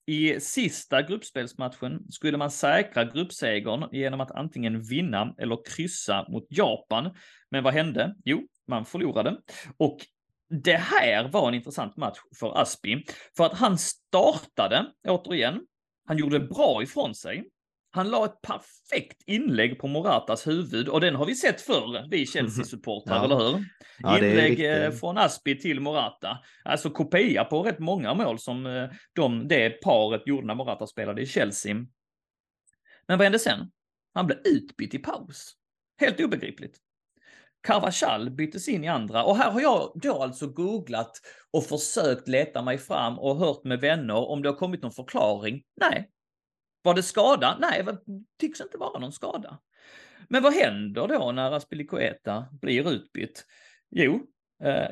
I 0.06 0.40
sista 0.40 1.02
gruppspelsmatchen 1.02 2.10
skulle 2.10 2.38
man 2.38 2.50
säkra 2.50 3.04
gruppsegern 3.04 3.88
genom 3.92 4.20
att 4.20 4.30
antingen 4.30 4.82
vinna 4.82 5.34
eller 5.38 5.58
kryssa 5.76 6.26
mot 6.28 6.46
Japan. 6.50 7.14
Men 7.50 7.64
vad 7.64 7.74
hände? 7.74 8.14
Jo, 8.24 8.42
man 8.68 8.84
förlorade. 8.84 9.36
Och 9.76 9.96
det 10.52 10.76
här 10.76 11.28
var 11.28 11.48
en 11.48 11.54
intressant 11.54 11.96
match 11.96 12.18
för 12.38 12.60
Aspi, 12.60 13.04
för 13.36 13.44
att 13.44 13.58
han 13.58 13.78
startade, 13.78 14.86
återigen, 15.08 15.60
han 16.08 16.18
gjorde 16.18 16.40
bra 16.40 16.82
ifrån 16.82 17.14
sig. 17.14 17.44
Han 17.94 18.10
la 18.10 18.24
ett 18.24 18.42
perfekt 18.42 19.22
inlägg 19.26 19.78
på 19.78 19.86
Moratas 19.88 20.46
huvud 20.46 20.88
och 20.88 21.00
den 21.00 21.14
har 21.14 21.26
vi 21.26 21.34
sett 21.34 21.60
förr, 21.60 22.08
vi 22.10 22.26
Chelsea-supportrar, 22.26 23.16
Ja. 23.16 23.24
eller 23.24 23.36
hur? 23.36 23.64
Ja, 23.98 24.18
Inlägg 24.18 24.84
eh, 24.84 24.90
från 24.90 25.18
Aspi 25.18 25.58
till 25.58 25.80
Morata. 25.80 26.38
Alltså 26.64 26.90
kopia 26.90 27.44
på 27.44 27.62
rätt 27.62 27.78
många 27.78 28.14
mål 28.14 28.38
som 28.38 28.66
eh, 28.66 28.90
de, 29.12 29.48
det 29.48 29.70
paret 29.70 30.26
gjorde 30.26 30.46
när 30.46 30.54
Morata 30.54 30.86
spelade 30.86 31.22
i 31.22 31.26
Chelsea. 31.26 31.74
Men 33.06 33.18
vad 33.18 33.20
hände 33.20 33.38
sen? 33.38 33.70
Han 34.14 34.26
blev 34.26 34.38
utbytt 34.44 34.94
i 34.94 34.98
paus. 34.98 35.52
Helt 36.00 36.20
obegripligt. 36.20 36.78
Carvajal 37.62 38.30
byttes 38.30 38.68
in 38.68 38.84
i 38.84 38.88
andra 38.88 39.24
och 39.24 39.36
här 39.36 39.50
har 39.50 39.60
jag 39.60 39.92
då 39.94 40.22
alltså 40.22 40.46
googlat 40.46 41.20
och 41.50 41.64
försökt 41.64 42.28
leta 42.28 42.62
mig 42.62 42.78
fram 42.78 43.18
och 43.18 43.36
hört 43.36 43.64
med 43.64 43.80
vänner 43.80 44.28
om 44.28 44.42
det 44.42 44.48
har 44.48 44.56
kommit 44.56 44.82
någon 44.82 44.92
förklaring. 44.92 45.62
Nej. 45.80 46.10
Var 46.82 46.94
det 46.94 47.02
skada? 47.02 47.56
Nej, 47.60 47.82
det 47.84 47.98
tycks 48.40 48.60
inte 48.60 48.78
vara 48.78 48.98
någon 48.98 49.12
skada. 49.12 49.58
Men 50.28 50.42
vad 50.42 50.54
händer 50.54 51.08
då 51.08 51.32
när 51.32 51.52
Aspilicueta 51.52 52.46
blir 52.60 52.92
utbytt? 52.92 53.46
Jo, 53.90 54.26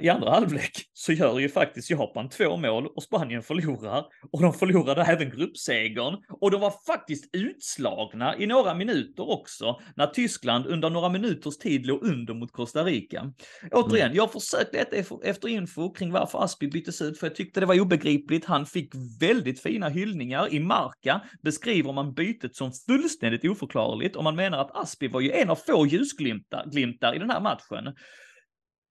i 0.01 0.09
andra 0.09 0.31
halvlek 0.31 0.73
så 0.93 1.13
gör 1.13 1.39
ju 1.39 1.49
faktiskt 1.49 1.91
Japan 1.91 2.29
två 2.29 2.57
mål 2.57 2.87
och 2.97 3.03
Spanien 3.03 3.43
förlorar. 3.43 4.05
Och 4.33 4.43
de 4.43 4.53
förlorade 4.53 5.03
även 5.03 5.31
gruppsegern. 5.31 6.17
Och 6.41 6.51
de 6.51 6.61
var 6.61 6.75
faktiskt 6.87 7.35
utslagna 7.37 8.37
i 8.39 8.47
några 8.47 8.75
minuter 8.75 9.31
också, 9.31 9.81
när 9.97 10.07
Tyskland 10.07 10.67
under 10.67 10.91
några 10.91 11.09
minuters 11.09 11.59
tid 11.59 11.87
låg 11.87 12.03
under 12.03 12.35
mot 12.35 12.53
Costa 12.53 12.85
Rica. 12.85 13.33
Återigen, 13.73 14.15
jag 14.15 14.23
har 14.23 14.41
försökt 14.41 14.75
leta 14.75 14.97
ef- 14.97 15.25
efter 15.25 15.49
info 15.49 15.93
kring 15.93 16.13
varför 16.13 16.45
Aspi 16.45 16.69
byttes 16.69 17.03
ut, 17.03 17.19
för 17.19 17.27
jag 17.27 17.37
tyckte 17.37 17.61
det 17.61 17.67
var 17.67 17.81
obegripligt. 17.81 18.45
Han 18.45 18.67
fick 18.67 18.93
väldigt 19.21 19.61
fina 19.63 19.89
hyllningar. 19.89 20.55
I 20.55 20.61
Marca 20.61 21.21
beskriver 21.43 21.93
man 21.93 22.15
bytet 22.15 22.57
som 22.57 22.73
fullständigt 22.73 23.45
oförklarligt 23.45 24.17
och 24.17 24.25
man 24.25 24.37
menar 24.37 24.59
att 24.59 24.77
Aspi 24.77 25.09
var 25.09 25.21
ju 25.21 25.33
en 25.33 25.51
av 25.51 25.57
få 25.57 25.87
ljusglimtar 25.87 26.65
glimtar 26.67 27.17
i 27.17 27.19
den 27.19 27.31
här 27.31 27.41
matchen. 27.41 27.95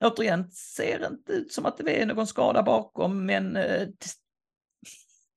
Återigen, 0.06 0.52
ser 0.52 1.08
inte 1.08 1.32
ut 1.34 1.52
som 1.52 1.66
att 1.66 1.78
det 1.78 2.02
är 2.02 2.06
någon 2.06 2.28
skada 2.28 2.64
bakom, 2.64 3.26
men 3.26 3.56
eh, 3.56 3.88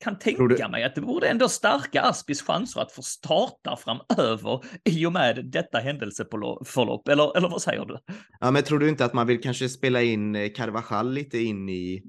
kan 0.04 0.18
tänka 0.18 0.42
du- 0.42 0.68
mig 0.68 0.84
att 0.84 0.94
det 0.94 1.00
borde 1.00 1.28
ändå 1.28 1.48
stärka 1.48 2.02
Aspis 2.02 2.42
chanser 2.42 2.80
att 2.80 2.92
få 2.92 3.02
starta 3.02 3.76
framöver 3.76 4.60
i 4.84 5.06
och 5.06 5.12
med 5.12 5.44
detta 5.44 5.78
händelseförlopp. 5.78 7.08
Eller, 7.08 7.36
eller 7.36 7.48
vad 7.48 7.62
säger 7.62 7.84
du? 7.84 7.98
Ja, 8.40 8.50
men 8.50 8.62
tror 8.62 8.78
du 8.78 8.88
inte 8.88 9.04
att 9.04 9.12
man 9.12 9.26
vill 9.26 9.40
kanske 9.40 9.68
spela 9.68 10.02
in 10.02 10.36
eh, 10.36 10.50
Carvajal 10.52 11.12
lite 11.12 11.38
in 11.38 11.68
i, 11.68 12.02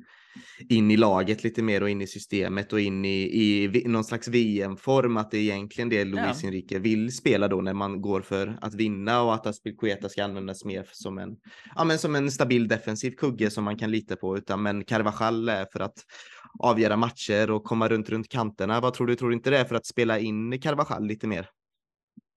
in 0.69 0.91
i 0.91 0.97
laget 0.97 1.43
lite 1.43 1.61
mer 1.61 1.83
och 1.83 1.89
in 1.89 2.01
i 2.01 2.07
systemet 2.07 2.73
och 2.73 2.79
in 2.79 3.05
i, 3.05 3.21
i 3.21 3.83
någon 3.87 4.03
slags 4.03 4.27
VM-form? 4.27 5.17
Att 5.17 5.31
det 5.31 5.37
är 5.37 5.41
egentligen 5.41 5.89
det 5.89 6.05
Luis 6.05 6.43
Ja. 6.43 6.47
Enrique 6.47 6.79
vill 6.79 7.15
spela 7.15 7.47
då 7.47 7.61
när 7.61 7.73
man 7.73 8.01
går 8.01 8.21
för 8.21 8.57
att 8.61 8.73
vinna 8.73 9.21
och 9.21 9.33
att 9.33 9.45
Aspilicueta 9.47 10.09
ska 10.09 10.23
användas 10.23 10.65
mer 10.65 10.87
som 10.91 11.17
en, 11.17 11.35
ja, 11.75 11.83
men 11.83 11.99
som 11.99 12.15
en 12.15 12.31
stabil 12.31 12.67
defensiv 12.67 13.11
kugge 13.11 13.49
som 13.49 13.63
man 13.63 13.77
kan 13.77 13.91
lita 13.91 14.15
på. 14.15 14.37
Utan 14.37 14.61
men 14.61 14.83
Carvajal 14.83 15.49
är 15.49 15.65
för 15.71 15.79
att 15.79 15.97
avgöra 16.59 16.97
matcher 16.97 17.51
och 17.51 17.63
komma 17.63 17.89
runt 17.89 18.09
runt 18.09 18.29
kanterna. 18.29 18.81
Vad 18.81 18.93
tror 18.93 19.07
du? 19.07 19.15
Tror 19.15 19.29
du 19.29 19.35
inte 19.35 19.49
det 19.49 19.57
är 19.57 19.65
för 19.65 19.75
att 19.75 19.85
spela 19.85 20.19
in 20.19 20.61
Carvajal 20.61 21.07
lite 21.07 21.27
mer? 21.27 21.49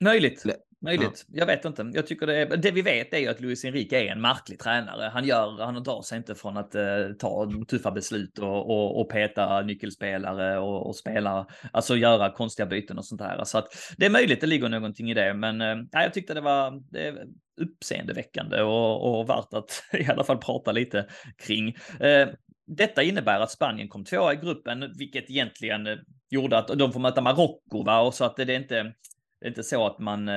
Möjligt. 0.04 0.44
Möjligt. 0.82 1.26
Jag 1.28 1.46
vet 1.46 1.64
inte. 1.64 1.90
Jag 1.94 2.06
tycker 2.06 2.26
det, 2.26 2.36
är, 2.36 2.56
det 2.56 2.70
vi 2.70 2.82
vet 2.82 3.14
är 3.14 3.18
ju 3.18 3.28
att 3.28 3.40
Luis 3.40 3.64
Enrique 3.64 4.00
är 4.00 4.12
en 4.12 4.20
märklig 4.20 4.58
tränare. 4.58 5.10
Han 5.12 5.24
gör, 5.24 5.64
han 5.64 5.82
drar 5.82 6.02
sig 6.02 6.18
inte 6.18 6.34
från 6.34 6.56
att 6.56 6.74
eh, 6.74 6.82
ta 7.18 7.50
tuffa 7.68 7.90
beslut 7.90 8.38
och, 8.38 8.70
och, 8.70 9.00
och 9.00 9.10
peta 9.10 9.62
nyckelspelare 9.62 10.58
och, 10.58 10.86
och 10.86 10.96
spela, 10.96 11.46
alltså 11.72 11.96
göra 11.96 12.32
konstiga 12.32 12.66
byten 12.66 12.98
och 12.98 13.04
sånt 13.04 13.20
där. 13.20 13.44
Så 13.44 13.58
att 13.58 13.68
det 13.96 14.06
är 14.06 14.10
möjligt 14.10 14.40
det 14.40 14.46
ligger 14.46 14.68
någonting 14.68 15.10
i 15.10 15.14
det, 15.14 15.34
men 15.34 15.60
eh, 15.60 15.76
ja, 15.92 16.02
jag 16.02 16.14
tyckte 16.14 16.34
det 16.34 16.40
var 16.40 16.82
det 16.90 17.14
uppseendeväckande 17.60 18.62
och, 18.62 19.18
och 19.18 19.28
värt 19.28 19.54
att 19.54 19.84
i 19.92 20.06
alla 20.06 20.24
fall 20.24 20.38
prata 20.38 20.72
lite 20.72 21.06
kring. 21.36 21.76
Eh, 22.00 22.28
detta 22.66 23.02
innebär 23.02 23.40
att 23.40 23.50
Spanien 23.50 23.88
kom 23.88 24.04
tvåa 24.04 24.32
i 24.32 24.36
gruppen, 24.36 24.92
vilket 24.98 25.30
egentligen 25.30 25.88
gjorde 26.30 26.58
att 26.58 26.68
de 26.68 26.92
får 26.92 27.00
möta 27.00 27.20
Marocko, 27.20 27.84
va? 27.84 28.00
Och 28.00 28.14
så 28.14 28.24
att 28.24 28.36
det, 28.36 28.44
det 28.44 28.52
är 28.52 28.58
inte, 28.58 28.92
det 29.40 29.46
är 29.46 29.48
inte 29.48 29.62
så 29.62 29.86
att 29.86 29.98
man 29.98 30.30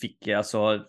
fick 0.00 0.28
alltså 0.28 0.84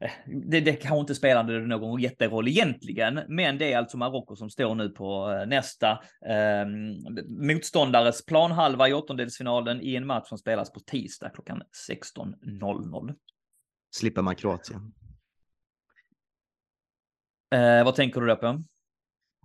Eh, 0.00 0.10
det, 0.26 0.60
det 0.60 0.72
kanske 0.72 1.00
inte 1.00 1.14
spelade 1.14 1.66
någon 1.66 2.00
jätteroll 2.00 2.48
egentligen, 2.48 3.20
men 3.28 3.58
det 3.58 3.72
är 3.72 3.78
alltså 3.78 3.96
Marocko 3.96 4.36
som 4.36 4.50
står 4.50 4.74
nu 4.74 4.88
på 4.88 5.30
eh, 5.32 5.46
nästa 5.46 5.90
eh, 6.26 6.66
motståndares 7.28 8.26
planhalva 8.26 8.88
i 8.88 8.92
åttondelsfinalen 8.92 9.80
i 9.80 9.94
en 9.94 10.06
match 10.06 10.28
som 10.28 10.38
spelas 10.38 10.72
på 10.72 10.80
tisdag 10.80 11.30
klockan 11.30 11.62
16.00. 11.90 13.14
Slipper 13.90 14.22
man 14.22 14.36
Kroatien? 14.36 14.94
Eh, 17.54 17.84
vad 17.84 17.94
tänker 17.94 18.20
du 18.20 18.26
då 18.26 18.36
på? 18.36 18.62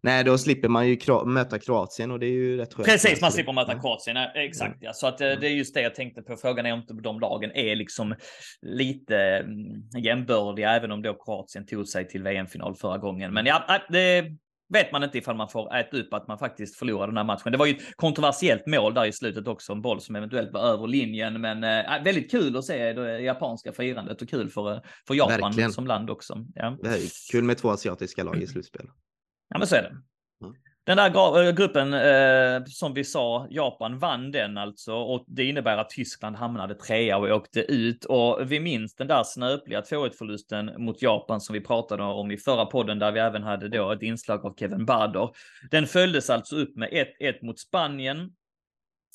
Nej, 0.04 0.24
då 0.24 0.38
slipper 0.38 0.68
man 0.68 0.88
ju 0.88 0.96
kro 0.96 1.26
möta 1.26 1.60
Kroatien 1.60 2.12
och 2.12 2.20
det 2.20 2.26
är 2.26 2.32
ju 2.32 2.58
rätt 2.58 2.74
skönt. 2.74 2.88
Precis, 2.88 3.22
man 3.22 3.32
slipper 3.32 3.54
möta 3.54 3.80
Kroatien. 3.80 4.18
Exakt, 4.36 4.78
ja. 4.80 4.94
Så 4.94 5.08
att 5.08 5.22
eh, 5.22 5.28
det 5.28 5.48
är 5.48 5.52
just 5.52 5.74
det 5.74 5.82
jag 5.82 5.96
tänkte 5.96 6.22
på. 6.22 6.38
Frågan 6.38 6.66
är 6.66 6.74
om 6.74 6.80
inte 6.80 6.94
de 6.94 7.20
lagen 7.20 7.52
är 7.52 7.76
liksom 7.76 8.16
lite 8.62 9.18
mm, 9.18 10.04
jämbördiga, 10.04 10.72
även 10.72 10.92
om 10.92 11.02
då 11.02 11.14
Kroatien 11.14 11.66
tog 11.66 11.88
sig 11.88 12.08
till 12.08 12.24
VM-final 12.24 12.76
förra 12.76 12.98
gången. 12.98 13.34
Men 13.34 13.46
ja, 13.46 13.82
det 13.90 14.26
vet 14.74 14.92
man 14.92 15.04
inte 15.04 15.18
ifall 15.18 15.36
man 15.36 15.50
får 15.50 15.76
äta 15.76 15.98
upp 15.98 16.14
att 16.14 16.28
man 16.28 16.38
faktiskt 16.38 16.76
förlorar 16.76 17.08
den 17.08 17.18
här 17.18 17.24
matchen. 17.24 17.52
Det 17.52 17.58
var 17.58 17.66
ju 17.66 17.74
ett 17.74 17.96
kontroversiellt 17.96 18.68
mål 18.68 18.94
där 18.94 19.06
i 19.06 19.12
slutet 19.12 19.48
också, 19.48 19.74
en 19.74 19.82
boll 19.82 20.02
som 20.02 20.16
eventuellt 20.16 20.54
var 20.54 20.62
över 20.62 20.88
linjen, 20.88 21.42
men 21.42 21.64
äh, 21.64 22.04
väldigt 22.04 22.32
kul 22.32 22.58
att 22.58 22.66
se 22.66 22.94
det 22.94 23.20
japanska 23.20 23.72
firandet 23.74 24.22
och 24.22 24.30
kul 24.30 24.50
för, 24.50 24.82
för 25.08 25.16
Japan 25.16 25.42
Verkligen. 25.42 25.72
som 25.72 25.88
land 25.88 26.10
också. 26.10 26.46
Ja. 26.56 26.78
Det 26.82 26.90
är 26.90 27.32
kul 27.32 27.44
med 27.44 27.58
två 27.58 27.70
asiatiska 27.70 28.24
lag 28.24 28.42
i 28.42 28.48
slutspel. 28.48 28.86
Ja, 29.52 29.58
men 29.58 29.68
så 29.68 29.76
är 29.76 29.82
det. 29.82 29.90
Mm. 29.90 30.56
Den 30.84 30.98
där 30.98 31.48
eh, 31.48 31.52
gruppen, 31.52 31.94
eh, 31.94 32.64
som 32.66 32.94
vi 32.94 33.04
sa, 33.04 33.48
Japan 33.50 34.00
vann 34.00 34.32
den 34.32 34.58
alltså 34.58 34.94
och 34.94 35.26
det 35.28 35.44
innebär 35.44 35.78
att 35.78 35.90
Tyskland 35.90 36.36
hamnade 36.36 36.76
trea 36.76 37.18
och 37.18 37.30
åkte 37.30 37.60
ut. 37.60 38.06
Och 38.06 38.52
vi 38.52 38.60
minns 38.60 38.96
den 38.96 39.08
där 39.08 39.24
snöpliga 39.24 39.82
2-1 39.82 40.12
förlusten 40.18 40.72
mot 40.78 41.02
Japan 41.02 41.42
som 41.42 41.54
vi 41.54 41.62
pratade 41.62 42.04
om 42.04 42.32
i 42.32 42.38
förra 42.38 42.66
podden 42.66 43.00
där 43.00 43.12
vi 43.12 43.20
även 43.20 43.44
hade 43.44 43.70
då 43.70 43.92
ett 43.92 44.02
inslag 44.02 44.46
av 44.46 44.56
Kevin 44.60 44.86
Bader. 44.86 45.30
Den 45.72 45.88
följdes 45.88 46.30
alltså 46.30 46.56
upp 46.56 46.76
med 46.76 46.90
1-1 47.20 47.46
mot 47.46 47.60
Spanien. 47.60 48.32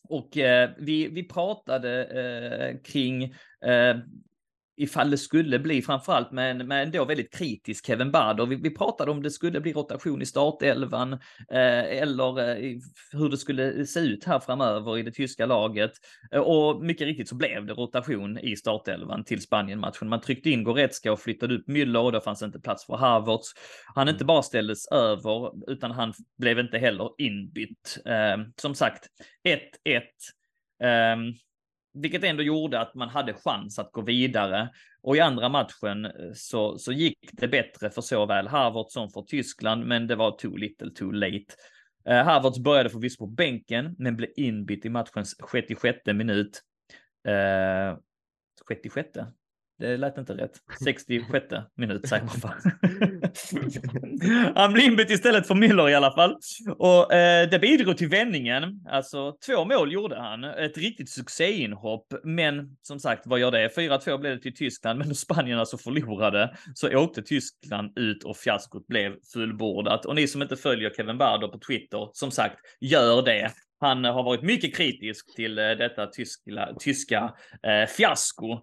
Och 0.09 0.37
eh, 0.37 0.71
vi, 0.79 1.09
vi 1.09 1.23
pratade 1.23 2.05
eh, 2.05 2.93
kring 2.93 3.25
eh, 3.65 3.97
ifall 4.77 5.11
det 5.11 5.19
skulle 5.19 5.59
bli, 5.59 5.83
framförallt 5.83 6.33
med 6.33 6.51
en, 6.51 6.69
med 6.69 6.83
en 6.83 6.91
då 6.91 7.05
väldigt 7.05 7.35
kritisk 7.35 7.87
Kevin 7.87 8.11
Bader. 8.11 8.47
Vi, 8.47 8.57
vi 8.57 8.75
pratade 8.75 9.11
om 9.11 9.23
det 9.23 9.31
skulle 9.31 9.61
bli 9.61 9.73
rotation 9.73 10.23
i 10.23 10.27
startelvan 10.27 11.13
eh, 11.13 12.01
eller 12.03 12.41
eh, 12.41 12.79
hur 13.13 13.29
det 13.29 13.37
skulle 13.37 13.87
se 13.87 14.01
ut 14.01 14.25
här 14.25 14.39
framöver 14.39 14.99
i 14.99 15.03
det 15.03 15.11
tyska 15.11 15.47
laget. 15.47 15.93
Eh, 16.33 16.41
och 16.41 16.85
mycket 16.85 17.07
riktigt 17.07 17.29
så 17.29 17.35
blev 17.35 17.67
det 17.67 17.73
rotation 17.73 18.39
i 18.39 18.57
startelvan 18.57 19.25
till 19.25 19.43
Spanien-matchen. 19.43 20.09
Man 20.09 20.21
tryckte 20.21 20.51
in 20.51 20.65
Goretzka 20.65 21.13
och 21.13 21.21
flyttade 21.21 21.55
upp 21.55 21.69
Müller 21.69 22.03
och 22.03 22.13
då 22.13 22.21
fanns 22.21 22.43
inte 22.43 22.61
plats 22.61 22.87
för 22.87 22.97
Havertz. 22.97 23.53
Han 23.95 24.09
inte 24.09 24.25
mm. 24.25 24.27
bara 24.27 24.43
ställdes 24.43 24.87
över 24.87 25.71
utan 25.71 25.91
han 25.91 26.13
blev 26.39 26.59
inte 26.59 26.79
heller 26.79 27.11
inbytt. 27.19 27.99
Eh, 28.07 28.37
som 28.57 28.75
sagt, 28.75 29.07
1-1. 29.49 30.03
Vilket 31.97 32.25
ändå 32.25 32.43
gjorde 32.43 32.81
att 32.81 32.95
man 32.95 33.09
hade 33.09 33.35
chans 33.35 33.79
att 33.79 33.93
gå 33.93 34.01
vidare. 34.01 34.69
Och 35.03 35.17
i 35.17 35.21
andra 35.21 35.49
matchen 35.49 36.05
eh, 36.05 36.13
så, 36.35 36.79
så 36.79 36.93
gick 36.93 37.19
det 37.33 37.49
bättre 37.49 37.91
för 37.91 38.03
såväl 38.03 38.49
Harvard 38.49 38.87
som 38.89 39.11
för 39.11 39.23
Tyskland, 39.23 39.87
men 39.87 40.07
det 40.07 40.17
var 40.17 40.31
too 40.31 40.57
little 40.57 40.91
too 40.91 41.11
late. 41.11 41.55
Eh, 42.09 42.25
Harvards 42.25 42.59
började 42.59 42.91
förvisso 42.91 43.19
på 43.19 43.27
bänken, 43.27 43.95
men 43.99 44.17
blev 44.17 44.31
inbytt 44.37 44.85
i 44.85 44.89
matchens 44.89 45.37
66 45.51 45.99
minut. 46.07 46.63
Eh, 47.29 47.99
66? 48.69 49.11
Det 49.79 49.97
lät 49.97 50.19
inte 50.19 50.35
rätt. 50.35 50.53
66 50.85 51.45
minut 51.77 52.09
säger 52.09 52.25
man 52.25 52.41
bara. 52.43 52.57
Han 54.61 54.73
blir 54.73 54.85
inbytt 54.85 55.11
istället 55.11 55.47
för 55.47 55.55
Müller 55.55 55.91
i 55.91 55.95
alla 55.95 56.13
fall. 56.13 56.37
Och 56.79 57.13
eh, 57.13 57.49
det 57.49 57.59
bidrog 57.59 57.97
till 57.97 58.09
vändningen. 58.09 58.81
Alltså 58.91 59.37
två 59.47 59.65
mål 59.65 59.93
gjorde 59.93 60.17
han. 60.21 60.45
Ett 60.45 60.79
riktigt 60.79 61.11
succéinhopp. 61.11 62.07
Men 62.25 62.77
som 62.83 63.01
sagt, 63.01 63.23
vad 63.27 63.41
gör 63.41 63.51
det? 63.51 63.69
4-2 63.77 64.19
blev 64.19 64.37
det 64.37 64.43
till 64.43 64.55
Tyskland, 64.55 64.99
men 64.99 65.09
när 65.09 65.15
Spanien 65.15 65.59
alltså 65.59 65.79
förlorade 65.79 66.57
så 66.75 66.99
åkte 66.99 67.23
Tyskland 67.23 67.99
ut 67.99 68.25
och 68.25 68.37
fiaskot 68.37 68.87
blev 68.87 69.13
fullbordat. 69.33 70.07
Och 70.07 70.15
ni 70.15 70.29
som 70.29 70.43
inte 70.43 70.57
följer 70.57 70.91
Kevin 70.91 71.19
Barder 71.19 71.49
på 71.49 71.59
Twitter, 71.59 72.11
som 72.13 72.31
sagt, 72.31 72.57
gör 72.81 73.23
det. 73.23 73.53
Han 73.81 74.05
har 74.05 74.23
varit 74.23 74.43
mycket 74.43 74.77
kritisk 74.77 75.37
till 75.37 75.59
eh, 75.59 75.71
detta 75.71 76.07
tyska, 76.07 76.69
tyska 76.79 77.35
eh, 77.63 77.89
fiasko. 77.89 78.61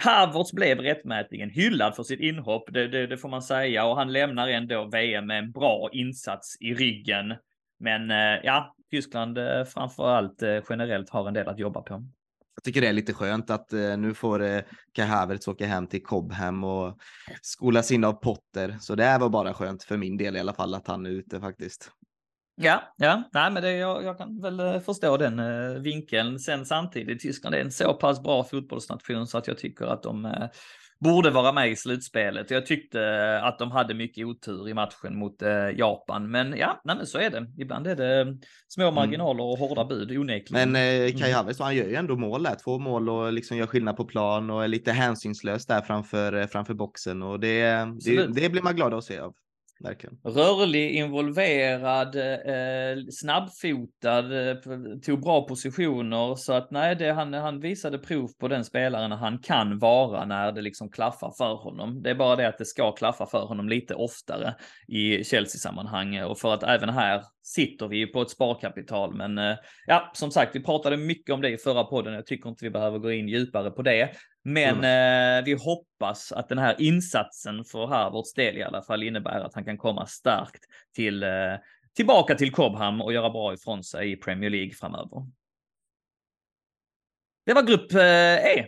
Havertz 0.00 0.52
blev 0.52 0.78
rättmätigen 0.78 1.50
hyllad 1.50 1.96
för 1.96 2.02
sitt 2.02 2.20
inhopp, 2.20 2.72
det, 2.72 2.88
det, 2.88 3.06
det, 3.06 3.18
får 3.18 3.28
man 3.28 3.42
säga, 3.42 3.86
och 3.86 3.96
han 3.96 4.12
lämnar 4.12 4.48
ändå 4.48 4.84
VM 4.92 5.26
med 5.26 5.38
en 5.38 5.52
bra 5.52 5.90
insats 5.92 6.56
i 6.60 6.74
ryggen. 6.74 7.34
Men 7.78 8.10
eh, 8.10 8.40
ja, 8.42 8.74
Tyskland 8.90 9.38
eh, 9.38 9.64
framför 9.64 10.08
allt 10.08 10.42
eh, 10.42 10.58
generellt 10.70 11.10
har 11.10 11.28
en 11.28 11.34
del 11.34 11.48
att 11.48 11.58
jobba 11.58 11.82
på. 11.82 12.04
Jag 12.54 12.64
tycker 12.64 12.80
det 12.80 12.88
är 12.88 12.92
lite 12.92 13.12
skönt 13.12 13.50
att 13.50 13.72
eh, 13.72 13.96
nu 13.96 14.14
får 14.14 14.42
eh, 14.42 14.60
Kai 14.92 15.06
Havertz 15.06 15.48
åka 15.48 15.66
hem 15.66 15.86
till 15.86 16.02
Cobham 16.02 16.64
och 16.64 16.98
skolas 17.42 17.92
in 17.92 18.04
av 18.04 18.12
Potter. 18.12 18.76
Så 18.80 18.94
det 18.94 19.18
var 19.18 19.28
bara 19.28 19.54
skönt 19.54 19.84
för 19.84 19.96
min 19.96 20.16
del 20.16 20.36
i 20.36 20.40
alla 20.40 20.54
fall 20.54 20.74
att 20.74 20.88
han 20.88 21.06
är 21.06 21.10
ute 21.10 21.40
faktiskt. 21.40 21.90
Ja, 22.56 22.94
ja, 22.96 23.22
nej, 23.32 23.50
men 23.50 23.62
det, 23.62 23.72
jag, 23.72 24.04
jag 24.04 24.18
kan 24.18 24.40
väl 24.40 24.60
eh, 24.60 24.80
förstå 24.80 25.16
den 25.16 25.38
eh, 25.38 25.80
vinkeln. 25.80 26.38
Sen 26.38 26.66
samtidigt, 26.66 27.20
Tyskland 27.20 27.54
är 27.54 27.60
en 27.60 27.72
så 27.72 27.94
pass 27.94 28.22
bra 28.22 28.44
fotbollsnation 28.44 29.26
så 29.26 29.38
att 29.38 29.46
jag 29.46 29.58
tycker 29.58 29.86
att 29.86 30.02
de 30.02 30.24
eh, 30.24 30.48
borde 31.00 31.30
vara 31.30 31.52
med 31.52 31.70
i 31.70 31.76
slutspelet. 31.76 32.50
Jag 32.50 32.66
tyckte 32.66 33.00
eh, 33.00 33.44
att 33.44 33.58
de 33.58 33.70
hade 33.70 33.94
mycket 33.94 34.26
otur 34.26 34.68
i 34.68 34.74
matchen 34.74 35.18
mot 35.18 35.42
eh, 35.42 35.70
Japan, 35.76 36.30
men 36.30 36.56
ja, 36.56 36.80
nej, 36.84 36.96
men 36.96 37.06
så 37.06 37.18
är 37.18 37.30
det. 37.30 37.46
Ibland 37.58 37.86
är 37.86 37.96
det 37.96 38.36
små 38.68 38.82
mm. 38.82 38.94
marginaler 38.94 39.44
och 39.44 39.58
hårda 39.58 39.84
bud 39.84 40.18
onekligen. 40.18 40.72
Men 40.72 41.04
eh, 41.04 41.10
Kai 41.10 41.22
mm. 41.22 41.34
Havertz, 41.34 41.60
han 41.60 41.76
gör 41.76 41.86
ju 41.86 41.94
ändå 41.94 42.16
mål 42.16 42.42
där, 42.42 42.56
två 42.64 42.78
mål 42.78 43.08
och 43.08 43.32
liksom 43.32 43.56
gör 43.56 43.66
skillnad 43.66 43.96
på 43.96 44.04
plan 44.04 44.50
och 44.50 44.64
är 44.64 44.68
lite 44.68 44.92
hänsynslös 44.92 45.66
där 45.66 45.80
framför, 45.80 46.32
eh, 46.32 46.46
framför 46.46 46.74
boxen 46.74 47.22
och 47.22 47.40
det, 47.40 47.62
det, 48.04 48.26
det 48.26 48.48
blir 48.48 48.62
man 48.62 48.76
glad 48.76 48.94
att 48.94 49.04
se 49.04 49.18
av 49.18 49.34
verkligen. 49.84 50.18
Rörlig, 50.22 50.90
involverad, 50.90 52.16
eh, 52.16 53.04
snabbfotad, 53.10 54.50
eh, 54.50 54.56
tog 55.06 55.20
bra 55.20 55.46
positioner. 55.48 56.34
Så 56.34 56.52
att 56.52 56.70
nej, 56.70 56.96
det, 56.96 57.12
han, 57.12 57.34
han 57.34 57.60
visade 57.60 57.98
prov 57.98 58.28
på 58.40 58.48
den 58.48 58.64
spelaren 58.64 59.12
han 59.12 59.38
kan 59.38 59.78
vara 59.78 60.24
när 60.24 60.52
det 60.52 60.62
liksom 60.62 60.90
klaffar 60.90 61.32
för 61.38 61.54
honom. 61.54 62.02
Det 62.02 62.10
är 62.10 62.14
bara 62.14 62.36
det 62.36 62.48
att 62.48 62.58
det 62.58 62.64
ska 62.64 62.92
klaffa 62.92 63.26
för 63.26 63.46
honom 63.46 63.68
lite 63.68 63.94
oftare 63.94 64.54
i 64.88 65.24
Chelsea-sammanhang 65.24 66.22
och 66.22 66.38
för 66.38 66.54
att 66.54 66.62
även 66.62 66.88
här 66.88 67.22
sitter 67.44 67.88
vi 67.88 68.06
på 68.06 68.22
ett 68.22 68.30
sparkapital. 68.30 69.14
Men 69.14 69.38
eh, 69.38 69.56
ja, 69.86 70.10
som 70.14 70.30
sagt, 70.30 70.56
vi 70.56 70.60
pratade 70.60 70.96
mycket 70.96 71.34
om 71.34 71.40
det 71.40 71.50
i 71.50 71.58
förra 71.58 71.84
podden. 71.84 72.14
Jag 72.14 72.26
tycker 72.26 72.48
inte 72.48 72.64
vi 72.64 72.70
behöver 72.70 72.98
gå 72.98 73.12
in 73.12 73.28
djupare 73.28 73.70
på 73.70 73.82
det. 73.82 74.10
Men 74.44 74.78
mm. 74.78 75.38
eh, 75.38 75.44
vi 75.44 75.52
hoppas 75.52 76.32
att 76.32 76.48
den 76.48 76.58
här 76.58 76.76
insatsen 76.78 77.64
för 77.64 77.86
Harvards 77.86 78.34
del 78.34 78.56
i 78.56 78.62
alla 78.62 78.82
fall 78.82 79.02
innebär 79.02 79.40
att 79.40 79.54
han 79.54 79.64
kan 79.64 79.78
komma 79.78 80.06
starkt 80.06 80.64
till 80.94 81.22
eh, 81.22 81.30
tillbaka 81.96 82.34
till 82.34 82.52
Cobham 82.52 83.00
och 83.00 83.12
göra 83.12 83.30
bra 83.30 83.54
ifrån 83.54 83.84
sig 83.84 84.12
i 84.12 84.16
Premier 84.16 84.50
League 84.50 84.74
framöver. 84.74 85.26
Det 87.46 87.54
var 87.54 87.62
grupp 87.62 87.92
eh, 87.92 88.58
E. 88.58 88.66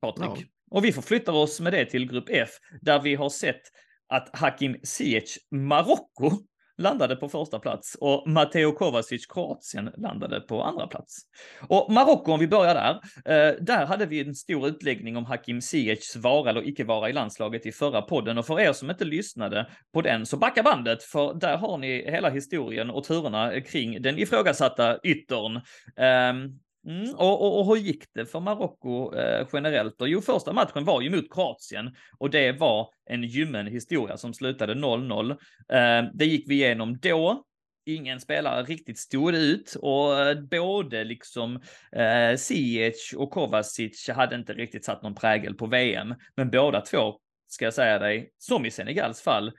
Patrik. 0.00 0.30
Ja. 0.30 0.46
Och 0.70 0.84
vi 0.84 0.92
förflyttar 0.92 1.32
oss 1.32 1.60
med 1.60 1.72
det 1.72 1.84
till 1.84 2.10
grupp 2.10 2.28
F 2.28 2.50
där 2.80 3.00
vi 3.00 3.14
har 3.14 3.28
sett 3.28 3.62
att 4.08 4.38
Hakim 4.38 4.76
Ziyech 4.82 5.38
Marocko 5.50 6.30
landade 6.78 7.16
på 7.16 7.28
första 7.28 7.58
plats 7.58 7.96
och 8.00 8.30
Matteo 8.30 8.72
Kovacic 8.72 9.26
Kroatien 9.26 9.90
landade 9.96 10.40
på 10.40 10.62
andra 10.62 10.86
plats. 10.86 11.18
Och 11.68 11.92
Marocko, 11.92 12.32
om 12.32 12.40
vi 12.40 12.48
börjar 12.48 12.74
där, 12.74 12.90
eh, 13.24 13.54
där 13.60 13.86
hade 13.86 14.06
vi 14.06 14.20
en 14.20 14.34
stor 14.34 14.68
utläggning 14.68 15.16
om 15.16 15.24
Hakim 15.24 15.60
Ziyechs 15.60 16.16
vara 16.16 16.50
eller 16.50 16.68
icke 16.68 16.84
vara 16.84 17.10
i 17.10 17.12
landslaget 17.12 17.66
i 17.66 17.72
förra 17.72 18.02
podden 18.02 18.38
och 18.38 18.46
för 18.46 18.60
er 18.60 18.72
som 18.72 18.90
inte 18.90 19.04
lyssnade 19.04 19.70
på 19.92 20.02
den 20.02 20.26
så 20.26 20.36
backa 20.36 20.62
bandet 20.62 21.02
för 21.02 21.34
där 21.34 21.56
har 21.56 21.78
ni 21.78 22.10
hela 22.10 22.30
historien 22.30 22.90
och 22.90 23.04
turerna 23.04 23.60
kring 23.60 24.02
den 24.02 24.18
ifrågasatta 24.18 24.98
yttern. 25.02 25.60
Ehm, 25.96 26.58
Mm, 26.86 27.14
och, 27.14 27.42
och, 27.42 27.60
och, 27.60 27.66
hur 27.66 27.76
gick 27.76 28.04
det 28.14 28.26
för 28.26 28.40
Marocko 28.40 29.14
eh, 29.14 29.48
generellt? 29.52 29.98
Då? 29.98 30.08
jo, 30.08 30.20
första 30.20 30.52
matchen 30.52 30.84
var 30.84 31.00
ju 31.00 31.10
mot 31.10 31.32
Kroatien 31.34 31.94
och 32.18 32.30
det 32.30 32.52
var 32.52 32.88
en 33.10 33.22
ljummen 33.22 33.66
historia 33.66 34.16
som 34.16 34.34
slutade 34.34 34.74
0-0. 34.74 35.30
Eh, 35.30 36.10
det 36.14 36.24
gick 36.24 36.50
vi 36.50 36.54
igenom 36.54 36.98
då. 36.98 37.44
Ingen 37.86 38.20
spelare 38.20 38.62
riktigt 38.62 38.98
stod 38.98 39.34
ut 39.34 39.76
och 39.80 40.20
eh, 40.20 40.40
både 40.40 41.04
liksom 41.04 41.60
eh, 41.92 42.36
Ziyech 42.36 43.14
och 43.16 43.30
Kovacic 43.30 44.08
hade 44.08 44.36
inte 44.36 44.52
riktigt 44.52 44.84
satt 44.84 45.02
någon 45.02 45.14
prägel 45.14 45.54
på 45.54 45.66
VM, 45.66 46.14
men 46.36 46.50
båda 46.50 46.80
två, 46.80 47.18
ska 47.46 47.64
jag 47.64 47.74
säga 47.74 47.98
dig, 47.98 48.30
som 48.38 48.66
i 48.66 48.70
Senegals 48.70 49.22
fall, 49.22 49.52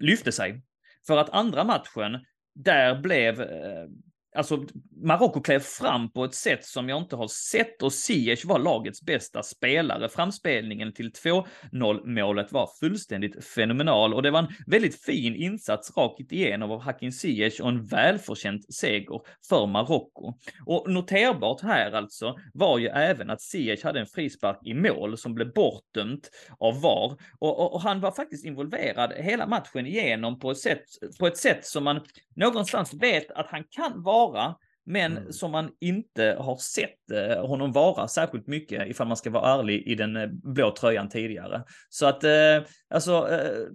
lyfte 0.00 0.32
sig. 0.32 0.62
För 1.06 1.18
att 1.18 1.30
andra 1.30 1.64
matchen 1.64 2.24
där 2.54 3.00
blev 3.00 3.40
eh, 3.40 3.86
Alltså, 4.34 4.64
Marocko 5.02 5.40
klev 5.40 5.60
fram 5.60 6.10
på 6.10 6.24
ett 6.24 6.34
sätt 6.34 6.64
som 6.64 6.88
jag 6.88 7.02
inte 7.02 7.16
har 7.16 7.28
sett 7.28 7.82
och 7.82 7.92
Ziyech 7.92 8.44
var 8.44 8.58
lagets 8.58 9.02
bästa 9.02 9.42
spelare. 9.42 10.08
Framspelningen 10.08 10.92
till 10.92 11.10
2-0 11.10 12.06
målet 12.06 12.52
var 12.52 12.70
fullständigt 12.80 13.44
fenomenal 13.44 14.14
och 14.14 14.22
det 14.22 14.30
var 14.30 14.38
en 14.38 14.54
väldigt 14.66 15.02
fin 15.02 15.34
insats 15.34 15.96
rakt 15.96 16.32
igenom 16.32 16.70
av 16.70 16.80
Hakim 16.80 17.12
Ziyech 17.12 17.60
och 17.60 17.68
en 17.68 17.86
välförtjänt 17.86 18.74
seger 18.74 19.20
för 19.48 19.66
Marocko. 19.66 20.34
Och 20.66 20.90
noterbart 20.90 21.60
här 21.60 21.92
alltså 21.92 22.38
var 22.54 22.78
ju 22.78 22.86
även 22.86 23.30
att 23.30 23.40
Ziyech 23.40 23.84
hade 23.84 24.00
en 24.00 24.06
frispark 24.06 24.58
i 24.64 24.74
mål 24.74 25.18
som 25.18 25.34
blev 25.34 25.52
bortdömt 25.52 26.30
av 26.58 26.80
VAR 26.80 27.16
och, 27.38 27.60
och, 27.60 27.74
och, 27.74 27.80
han 27.80 28.00
var 28.00 28.10
faktiskt 28.10 28.44
involverad 28.44 29.12
hela 29.12 29.46
matchen 29.46 29.86
igenom 29.86 30.38
på 30.38 30.50
ett 30.50 30.58
sätt, 30.58 30.82
på 31.18 31.26
ett 31.26 31.36
sätt 31.36 31.66
som 31.66 31.84
man 31.84 32.00
någonstans 32.34 32.94
vet 32.94 33.30
att 33.30 33.46
han 33.46 33.64
kan 33.70 34.02
vara, 34.02 34.54
men 34.86 35.16
mm. 35.16 35.32
som 35.32 35.50
man 35.50 35.70
inte 35.80 36.36
har 36.40 36.56
sett 36.56 37.10
eh, 37.10 37.46
honom 37.46 37.72
vara 37.72 38.08
särskilt 38.08 38.46
mycket 38.46 38.88
ifall 38.88 39.08
man 39.08 39.16
ska 39.16 39.30
vara 39.30 39.58
ärlig 39.58 39.82
i 39.86 39.94
den 39.94 40.16
eh, 40.16 40.26
blå 40.26 40.74
tröjan 40.74 41.08
tidigare. 41.08 41.64
Så 41.88 42.06
att 42.06 42.24
eh, 42.24 42.62
alltså, 42.90 43.28
eh, 43.30 43.66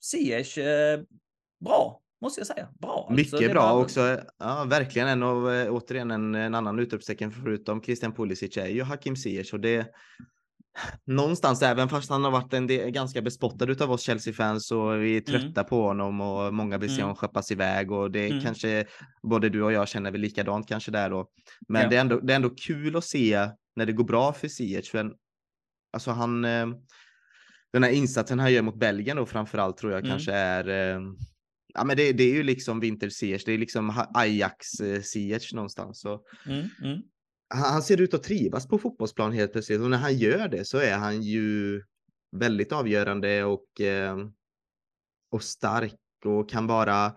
Ziyech, 0.00 0.58
eh, 0.58 1.00
bra 1.64 2.00
måste 2.20 2.40
jag 2.40 2.46
säga. 2.46 2.68
Bra. 2.80 3.08
Mycket 3.10 3.34
alltså, 3.34 3.50
bra 3.50 3.80
också. 3.80 4.20
Ja, 4.38 4.66
verkligen 4.70 5.08
en 5.08 5.22
av, 5.22 5.46
återigen 5.70 6.10
en, 6.10 6.34
en 6.34 6.54
annan 6.54 6.78
utropstecken 6.78 7.30
förutom 7.30 7.82
Christian 7.82 8.14
Pulisic 8.14 8.56
är 8.56 8.66
ju 8.66 8.82
Hakim 8.82 9.16
Ziyech 9.16 9.54
och 9.54 9.60
det 9.60 9.86
någonstans, 11.04 11.62
även 11.62 11.88
fast 11.88 12.10
han 12.10 12.24
har 12.24 12.30
varit 12.30 12.52
en 12.52 12.66
del, 12.66 12.90
ganska 12.90 13.22
bespottad 13.22 13.84
av 13.84 13.92
oss 13.92 14.02
Chelsea-fans 14.02 14.70
och 14.70 15.02
vi 15.02 15.16
är 15.16 15.22
mm. 15.28 15.40
trötta 15.40 15.60
mm. 15.60 15.68
på 15.68 15.82
honom 15.82 16.20
och 16.20 16.54
många 16.54 16.78
vill 16.78 16.88
se 16.88 16.94
mm. 16.94 17.04
honom 17.04 17.16
skeppas 17.16 17.50
iväg 17.50 17.92
och 17.92 18.10
det 18.10 18.26
mm. 18.26 18.40
kanske 18.42 18.84
både 19.22 19.48
du 19.48 19.62
och 19.62 19.72
jag 19.72 19.88
känner 19.88 20.10
väl 20.10 20.20
likadant 20.20 20.68
kanske 20.68 20.90
där 20.90 21.10
då. 21.10 21.28
Men 21.68 21.82
ja. 21.82 21.88
det, 21.88 21.96
är 21.96 22.00
ändå, 22.00 22.20
det 22.20 22.32
är 22.32 22.36
ändå 22.36 22.50
kul 22.50 22.96
att 22.96 23.04
se 23.04 23.48
när 23.76 23.86
det 23.86 23.92
går 23.92 24.04
bra 24.04 24.32
för 24.32 24.48
Ziyech. 24.48 24.90
För 24.90 24.98
en, 24.98 25.12
alltså 25.92 26.10
han, 26.10 26.44
eh, 26.44 26.66
den 27.72 27.82
här 27.82 27.90
insatsen 27.90 28.38
han 28.38 28.52
gör 28.52 28.62
mot 28.62 28.78
Belgien 28.78 29.16
då 29.16 29.26
framförallt 29.26 29.76
tror 29.76 29.92
jag 29.92 30.00
mm. 30.00 30.10
kanske 30.10 30.32
är 30.32 30.68
eh, 30.68 31.00
Ja, 31.76 31.84
men 31.84 31.96
det, 31.96 32.12
det, 32.12 32.24
är 32.24 32.34
ju 32.34 32.42
liksom 32.42 32.80
vinter 32.80 33.08
Ziyech, 33.08 33.42
det 33.46 33.52
är 33.52 33.58
liksom 33.58 34.04
Ajax 34.14 34.66
Ziyech 35.02 35.54
någonstans. 35.54 36.00
Så, 36.00 36.20
han 37.54 37.82
ser 37.82 38.00
ut 38.00 38.14
att 38.14 38.22
trivas 38.22 38.68
på 38.68 38.78
fotbollsplan 38.78 39.32
helt 39.32 39.52
plötsligt 39.52 39.80
och 39.80 39.90
när 39.90 39.98
han 39.98 40.16
gör 40.16 40.48
det 40.48 40.64
så 40.64 40.78
är 40.78 40.94
han 40.94 41.22
ju 41.22 41.82
väldigt 42.36 42.72
avgörande 42.72 43.44
och, 43.44 43.80
eh, 43.80 44.16
och 45.30 45.42
stark 45.42 45.94
och 46.24 46.50
kan 46.50 46.66
vara 46.66 47.12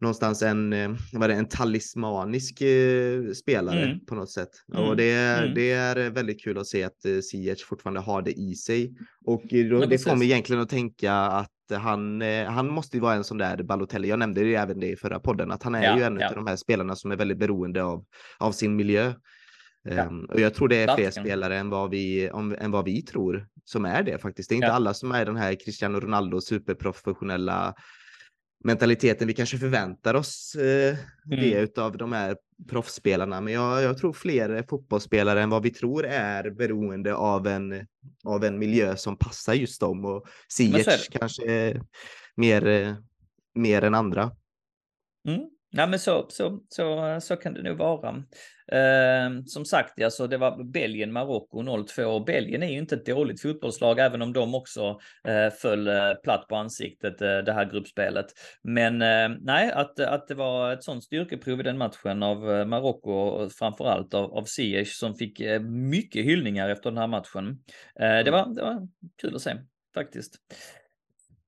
någonstans 0.00 0.42
en, 0.42 0.72
eh, 0.72 0.90
vad 1.12 1.30
det, 1.30 1.34
en 1.34 1.48
talismanisk 1.48 2.60
eh, 2.60 3.32
spelare 3.32 3.82
mm. 3.84 4.06
på 4.06 4.14
något 4.14 4.30
sätt. 4.30 4.50
Mm. 4.72 4.88
Och 4.88 4.96
det, 4.96 5.12
mm. 5.12 5.54
det 5.54 5.72
är 5.72 6.10
väldigt 6.10 6.44
kul 6.44 6.58
att 6.58 6.66
se 6.66 6.84
att 6.84 7.24
Ziyech 7.30 7.66
fortfarande 7.66 8.00
har 8.00 8.22
det 8.22 8.32
i 8.32 8.54
sig. 8.54 8.94
Och 9.24 9.42
då, 9.70 9.86
det 9.86 9.98
får 9.98 10.16
mig 10.16 10.26
egentligen 10.26 10.62
att 10.62 10.68
tänka 10.68 11.14
att 11.14 11.50
han, 11.70 12.20
han 12.46 12.68
måste 12.68 12.96
ju 12.96 13.00
vara 13.00 13.14
en 13.14 13.24
sån 13.24 13.38
där 13.38 13.62
Balotelli. 13.62 14.08
Jag 14.08 14.18
nämnde 14.18 14.40
ju 14.40 14.54
även 14.54 14.80
det 14.80 14.88
i 14.88 14.96
förra 14.96 15.20
podden, 15.20 15.50
att 15.50 15.62
han 15.62 15.74
är 15.74 15.82
ja, 15.82 15.96
ju 15.96 16.02
en 16.02 16.18
ja. 16.20 16.28
av 16.28 16.34
de 16.34 16.46
här 16.46 16.56
spelarna 16.56 16.96
som 16.96 17.10
är 17.10 17.16
väldigt 17.16 17.38
beroende 17.38 17.82
av, 17.82 18.04
av 18.38 18.52
sin 18.52 18.76
miljö. 18.76 19.12
Ja. 19.82 20.06
Um, 20.06 20.24
och 20.24 20.40
jag 20.40 20.54
tror 20.54 20.68
det 20.68 20.76
är 20.76 20.96
fler 20.96 21.10
spelare 21.10 21.58
än 21.58 21.70
vad, 21.70 21.90
vi, 21.90 22.30
om, 22.30 22.56
än 22.58 22.70
vad 22.70 22.84
vi 22.84 23.02
tror 23.02 23.48
som 23.64 23.84
är 23.84 24.02
det 24.02 24.18
faktiskt. 24.18 24.48
Det 24.48 24.52
är 24.52 24.56
inte 24.56 24.66
ja. 24.66 24.72
alla 24.72 24.94
som 24.94 25.12
är 25.12 25.24
den 25.24 25.36
här 25.36 25.54
Cristiano 25.54 26.00
Ronaldo 26.00 26.40
superprofessionella 26.40 27.74
mentaliteten 28.64 29.26
vi 29.26 29.34
kanske 29.34 29.58
förväntar 29.58 30.14
oss 30.14 30.54
eh, 30.54 30.98
mm. 31.26 31.40
det 31.40 31.60
utav 31.60 31.96
de 31.96 32.12
här 32.12 32.36
proffsspelarna. 32.68 33.40
Men 33.40 33.52
jag, 33.52 33.82
jag, 33.82 33.98
tror 33.98 34.12
fler 34.12 34.64
fotbollsspelare 34.68 35.42
än 35.42 35.50
vad 35.50 35.62
vi 35.62 35.70
tror 35.70 36.06
är 36.06 36.50
beroende 36.50 37.14
av 37.14 37.46
en, 37.46 37.86
av 38.24 38.44
en 38.44 38.58
miljö 38.58 38.96
som 38.96 39.16
passar 39.16 39.54
just 39.54 39.80
dem 39.80 40.04
och 40.04 40.26
Ziyech 40.48 41.08
kanske 41.10 41.80
mer, 42.36 42.66
eh, 42.66 42.94
mer 43.54 43.84
än 43.84 43.94
andra. 43.94 44.30
Mm. 45.28 45.50
Ja, 45.72 45.86
men 45.86 45.98
så, 45.98 46.26
så, 46.28 46.60
så, 46.68 47.18
så 47.20 47.36
kan 47.36 47.54
det 47.54 47.62
nog 47.62 47.78
vara. 47.78 48.08
Eh, 48.72 49.42
som 49.46 49.64
sagt, 49.64 50.02
alltså, 50.02 50.26
det 50.26 50.36
var 50.36 50.64
Belgien-Marocko 50.64 51.62
0-2. 51.62 52.24
Belgien 52.26 52.62
är 52.62 52.72
ju 52.72 52.78
inte 52.78 52.94
ett 52.94 53.06
dåligt 53.06 53.42
fotbollslag, 53.42 53.98
även 53.98 54.22
om 54.22 54.32
de 54.32 54.54
också 54.54 54.98
eh, 55.28 55.52
föll 55.52 55.88
eh, 55.88 56.14
platt 56.22 56.48
på 56.48 56.56
ansiktet 56.56 57.22
eh, 57.22 57.38
det 57.38 57.52
här 57.52 57.70
gruppspelet. 57.70 58.26
Men 58.62 59.02
eh, 59.02 59.38
nej, 59.40 59.72
att, 59.72 60.00
att 60.00 60.28
det 60.28 60.34
var 60.34 60.72
ett 60.72 60.84
sånt 60.84 61.04
styrkeprov 61.04 61.60
i 61.60 61.62
den 61.62 61.78
matchen 61.78 62.22
av 62.22 62.50
eh, 62.50 62.66
Marocko, 62.66 63.48
framförallt 63.58 64.14
av, 64.14 64.34
av 64.34 64.44
Ziyech, 64.44 64.92
som 64.92 65.14
fick 65.14 65.42
mycket 65.90 66.24
hyllningar 66.24 66.68
efter 66.68 66.90
den 66.90 66.98
här 66.98 67.06
matchen. 67.06 67.58
det, 67.94 68.04
mm. 68.04 68.32
var, 68.32 68.54
det 68.54 68.62
var 68.62 68.88
kul 69.22 69.34
att 69.34 69.42
se, 69.42 69.56
faktiskt. 69.94 70.34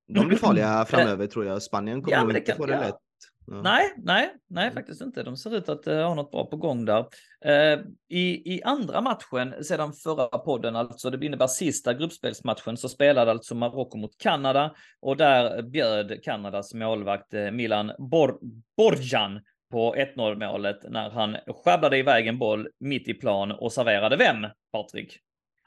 De 0.09 0.29
blir 0.29 0.39
farliga 0.39 0.85
framöver 0.89 1.27
tror 1.27 1.47
jag. 1.47 1.63
Spanien 1.63 2.03
kommer 2.03 2.17
ja, 2.17 2.25
nog 2.25 2.37
inte 2.37 2.55
få 2.55 2.67
det 2.67 2.73
ja. 2.73 2.81
lätt. 2.81 2.99
Ja. 3.47 3.63
Nej, 3.63 3.93
nej, 3.97 4.35
nej, 4.49 4.65
mm. 4.65 4.75
faktiskt 4.75 5.01
inte. 5.01 5.23
De 5.23 5.37
ser 5.37 5.57
ut 5.57 5.69
att 5.69 5.89
uh, 5.89 6.03
ha 6.03 6.15
något 6.15 6.31
bra 6.31 6.47
på 6.47 6.57
gång 6.57 6.85
där. 6.85 7.01
Uh, 7.47 7.85
i, 8.09 8.55
I 8.55 8.63
andra 8.63 9.01
matchen 9.01 9.65
sedan 9.65 9.93
förra 9.93 10.39
podden, 10.39 10.77
alltså 10.77 11.11
det 11.11 11.27
innebär 11.27 11.47
sista 11.47 11.95
gruppspelsmatchen, 11.95 12.77
så 12.77 12.89
spelade 12.89 13.31
alltså 13.31 13.55
Marocko 13.55 13.99
mot 13.99 14.19
Kanada 14.19 14.75
och 15.01 15.17
där 15.17 15.63
bjöd 15.63 16.25
Kanadas 16.25 16.75
målvakt 16.75 17.35
uh, 17.35 17.51
Milan 17.51 17.93
Bor 17.99 18.39
Borjan 18.77 19.41
på 19.71 19.95
1-0 19.95 20.49
målet 20.49 20.91
när 20.91 21.11
han 21.11 21.37
sjabblade 21.65 21.99
iväg 21.99 22.27
en 22.27 22.39
boll 22.39 22.69
mitt 22.81 23.09
i 23.09 23.15
plan 23.15 23.53
och 23.53 23.73
serverade 23.73 24.17
vem, 24.17 24.47
Patrik? 24.73 25.19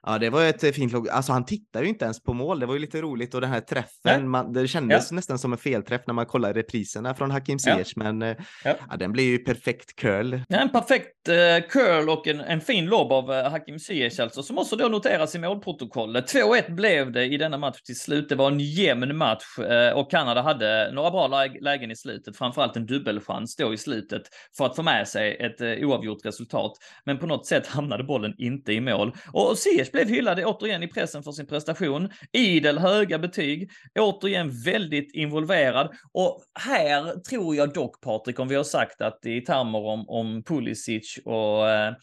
Ja, 0.07 0.17
det 0.17 0.29
var 0.29 0.45
ett 0.45 0.63
eh, 0.63 0.71
fint 0.71 0.93
logg. 0.93 1.09
Alltså 1.09 1.31
han 1.31 1.45
tittar 1.45 1.81
ju 1.81 1.89
inte 1.89 2.05
ens 2.05 2.23
på 2.23 2.33
mål. 2.33 2.59
Det 2.59 2.65
var 2.65 2.73
ju 2.73 2.79
lite 2.79 3.01
roligt 3.01 3.33
och 3.33 3.41
den 3.41 3.49
här 3.49 3.61
träffen, 3.61 4.29
man, 4.29 4.53
det 4.53 4.67
kändes 4.67 5.11
ja. 5.11 5.15
nästan 5.15 5.39
som 5.39 5.51
en 5.51 5.57
felträff 5.57 6.01
när 6.07 6.13
man 6.13 6.25
kollar 6.25 6.53
repriserna 6.53 7.13
från 7.13 7.31
Hakim 7.31 7.59
Ziyech, 7.59 7.93
ja. 7.95 8.03
men 8.03 8.21
eh, 8.21 8.35
ja. 8.63 8.75
ja. 8.89 8.97
den 8.97 9.11
blir 9.11 9.23
ju 9.23 9.37
perfekt 9.37 9.95
curl. 9.95 10.39
Ja, 10.47 10.57
en 10.57 10.69
perfekt 10.69 11.29
uh, 11.29 11.69
curl 11.69 12.09
och 12.09 12.27
en, 12.27 12.39
en 12.39 12.61
fin 12.61 12.85
lobb 12.85 13.11
av 13.11 13.29
uh, 13.29 13.49
Hakim 13.49 13.79
Ziyech 13.79 14.19
alltså, 14.19 14.43
som 14.43 14.57
också 14.57 14.75
då 14.75 14.87
noteras 14.87 15.35
i 15.35 15.39
målprotokollet. 15.39 16.33
2-1 16.33 16.75
blev 16.75 17.11
det 17.11 17.25
i 17.25 17.37
denna 17.37 17.57
match 17.57 17.81
till 17.81 17.99
slut. 17.99 18.29
Det 18.29 18.35
var 18.35 18.51
en 18.51 18.59
jämn 18.59 19.17
match 19.17 19.59
uh, 19.59 19.97
och 19.97 20.11
Kanada 20.11 20.41
hade 20.41 20.91
några 20.91 21.11
bra 21.11 21.27
lä 21.27 21.59
lägen 21.61 21.91
i 21.91 21.95
slutet, 21.95 22.37
framförallt 22.37 22.75
en 22.75 22.85
dubbelchans 22.85 23.55
då 23.55 23.73
i 23.73 23.77
slutet 23.77 24.21
för 24.57 24.65
att 24.65 24.75
få 24.75 24.83
med 24.83 25.07
sig 25.07 25.35
ett 25.35 25.61
oavgjort 25.83 26.25
resultat. 26.25 26.71
Men 27.05 27.17
på 27.17 27.27
något 27.27 27.45
sätt 27.45 27.67
hamnade 27.67 28.03
bollen 28.03 28.33
inte 28.37 28.73
i 28.73 28.81
mål 28.81 29.15
och 29.33 29.57
Ziyech 29.57 29.91
blev 29.95 30.09
hyllad 30.09 30.39
återigen 30.45 30.83
i 30.83 30.87
pressen 30.87 31.23
för 31.23 31.31
sin 31.31 31.47
prestation. 31.47 32.09
Idel 32.31 32.77
höga 32.77 33.19
betyg, 33.19 33.69
återigen 33.99 34.51
väldigt 34.65 35.15
involverad. 35.15 35.89
Och 36.11 36.41
här 36.59 37.19
tror 37.19 37.55
jag 37.55 37.73
dock, 37.73 38.01
Patrik, 38.01 38.39
om 38.39 38.47
vi 38.47 38.55
har 38.55 38.63
sagt 38.63 39.01
att 39.01 39.25
i 39.25 39.41
termer 39.41 39.79
om, 39.79 40.09
om 40.09 40.43
Pulisic 40.43 41.19
och 41.25 41.69
eh, 41.69 41.93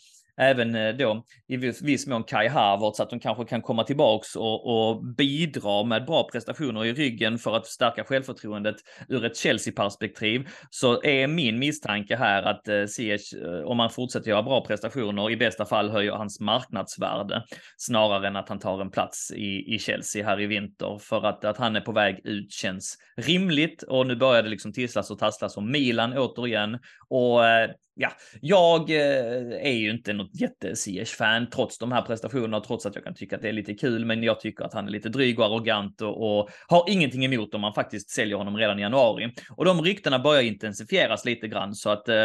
även 0.41 0.75
eh, 0.75 0.95
då 0.95 1.25
i 1.49 1.57
viss 1.57 2.07
mån 2.07 2.25
Kai 2.25 2.49
Havertz, 2.49 3.01
att 3.01 3.11
de 3.11 3.21
kanske 3.21 3.45
kan 3.45 3.63
komma 3.63 3.85
tillbaks 3.85 4.37
och, 4.37 4.67
och, 4.67 5.05
bidra 5.05 5.85
med 5.85 6.07
bra 6.07 6.29
prestationer 6.33 6.85
i 6.85 6.93
ryggen 6.93 7.39
för 7.39 7.57
att 7.57 7.67
stärka 7.67 8.05
självförtroendet 8.05 8.77
ur 9.09 9.25
ett 9.25 9.37
Chelsea-perspektiv, 9.37 10.49
så 10.71 11.03
är 11.03 11.27
min 11.27 11.59
misstanke 11.59 12.17
här 12.17 12.43
att 12.43 12.69
eh, 12.69 12.85
Ziyech, 12.87 13.35
eh, 13.35 13.65
om 13.65 13.79
han 13.79 13.91
fortsätter 13.91 14.31
göra 14.31 14.43
bra 14.43 14.65
prestationer, 14.65 15.31
i 15.31 15.37
bästa 15.37 15.65
fall 15.65 15.91
höjer 15.91 16.13
hans 16.13 16.41
marknadsvärde 16.41 17.43
snarare 17.77 18.27
än 18.27 18.37
att 18.37 18.49
han 18.49 18.59
tar 18.59 18.81
en 18.81 18.91
plats 18.91 19.31
i, 19.31 19.75
i 19.75 19.79
Chelsea 19.79 20.27
här 20.27 20.41
i 20.41 20.47
vinter. 20.47 20.99
För 21.01 21.27
att, 21.27 21.45
att 21.45 21.57
han 21.57 21.77
är 21.77 21.81
på 21.81 21.93
väg 21.93 22.21
ut 22.25 22.53
känns 22.53 22.99
rimligt 23.17 23.83
och 23.83 24.07
nu 24.07 24.17
börjar 24.17 24.43
det 24.43 24.49
liksom 24.49 24.73
tisslas 24.73 25.11
och 25.11 25.19
tasslas 25.19 25.57
om 25.57 25.71
Milan 25.71 26.19
återigen. 26.19 26.79
Och 27.09 27.47
eh, 27.47 27.71
ja, 27.95 28.13
jag 28.41 28.91
eh, 28.91 29.67
är 29.67 29.73
ju 29.73 29.91
inte 29.91 30.13
något 30.13 30.41
jätte 30.41 30.75
fan 31.07 31.51
trots 31.51 31.79
de 31.79 31.93
här 31.93 32.03
prestationerna, 32.03 32.61
trots 32.61 32.87
att 32.87 32.95
jag 32.95 33.05
kan 33.05 33.15
tycka 33.15 33.37
att 33.37 33.43
det 33.43 33.49
är 33.49 33.53
lite 33.53 33.75
kul, 33.75 34.05
men 34.05 34.23
jag 34.23 34.41
tycker 34.41 34.65
att 34.65 34.75
han 34.75 34.87
är 34.87 34.91
lite 34.91 35.09
dryg 35.09 35.39
och 35.39 35.47
arrogant 35.47 36.01
och, 36.01 36.41
och 36.41 36.51
har 36.69 36.85
ingenting 36.89 37.25
emot 37.25 37.55
om 37.55 37.61
man 37.61 37.75
faktiskt 37.75 38.11
säljer 38.11 38.37
honom 38.37 38.57
redan 38.57 38.79
i 38.79 38.83
januari. 38.83 39.35
Och 39.51 39.65
de 39.65 39.83
ryktena 39.83 40.19
börjar 40.19 40.43
intensifieras 40.43 41.25
lite 41.25 41.49
grann 41.49 41.75
så 41.75 41.91
att 41.91 42.09
eh, 42.09 42.25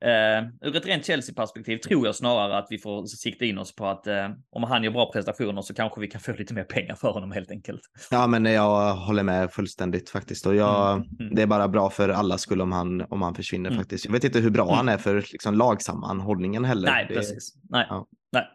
eh, 0.00 0.44
ur 0.62 0.76
ett 0.76 0.86
rent 0.86 1.06
Chelsea-perspektiv 1.06 1.78
tror 1.78 2.06
jag 2.06 2.14
snarare 2.14 2.58
att 2.58 2.66
vi 2.70 2.78
får 2.78 3.06
sikta 3.06 3.44
in 3.44 3.58
oss 3.58 3.74
på 3.74 3.86
att 3.86 4.06
eh, 4.06 4.28
om 4.50 4.62
han 4.62 4.84
gör 4.84 4.90
bra 4.90 5.12
prestationer 5.12 5.62
så 5.62 5.74
kanske 5.74 6.00
vi 6.00 6.06
kan 6.06 6.20
få 6.20 6.32
lite 6.32 6.54
mer 6.54 6.64
pengar 6.64 6.94
för 6.94 7.10
honom 7.10 7.32
helt 7.32 7.50
enkelt. 7.50 7.80
Ja, 8.10 8.26
men 8.26 8.44
jag 8.44 8.94
håller 8.94 9.22
med 9.22 9.52
fullständigt 9.52 10.10
faktiskt 10.10 10.46
och 10.46 10.54
jag, 10.54 10.92
mm. 10.92 11.08
Mm. 11.20 11.34
det 11.34 11.42
är 11.42 11.46
bara 11.46 11.68
bra 11.68 11.90
för 11.90 12.08
alla 12.08 12.38
skull 12.38 12.60
om 12.60 12.72
han, 12.72 13.00
om 13.00 13.22
han 13.22 13.34
försvinner 13.34 13.70
mm. 13.70 13.80
faktiskt. 13.80 14.04
Jag 14.04 14.12
vet 14.12 14.24
inte 14.24 14.40
hur 14.40 14.50
bra 14.50 14.64
mm. 14.64 14.76
han 14.76 14.88
är 14.88 14.98
för 14.98 15.07
liksom, 15.14 15.54
lagsammanhållningen 15.54 16.64
heller. 16.64 16.90
Nej, 16.90 17.06
det... 17.08 17.14
precis. 17.14 17.54
Nej. 17.70 17.86
Ja. 17.88 18.06
Nej. 18.32 18.48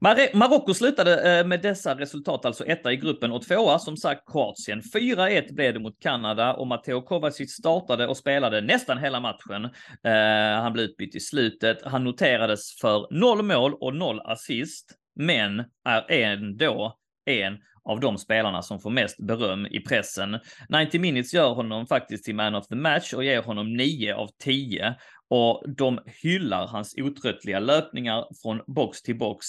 Mar 0.00 0.36
Marocko 0.36 0.74
slutade 0.74 1.38
eh, 1.38 1.46
med 1.46 1.62
dessa 1.62 1.94
resultat, 1.94 2.44
alltså 2.44 2.64
etta 2.64 2.92
i 2.92 2.96
gruppen 2.96 3.32
och 3.32 3.42
tvåa 3.42 3.78
som 3.78 3.96
sagt 3.96 4.32
Kroatien. 4.32 4.80
4-1 4.80 5.54
blev 5.54 5.74
det 5.74 5.80
mot 5.80 6.00
Kanada 6.00 6.54
och 6.54 6.66
Matteo 6.66 7.02
Kovacic 7.02 7.52
startade 7.52 8.06
och 8.06 8.16
spelade 8.16 8.60
nästan 8.60 8.98
hela 8.98 9.20
matchen. 9.20 9.64
Eh, 10.04 10.62
han 10.62 10.72
blev 10.72 10.84
utbytt 10.84 11.14
i 11.14 11.20
slutet. 11.20 11.78
Han 11.84 12.04
noterades 12.04 12.80
för 12.80 13.20
noll 13.20 13.42
mål 13.42 13.74
och 13.74 13.94
noll 13.94 14.20
assist, 14.20 14.92
men 15.16 15.64
är 15.84 16.10
ändå 16.10 16.98
en 17.24 17.58
av 17.84 18.00
de 18.00 18.18
spelarna 18.18 18.62
som 18.62 18.80
får 18.80 18.90
mest 18.90 19.18
beröm 19.18 19.66
i 19.66 19.80
pressen. 19.80 20.38
90 20.68 21.00
minutes 21.00 21.34
gör 21.34 21.54
honom 21.54 21.86
faktiskt 21.86 22.24
till 22.24 22.34
man 22.34 22.54
of 22.54 22.66
the 22.66 22.74
match 22.74 23.12
och 23.12 23.24
ger 23.24 23.42
honom 23.42 23.76
9 23.76 24.14
av 24.14 24.28
10 24.38 24.94
och 25.30 25.64
de 25.76 25.98
hyllar 26.22 26.66
hans 26.66 26.94
otröttliga 26.98 27.58
löpningar 27.58 28.24
från 28.42 28.60
box 28.66 29.02
till 29.02 29.18
box 29.18 29.46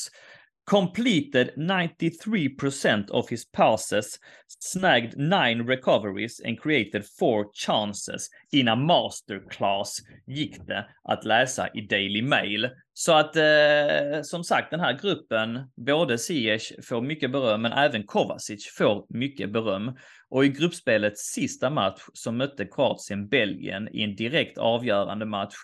completed 0.65 1.51
93% 1.57 3.09
of 3.11 3.29
his 3.29 3.45
passes, 3.45 4.19
snagged 4.47 5.17
nine 5.17 5.61
recoveries 5.61 6.41
and 6.45 6.59
created 6.59 7.05
four 7.19 7.51
chances. 7.53 8.29
In 8.51 8.67
a 8.67 8.75
masterclass 8.75 10.01
gick 10.27 10.67
det 10.67 10.85
att 11.03 11.25
läsa 11.25 11.67
i 11.73 11.81
Daily 11.81 12.21
Mail. 12.21 12.69
Så 12.93 13.13
att 13.13 13.35
eh, 13.35 14.21
som 14.23 14.43
sagt, 14.43 14.71
den 14.71 14.79
här 14.79 14.99
gruppen, 15.01 15.71
både 15.75 16.17
Ziyech 16.17 16.71
får 16.83 17.01
mycket 17.01 17.31
beröm, 17.31 17.61
men 17.61 17.71
även 17.71 18.03
Kovacic 18.03 18.67
får 18.77 19.05
mycket 19.09 19.51
beröm. 19.51 19.97
Och 20.29 20.45
i 20.45 20.49
gruppspelets 20.49 21.21
sista 21.21 21.69
match 21.69 22.01
så 22.13 22.31
mötte 22.31 22.65
Kroatien 22.65 23.27
Belgien 23.27 23.89
i 23.91 24.03
en 24.03 24.15
direkt 24.15 24.57
avgörande 24.57 25.25
match 25.25 25.55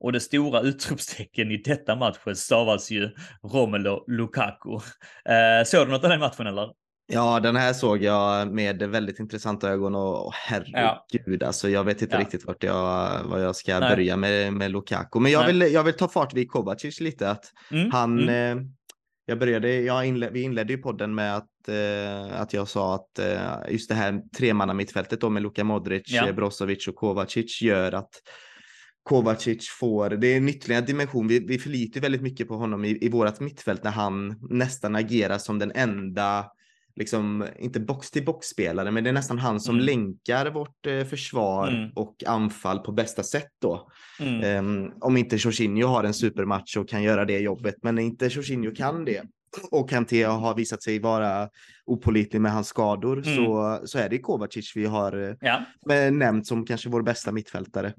och 0.00 0.12
det 0.12 0.20
stora 0.20 0.60
utropstecken 0.68 1.50
i 1.50 1.56
detta 1.56 1.96
matchen 1.96 2.36
stavas 2.36 2.90
ju 2.90 3.10
Romelu 3.42 3.98
Lukaku. 4.06 4.74
Eh, 5.24 5.64
såg 5.64 5.86
du 5.86 5.92
något 5.92 6.04
av 6.04 6.10
den 6.10 6.20
matchen 6.20 6.46
eller? 6.46 6.68
Ja, 7.12 7.40
den 7.40 7.56
här 7.56 7.72
såg 7.72 8.02
jag 8.02 8.52
med 8.52 8.82
väldigt 8.82 9.20
intressanta 9.20 9.70
ögon 9.70 9.94
och 9.94 10.32
herregud, 10.34 11.42
ja. 11.42 11.46
alltså 11.46 11.68
jag 11.68 11.84
vet 11.84 12.02
inte 12.02 12.14
ja. 12.14 12.20
riktigt 12.20 12.46
vart 12.46 12.62
jag, 12.62 13.20
vad 13.24 13.42
jag 13.42 13.56
ska 13.56 13.78
Nej. 13.78 13.90
börja 13.90 14.16
med, 14.16 14.52
med 14.52 14.70
Lukaku. 14.70 15.20
Men 15.20 15.32
jag 15.32 15.46
vill, 15.46 15.60
jag 15.60 15.84
vill 15.84 15.94
ta 15.94 16.08
fart 16.08 16.34
vid 16.34 16.50
Kovacic 16.50 17.00
lite. 17.00 17.30
Att 17.30 17.44
mm. 17.70 17.90
Han, 17.90 18.18
mm. 18.18 18.58
Eh, 18.58 18.64
jag 19.26 19.38
började, 19.38 19.74
jag 19.74 20.06
inled, 20.06 20.32
vi 20.32 20.42
inledde 20.42 20.72
ju 20.72 20.78
podden 20.78 21.14
med 21.14 21.36
att, 21.36 21.68
eh, 21.68 22.40
att 22.40 22.52
jag 22.52 22.68
sa 22.68 22.94
att 22.94 23.18
eh, 23.18 23.72
just 23.72 23.88
det 23.88 23.94
här 23.94 24.20
tremanna 24.36 24.74
mittfältet 24.74 25.20
då 25.20 25.30
med 25.30 25.42
Luka 25.42 25.64
Modric, 25.64 26.02
ja. 26.06 26.32
Brozovic 26.32 26.88
och 26.88 26.94
Kovacic 26.94 27.62
gör 27.62 27.92
att 27.92 28.10
Kovacic 29.10 29.68
får, 29.68 30.10
det 30.10 30.26
är 30.26 30.36
en 30.36 30.48
ytterligare 30.48 30.84
dimension. 30.84 31.28
Vi, 31.28 31.38
vi 31.38 31.58
förlitar 31.58 32.00
väldigt 32.00 32.22
mycket 32.22 32.48
på 32.48 32.54
honom 32.54 32.84
i, 32.84 32.98
i 33.00 33.08
vårat 33.08 33.40
mittfält 33.40 33.84
när 33.84 33.90
han 33.90 34.36
nästan 34.50 34.96
agerar 34.96 35.38
som 35.38 35.58
den 35.58 35.72
enda, 35.74 36.46
liksom 36.96 37.46
inte 37.58 37.80
box 37.80 38.10
till 38.10 38.24
box 38.24 38.46
spelare, 38.46 38.90
men 38.90 39.04
det 39.04 39.10
är 39.10 39.14
nästan 39.14 39.38
han 39.38 39.60
som 39.60 39.74
mm. 39.74 39.86
länkar 39.86 40.50
vårt 40.50 40.86
eh, 40.86 41.04
försvar 41.04 41.68
mm. 41.68 41.90
och 41.94 42.24
anfall 42.26 42.78
på 42.78 42.92
bästa 42.92 43.22
sätt 43.22 43.50
då. 43.60 43.90
Mm. 44.20 44.66
Um, 44.66 44.92
om 45.00 45.16
inte 45.16 45.36
Jorginho 45.36 45.86
har 45.86 46.04
en 46.04 46.14
supermatch 46.14 46.76
och 46.76 46.88
kan 46.88 47.02
göra 47.02 47.24
det 47.24 47.38
jobbet, 47.38 47.74
men 47.82 47.98
inte 47.98 48.26
Jorginho 48.26 48.74
kan 48.74 49.04
det 49.04 49.22
och 49.70 49.90
Kanté 49.90 50.24
har 50.24 50.54
visat 50.54 50.82
sig 50.82 50.98
vara 50.98 51.48
opolitlig 51.86 52.40
med 52.40 52.52
hans 52.52 52.68
skador 52.68 53.22
mm. 53.26 53.36
så, 53.36 53.80
så 53.84 53.98
är 53.98 54.08
det 54.08 54.18
Kovacic 54.18 54.72
vi 54.76 54.86
har 54.86 55.28
eh, 55.28 55.34
ja. 55.40 55.60
nämnt 56.10 56.46
som 56.46 56.66
kanske 56.66 56.88
vår 56.88 57.02
bästa 57.02 57.32
mittfältare. 57.32 57.92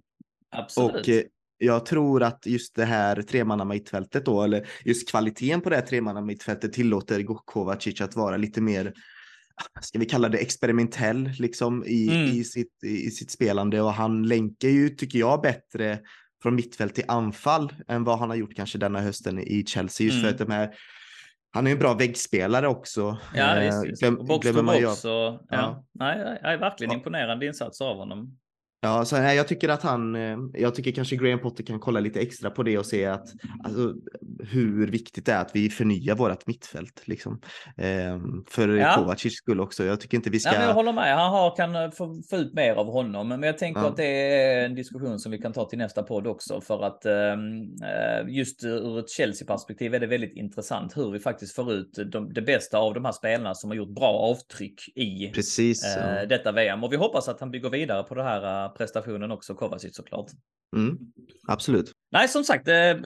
Absolut. 0.52 0.95
Och 0.95 1.10
eh, 1.10 1.24
jag 1.58 1.86
tror 1.86 2.24
att 2.24 2.45
just 2.45 2.76
det 2.76 2.86
här 2.86 3.22
tremanna 3.22 3.66
mittfältet 3.66 4.26
då, 4.26 4.43
eller 4.43 4.68
just 4.86 5.10
kvaliteten 5.10 5.62
på 5.62 5.70
det 5.70 5.76
här 5.76 5.86
tremanna 5.86 6.22
mittfältet 6.22 6.74
tillåter 6.74 7.24
Kovacic 7.45 8.02
att 8.02 8.16
vara 8.16 8.38
lite 8.38 8.62
mer 8.62 8.93
ska 9.82 9.99
vi 9.99 10.06
kalla 10.06 10.30
det 10.30 10.38
experimentell 10.38 11.30
liksom 11.39 11.84
i, 11.88 12.10
mm. 12.10 12.26
i, 12.26 12.43
sitt, 12.43 12.84
i 12.84 13.12
sitt 13.12 13.32
spelande 13.32 13.82
och 13.82 13.93
han 13.93 14.28
länkar 14.28 14.68
ju, 14.68 14.89
tycker 14.89 15.20
jag, 15.20 15.41
bättre 15.41 15.99
från 16.41 16.56
mittfält 16.56 16.95
till 16.95 17.04
anfall 17.08 17.74
än 17.88 18.04
vad 18.04 18.20
han 18.20 18.30
har 18.30 18.38
gjort 18.38 18.56
kanske 18.56 18.78
denna 18.78 18.99
hösten 18.99 19.39
i 19.39 19.66
Chelsea. 19.66 20.06
Just 20.06 20.18
mm. 20.18 20.26
för 20.26 20.32
att 20.32 20.47
de 20.47 20.54
här, 20.54 20.74
han 21.52 21.68
är 21.68 21.72
en 21.72 21.80
bra 21.80 21.93
väggspelare 21.93 22.68
också. 22.68 23.18
Ja, 23.36 23.60
visst, 23.60 23.86
visst. 23.86 24.02
Glöm, 24.02 24.16
box 24.16 24.47
to 24.47 24.64
box. 24.64 25.06
Och, 25.06 25.12
ja. 25.12 25.41
Ja. 25.49 25.86
Nej, 25.91 26.39
nej, 26.43 26.58
verkligen 26.58 26.91
ja. 26.91 26.97
imponerande 26.97 27.45
insats 27.45 27.82
av 27.82 27.97
honom. 27.97 28.38
Ja, 28.84 29.05
så 29.05 29.15
jag 29.15 29.47
tycker 29.47 29.69
att 29.69 29.84
han, 29.84 30.15
eh, 30.15 30.38
jag 30.53 30.75
tycker 30.75 30.91
kanske 30.91 31.15
Graham 31.15 31.39
Potter 31.39 31.63
kan 31.63 31.79
kolla 31.79 31.99
lite 31.99 32.19
extra 32.19 32.49
på 32.49 32.63
det 32.63 32.77
och 32.77 32.86
se 32.86 33.05
att 33.05 33.27
alltså, 33.63 33.93
hur 34.39 34.88
viktigt 34.88 35.25
det 35.25 35.32
är 35.32 35.41
att 35.41 35.51
vi 35.53 35.69
förnyar 35.69 36.15
vårt 36.15 36.47
mittfält 36.47 37.01
liksom. 37.05 37.41
Ehm, 37.77 38.43
för 38.49 38.69
ja. 38.69 38.95
Kovacic 38.95 39.34
skull 39.34 39.59
också. 39.59 39.84
Jag 39.84 40.01
tycker 40.01 40.17
inte 40.17 40.29
vi 40.29 40.39
ska. 40.39 40.53
Ja, 40.53 40.61
jag 40.61 40.73
håller 40.73 40.93
med. 40.93 41.17
Han 41.17 41.32
har, 41.32 41.55
kan 41.55 41.75
eh, 41.75 41.91
få, 41.91 42.21
få 42.29 42.38
ut 42.38 42.53
mer 42.53 42.73
av 42.73 42.91
honom, 42.91 43.27
men 43.27 43.43
jag 43.43 43.57
tänker 43.57 43.82
ja. 43.82 43.88
att 43.88 43.97
det 43.97 44.34
är 44.43 44.65
en 44.65 44.75
diskussion 44.75 45.19
som 45.19 45.32
vi 45.32 45.38
kan 45.38 45.53
ta 45.53 45.69
till 45.69 45.79
nästa 45.79 46.03
podd 46.03 46.27
också 46.27 46.61
för 46.61 46.84
att 46.84 47.05
ehm, 47.05 47.61
eh, 47.61 48.36
just 48.36 48.63
ur 48.63 48.99
ett 48.99 49.09
Chelsea 49.09 49.47
perspektiv 49.47 49.95
är 49.95 49.99
det 49.99 50.07
väldigt 50.07 50.36
intressant 50.36 50.97
hur 50.97 51.11
vi 51.11 51.19
faktiskt 51.19 51.55
får 51.55 51.73
ut 51.73 51.99
de, 52.11 52.34
det 52.34 52.41
bästa 52.41 52.77
av 52.77 52.93
de 52.93 53.05
här 53.05 53.11
spelarna 53.11 53.55
som 53.55 53.69
har 53.69 53.77
gjort 53.77 53.95
bra 53.95 54.13
avtryck 54.13 54.97
i 54.97 55.32
Precis, 55.34 55.97
eh, 55.97 56.27
detta 56.27 56.51
VM 56.51 56.84
och 56.84 56.93
vi 56.93 56.97
hoppas 56.97 57.27
att 57.27 57.39
han 57.39 57.51
bygger 57.51 57.69
vidare 57.69 58.03
på 58.03 58.15
det 58.15 58.23
här 58.23 58.70
prestationen 58.78 59.32
också, 59.32 59.55
Kovacic 59.55 59.95
såklart. 59.95 60.32
Mm, 60.76 60.97
absolut. 61.47 61.91
Nej, 62.11 62.28
som 62.28 62.43
sagt, 62.43 62.65
det, 62.65 63.03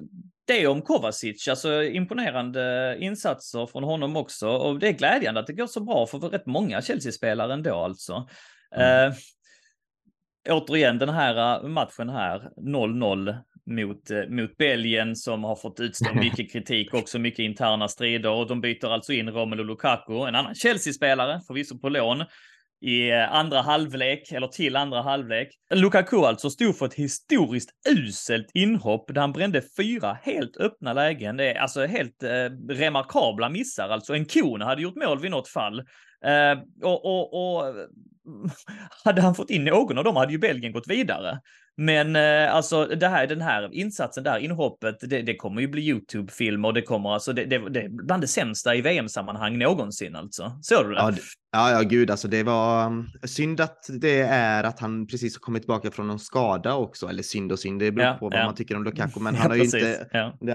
det 0.47 0.67
om 0.67 0.81
Kovacic, 0.81 1.47
alltså 1.47 1.83
imponerande 1.83 2.97
insatser 2.99 3.65
från 3.65 3.83
honom 3.83 4.15
också. 4.15 4.49
Och 4.49 4.79
det 4.79 4.87
är 4.87 4.93
glädjande 4.93 5.39
att 5.39 5.47
det 5.47 5.53
går 5.53 5.67
så 5.67 5.83
bra 5.83 6.07
för 6.07 6.19
rätt 6.19 6.45
många 6.45 6.81
Chelsea-spelare 6.81 7.53
ändå 7.53 7.75
alltså. 7.75 8.27
Mm. 8.75 9.11
Eh, 9.11 9.15
återigen 10.49 10.97
den 10.97 11.09
här 11.09 11.63
eh, 11.63 11.67
matchen 11.67 12.09
här, 12.09 12.49
0-0 12.57 13.37
mot, 13.65 14.11
eh, 14.11 14.27
mot 14.29 14.57
Belgien 14.57 15.15
som 15.15 15.43
har 15.43 15.55
fått 15.55 15.79
utstå 15.79 16.13
mycket 16.15 16.51
kritik, 16.51 16.93
också 16.93 17.19
mycket 17.19 17.39
interna 17.39 17.87
strider 17.87 18.29
och 18.29 18.47
de 18.47 18.61
byter 18.61 18.85
alltså 18.85 19.13
in 19.13 19.29
Romelu 19.29 19.63
Lukaku, 19.63 20.13
en 20.13 20.35
annan 20.35 20.55
Chelsea-spelare, 20.55 21.41
förvisso 21.47 21.77
på 21.77 21.89
lån, 21.89 22.23
i 22.81 23.11
eh, 23.11 23.33
andra 23.33 23.61
halvlek, 23.61 24.31
eller 24.31 24.47
till 24.47 24.75
andra 24.75 25.01
halvlek. 25.01 25.47
Lukaku 25.73 26.17
alltså 26.17 26.49
stod 26.49 26.77
för 26.77 26.85
ett 26.85 26.93
historiskt 26.93 27.69
uselt 27.89 28.51
inhopp 28.53 29.13
där 29.13 29.21
han 29.21 29.31
brände 29.31 29.61
fyra 29.77 30.17
helt 30.23 30.57
öppna 30.57 30.93
lägen. 30.93 31.37
Det 31.37 31.53
är 31.53 31.59
alltså 31.59 31.85
helt 31.85 32.23
eh, 32.23 32.29
remarkabla 32.69 33.49
missar. 33.49 33.89
Alltså 33.89 34.13
en 34.13 34.25
kon 34.25 34.61
hade 34.61 34.81
gjort 34.81 34.95
mål 34.95 35.19
vid 35.19 35.31
något 35.31 35.47
fall. 35.47 35.79
Eh, 36.25 36.59
och, 36.83 37.05
och, 37.05 37.57
och 37.57 37.75
hade 39.03 39.21
han 39.21 39.35
fått 39.35 39.49
in 39.49 39.65
någon 39.65 39.97
av 39.97 40.03
dem 40.03 40.15
hade 40.15 40.31
ju 40.31 40.37
Belgien 40.37 40.73
gått 40.73 40.87
vidare. 40.87 41.39
Men 41.77 42.15
eh, 42.15 42.55
alltså 42.55 42.85
det 42.85 43.07
här, 43.07 43.27
den 43.27 43.41
här 43.41 43.73
insatsen 43.73 44.23
där, 44.23 44.37
inhoppet, 44.37 44.95
det, 45.01 45.21
det 45.21 45.35
kommer 45.35 45.61
ju 45.61 45.67
bli 45.67 45.81
YouTube-film 45.81 46.65
och 46.65 46.73
det 46.73 46.81
kommer 46.81 47.13
alltså, 47.13 47.33
det, 47.33 47.45
det, 47.45 47.69
det 47.69 47.81
är 47.81 47.89
bland 47.89 48.23
det 48.23 48.27
sämsta 48.27 48.75
i 48.75 48.81
VM-sammanhang 48.81 49.57
någonsin 49.57 50.15
alltså. 50.15 50.59
Såg 50.61 50.85
du 50.85 50.93
det? 50.93 50.99
Ja, 50.99 51.11
ja, 51.55 51.71
ja, 51.71 51.81
gud 51.81 52.11
alltså 52.11 52.27
det 52.27 52.43
var 52.43 52.85
um, 52.85 53.07
synd 53.23 53.61
att 53.61 53.89
det 54.01 54.21
är 54.21 54.63
att 54.63 54.79
han 54.79 55.07
precis 55.07 55.35
har 55.35 55.39
kommit 55.39 55.61
tillbaka 55.61 55.91
från 55.91 56.07
någon 56.07 56.19
skada 56.19 56.75
också, 56.75 57.07
eller 57.07 57.23
synd 57.23 57.51
och 57.51 57.59
synd, 57.59 57.79
det 57.79 57.91
beror 57.91 58.07
ja, 58.07 58.13
på 58.13 58.29
vad 58.29 58.39
ja. 58.39 58.45
man 58.45 58.55
tycker 58.55 58.75
om 58.75 58.83
Lukaku, 58.83 59.19
men 59.19 59.35
han 59.41 59.51
har 59.51 59.57
ju 59.57 59.63
inte, 59.63 60.07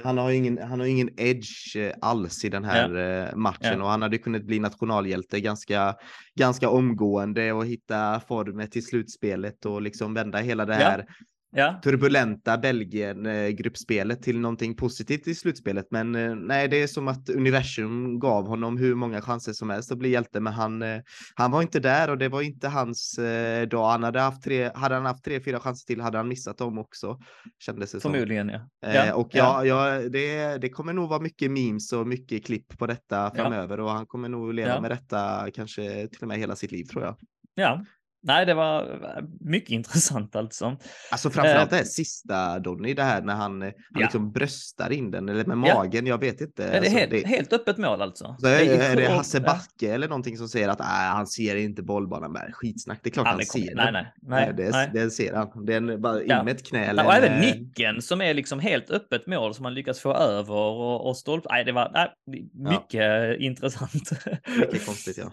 han 0.05 0.19
har 0.19 0.31
ingen, 0.31 0.59
han 0.59 0.81
har 0.81 0.87
ingen 0.87 1.09
edge 1.17 1.77
eh, 1.77 1.93
alls 2.01 2.45
i 2.45 2.49
den 2.49 2.65
här 2.65 2.97
eh, 2.97 3.37
matchen 3.37 3.83
och 3.83 3.89
han 3.89 4.03
hade 4.03 4.19
kunnat 4.19 4.43
bli 4.43 4.59
nationalhjälte 4.59 5.41
ganska, 5.41 5.95
ganska 6.35 6.69
omgående 6.69 7.53
och 7.53 7.67
hitta 7.67 8.21
formen 8.29 8.71
till 8.71 8.87
slutspelet 8.87 9.67
och 9.67 9.83
liksom 9.83 10.15
vända 10.15 10.39
hela 10.39 10.67
det 10.67 10.75
här 10.75 11.05
ja. 11.53 11.81
turbulenta 11.83 12.59
Belgien-gruppspelet 12.59 14.23
till 14.23 14.41
någonting 14.41 14.77
positivt 14.77 15.29
i 15.29 15.35
slutspelet. 15.35 15.87
Men 15.91 16.15
eh, 16.15 16.35
nej, 16.35 16.69
det 16.69 16.83
är 16.83 16.87
som 16.87 17.09
att 17.09 17.29
universum 17.29 18.19
gav 18.19 18.47
honom 18.47 18.77
hur 18.77 18.95
många 18.95 19.21
chanser 19.21 19.53
som 19.53 19.71
helst 19.71 19.93
att 19.93 19.99
bli 19.99 20.09
hjälte, 20.09 20.41
men 20.41 20.53
han, 20.53 20.83
eh, 20.83 21.01
han 21.35 21.51
var 21.51 21.63
inte 21.63 21.81
där 21.81 22.11
och 22.11 22.19
det 22.19 22.29
var 22.29 22.43
inte 22.43 22.69
hans 22.69 23.19
eh, 23.19 23.69
dag. 23.69 23.91
Han 23.91 24.03
hade 24.03 24.21
haft 24.21 24.43
tre, 24.43 24.71
hade 24.75 24.95
han 24.95 25.07
haft 25.07 25.25
tre, 25.25 25.41
fyra 25.41 25.61
chanser 25.61 25.87
till 25.87 26.01
hade 26.01 26.19
han 26.19 26.29
missat 26.29 26.59
dem 26.59 26.79
också. 26.79 27.19
Kändes 27.59 27.93
det 27.93 28.01
Förmodligen, 28.01 28.49
som. 28.49 28.61
ja. 28.81 29.07
ja. 29.07 29.15
Och 29.15 29.29
ja, 29.33 29.65
ja. 29.65 30.09
det, 30.09 30.59
det 30.59 30.69
kommer 30.69 30.93
nog 30.93 31.09
vara 31.09 31.21
mycket 31.21 31.51
memes 31.51 31.93
och 31.93 32.07
mycket 32.07 32.47
klipp 32.47 32.79
på 32.79 32.87
detta 32.87 33.31
framöver 33.35 33.81
och 33.81 33.91
han 33.91 34.07
kommer 34.07 34.29
nog 34.29 34.55
leva 34.55 34.81
med 34.81 34.91
detta 34.91 35.47
kanske 35.55 36.09
till 36.09 36.23
och 36.23 36.29
med 36.29 36.39
hela 36.39 36.57
sitt 36.57 36.73
liv 36.73 36.85
tror 36.85 37.05
jag. 37.05 37.17
Ja, 37.55 37.85
nej, 38.23 38.47
det 38.47 38.55
var 38.55 39.01
mycket 39.41 39.71
intressant 39.81 40.37
alltså. 40.37 40.77
Alltså 41.11 41.31
framförallt 41.31 41.71
det 41.71 41.77
här 41.77 41.85
sista 41.85 42.59
Donny, 42.59 42.95
det 42.95 43.03
här 43.03 43.23
när 43.23 43.35
han, 43.35 43.51
han 43.63 43.73
ja. 43.91 44.01
liksom 44.01 44.33
bröstar 44.33 44.93
in 44.93 45.11
den 45.11 45.29
eller 45.29 45.45
med 45.45 45.59
magen. 45.59 46.07
Ja. 46.07 46.13
Jag 46.13 46.19
vet 46.19 46.41
inte. 46.41 46.65
Är 46.65 46.71
det, 46.71 46.79
alltså, 46.79 46.93
helt, 46.93 47.11
det... 47.11 47.27
helt 47.27 47.53
öppet 47.53 47.79
mål 47.79 48.03
alltså? 48.03 48.37
Så 48.39 48.47
är, 48.47 48.81
är 48.81 48.97
det 48.97 49.09
Hasse 49.09 49.41
Backe 49.41 49.87
ja. 49.87 49.93
eller 49.93 50.09
någonting 50.09 50.37
som 50.37 50.49
säger 50.49 50.69
att 50.69 50.81
äh, 50.81 50.87
han 50.87 51.27
ser 51.27 51.57
inte 51.57 51.83
bollbanan? 51.83 52.33
Men 52.33 52.53
skitsnack, 52.53 53.01
det 53.03 53.09
är 53.09 53.13
klart 53.13 53.27
han, 53.27 53.37
han 53.37 53.45
ser 53.45 53.75
nej, 53.75 53.93
nej, 53.93 54.13
nej, 54.23 54.55
det, 54.57 54.71
nej. 54.71 54.91
det 54.93 55.11
ser 55.11 55.35
han. 55.35 55.65
Det 55.67 55.75
är 55.75 55.97
bara 55.97 56.23
in 56.23 56.29
med 56.29 56.49
ett 56.49 56.67
knä. 56.67 56.85
Eller 56.85 57.07
och 57.07 57.15
även 57.15 57.41
nicken 57.41 58.03
som 58.03 58.21
är 58.21 58.35
liksom 58.35 58.61
helt 58.61 58.91
öppet 58.91 59.27
mål 59.27 59.55
som 59.55 59.63
man 59.63 59.75
lyckas 59.75 60.01
få 60.01 60.15
över 60.15 60.55
och, 60.55 61.09
och 61.09 61.17
stolp. 61.17 61.45
Nej, 61.51 61.65
det 61.65 61.73
var 61.73 61.91
nej, 61.95 62.13
mycket 62.55 63.41
intressant. 63.41 64.11
Mycket 64.59 64.87
konstigt, 64.87 65.19
ja. 65.19 65.31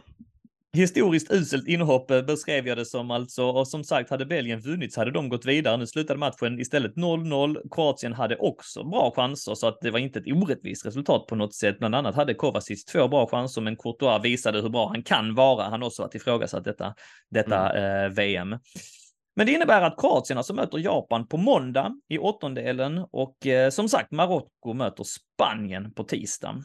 Historiskt 0.73 1.31
uselt 1.31 1.67
inhopp 1.67 2.11
eh, 2.11 2.21
beskrev 2.21 2.67
jag 2.67 2.77
det 2.77 2.85
som 2.85 3.11
alltså 3.11 3.43
och 3.43 3.67
som 3.67 3.83
sagt 3.83 4.09
hade 4.09 4.25
Belgien 4.25 4.59
vunnit 4.59 4.93
så 4.93 5.01
hade 5.01 5.11
de 5.11 5.29
gått 5.29 5.45
vidare. 5.45 5.77
Nu 5.77 5.87
slutade 5.87 6.19
matchen 6.19 6.59
istället 6.59 6.95
0-0. 6.95 7.57
Kroatien 7.71 8.13
hade 8.13 8.35
också 8.35 8.83
bra 8.83 9.13
chanser 9.15 9.55
så 9.55 9.67
att 9.67 9.77
det 9.81 9.91
var 9.91 9.99
inte 9.99 10.19
ett 10.19 10.27
orättvist 10.27 10.85
resultat 10.85 11.27
på 11.27 11.35
något 11.35 11.55
sätt. 11.55 11.79
Bland 11.79 11.95
annat 11.95 12.15
hade 12.15 12.33
Kovacic 12.33 12.85
två 12.85 13.07
bra 13.07 13.27
chanser 13.27 13.61
men 13.61 13.75
Courtois 13.75 14.23
visade 14.23 14.61
hur 14.61 14.69
bra 14.69 14.87
han 14.87 15.03
kan 15.03 15.35
vara. 15.35 15.63
Han 15.63 15.81
har 15.81 15.87
också 15.87 16.01
varit 16.01 16.15
ifrågasatt 16.15 16.63
detta, 16.63 16.93
detta 17.29 17.69
mm. 17.69 18.05
eh, 18.05 18.15
VM. 18.15 18.59
Men 19.35 19.45
det 19.45 19.51
innebär 19.51 19.81
att 19.81 19.99
Kroatien 19.99 20.37
alltså 20.37 20.53
möter 20.53 20.77
Japan 20.77 21.27
på 21.27 21.37
måndag 21.37 21.91
i 22.07 22.17
åttondelen 22.17 23.05
och 23.11 23.47
eh, 23.47 23.69
som 23.69 23.89
sagt 23.89 24.11
Marocko 24.11 24.73
möter 24.73 25.03
Spanien 25.03 25.93
på 25.93 26.03
tisdag. 26.03 26.63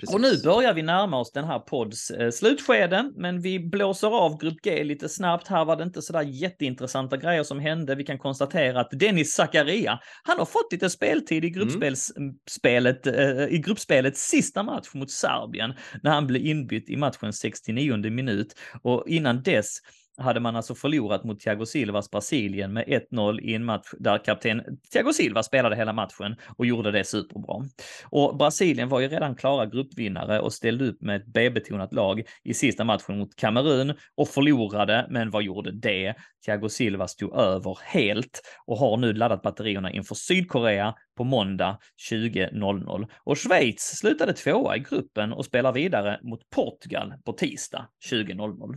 Precis. 0.00 0.14
Och 0.14 0.20
nu 0.20 0.42
börjar 0.42 0.74
vi 0.74 0.82
närma 0.82 1.18
oss 1.18 1.32
den 1.32 1.44
här 1.44 1.58
podds 1.58 2.10
eh, 2.10 2.30
slutskede, 2.30 3.12
men 3.16 3.40
vi 3.40 3.60
blåser 3.60 4.08
av 4.08 4.38
Grupp 4.40 4.62
G 4.62 4.84
lite 4.84 5.08
snabbt. 5.08 5.48
Här 5.48 5.64
var 5.64 5.76
det 5.76 5.82
inte 5.82 6.02
sådär 6.02 6.22
jätteintressanta 6.22 7.16
grejer 7.16 7.42
som 7.42 7.60
hände. 7.60 7.94
Vi 7.94 8.04
kan 8.04 8.18
konstatera 8.18 8.80
att 8.80 8.90
Dennis 8.90 9.32
Zakaria, 9.32 10.00
han 10.22 10.38
har 10.38 10.46
fått 10.46 10.72
lite 10.72 10.90
speltid 10.90 11.44
i 11.44 11.48
mm. 11.48 11.58
gruppspelsspelet, 11.58 13.06
mm. 13.06 13.38
eh, 13.38 13.44
i 13.48 13.58
gruppspelets 13.58 14.28
sista 14.28 14.62
match 14.62 14.94
mot 14.94 15.10
Serbien, 15.10 15.74
när 16.02 16.10
han 16.10 16.26
blev 16.26 16.46
inbytt 16.46 16.90
i 16.90 16.96
matchens 16.96 17.38
69 17.38 17.96
minut. 17.96 18.54
Och 18.82 19.04
innan 19.06 19.42
dess 19.42 19.78
hade 20.16 20.40
man 20.40 20.56
alltså 20.56 20.74
förlorat 20.74 21.24
mot 21.24 21.40
Thiago 21.40 21.66
Silvas 21.66 22.10
Brasilien 22.10 22.72
med 22.72 22.84
1-0 23.10 23.40
i 23.40 23.54
en 23.54 23.64
match 23.64 23.88
där 23.98 24.24
kapten 24.24 24.62
Thiago 24.92 25.12
Silva 25.12 25.42
spelade 25.42 25.76
hela 25.76 25.92
matchen 25.92 26.36
och 26.56 26.66
gjorde 26.66 26.90
det 26.90 27.04
superbra. 27.04 27.64
Och 28.04 28.36
Brasilien 28.36 28.88
var 28.88 29.00
ju 29.00 29.08
redan 29.08 29.34
klara 29.34 29.66
gruppvinnare 29.66 30.40
och 30.40 30.52
ställde 30.52 30.88
upp 30.88 31.00
med 31.00 31.16
ett 31.16 31.26
B-betonat 31.26 31.92
lag 31.92 32.22
i 32.44 32.54
sista 32.54 32.84
matchen 32.84 33.18
mot 33.18 33.36
Kamerun 33.36 33.94
och 34.14 34.28
förlorade, 34.28 35.06
men 35.10 35.30
vad 35.30 35.42
gjorde 35.42 35.72
det? 35.72 36.14
Thiago 36.44 36.68
Silva 36.68 37.08
stod 37.08 37.34
över 37.34 37.78
helt 37.82 38.42
och 38.66 38.78
har 38.78 38.96
nu 38.96 39.12
laddat 39.12 39.42
batterierna 39.42 39.92
inför 39.92 40.14
Sydkorea 40.14 40.94
på 41.16 41.24
måndag 41.24 41.78
20.00. 42.10 43.08
Och 43.24 43.38
Schweiz 43.38 43.98
slutade 43.98 44.32
tvåa 44.32 44.76
i 44.76 44.80
gruppen 44.80 45.32
och 45.32 45.44
spelar 45.44 45.72
vidare 45.72 46.20
mot 46.22 46.50
Portugal 46.50 47.14
på 47.24 47.32
tisdag 47.32 47.88
20.00. 48.10 48.74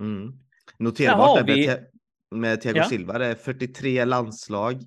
Mm. 0.00 0.32
Noterbart 0.80 1.48
vi... 1.48 1.66
med, 1.66 1.86
med 2.30 2.60
Thiago 2.60 2.76
ja. 2.76 2.88
Silva, 2.88 3.18
det 3.18 3.26
är 3.26 3.34
43 3.34 4.04
landslag 4.04 4.82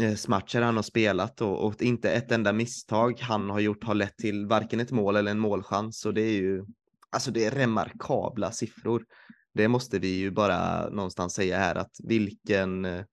eh, 0.00 0.14
matcher 0.28 0.60
han 0.60 0.76
har 0.76 0.82
spelat 0.82 1.40
och, 1.40 1.66
och, 1.66 1.82
inte 1.82 2.10
ett 2.10 2.32
enda 2.32 2.52
misstag 2.52 3.20
han 3.20 3.50
har 3.50 3.60
gjort 3.60 3.84
har 3.84 3.94
lett 3.94 4.16
till 4.16 4.46
varken 4.46 4.80
ett 4.80 4.90
mål 4.90 5.16
eller 5.16 5.30
en 5.30 5.38
målchans. 5.38 6.06
Och 6.06 6.14
det 6.14 6.22
är 6.22 6.32
ju, 6.32 6.64
alltså 7.10 7.30
det 7.30 7.44
är 7.44 7.50
remarkabla 7.50 8.52
siffror. 8.52 9.04
Det 9.54 9.68
måste 9.68 9.98
vi 9.98 10.08
ju 10.08 10.30
bara 10.30 10.88
någonstans 10.88 11.34
säga 11.34 11.58
här 11.58 11.74
att 11.74 11.96
vilken 12.04 12.84
eh, 12.84 13.04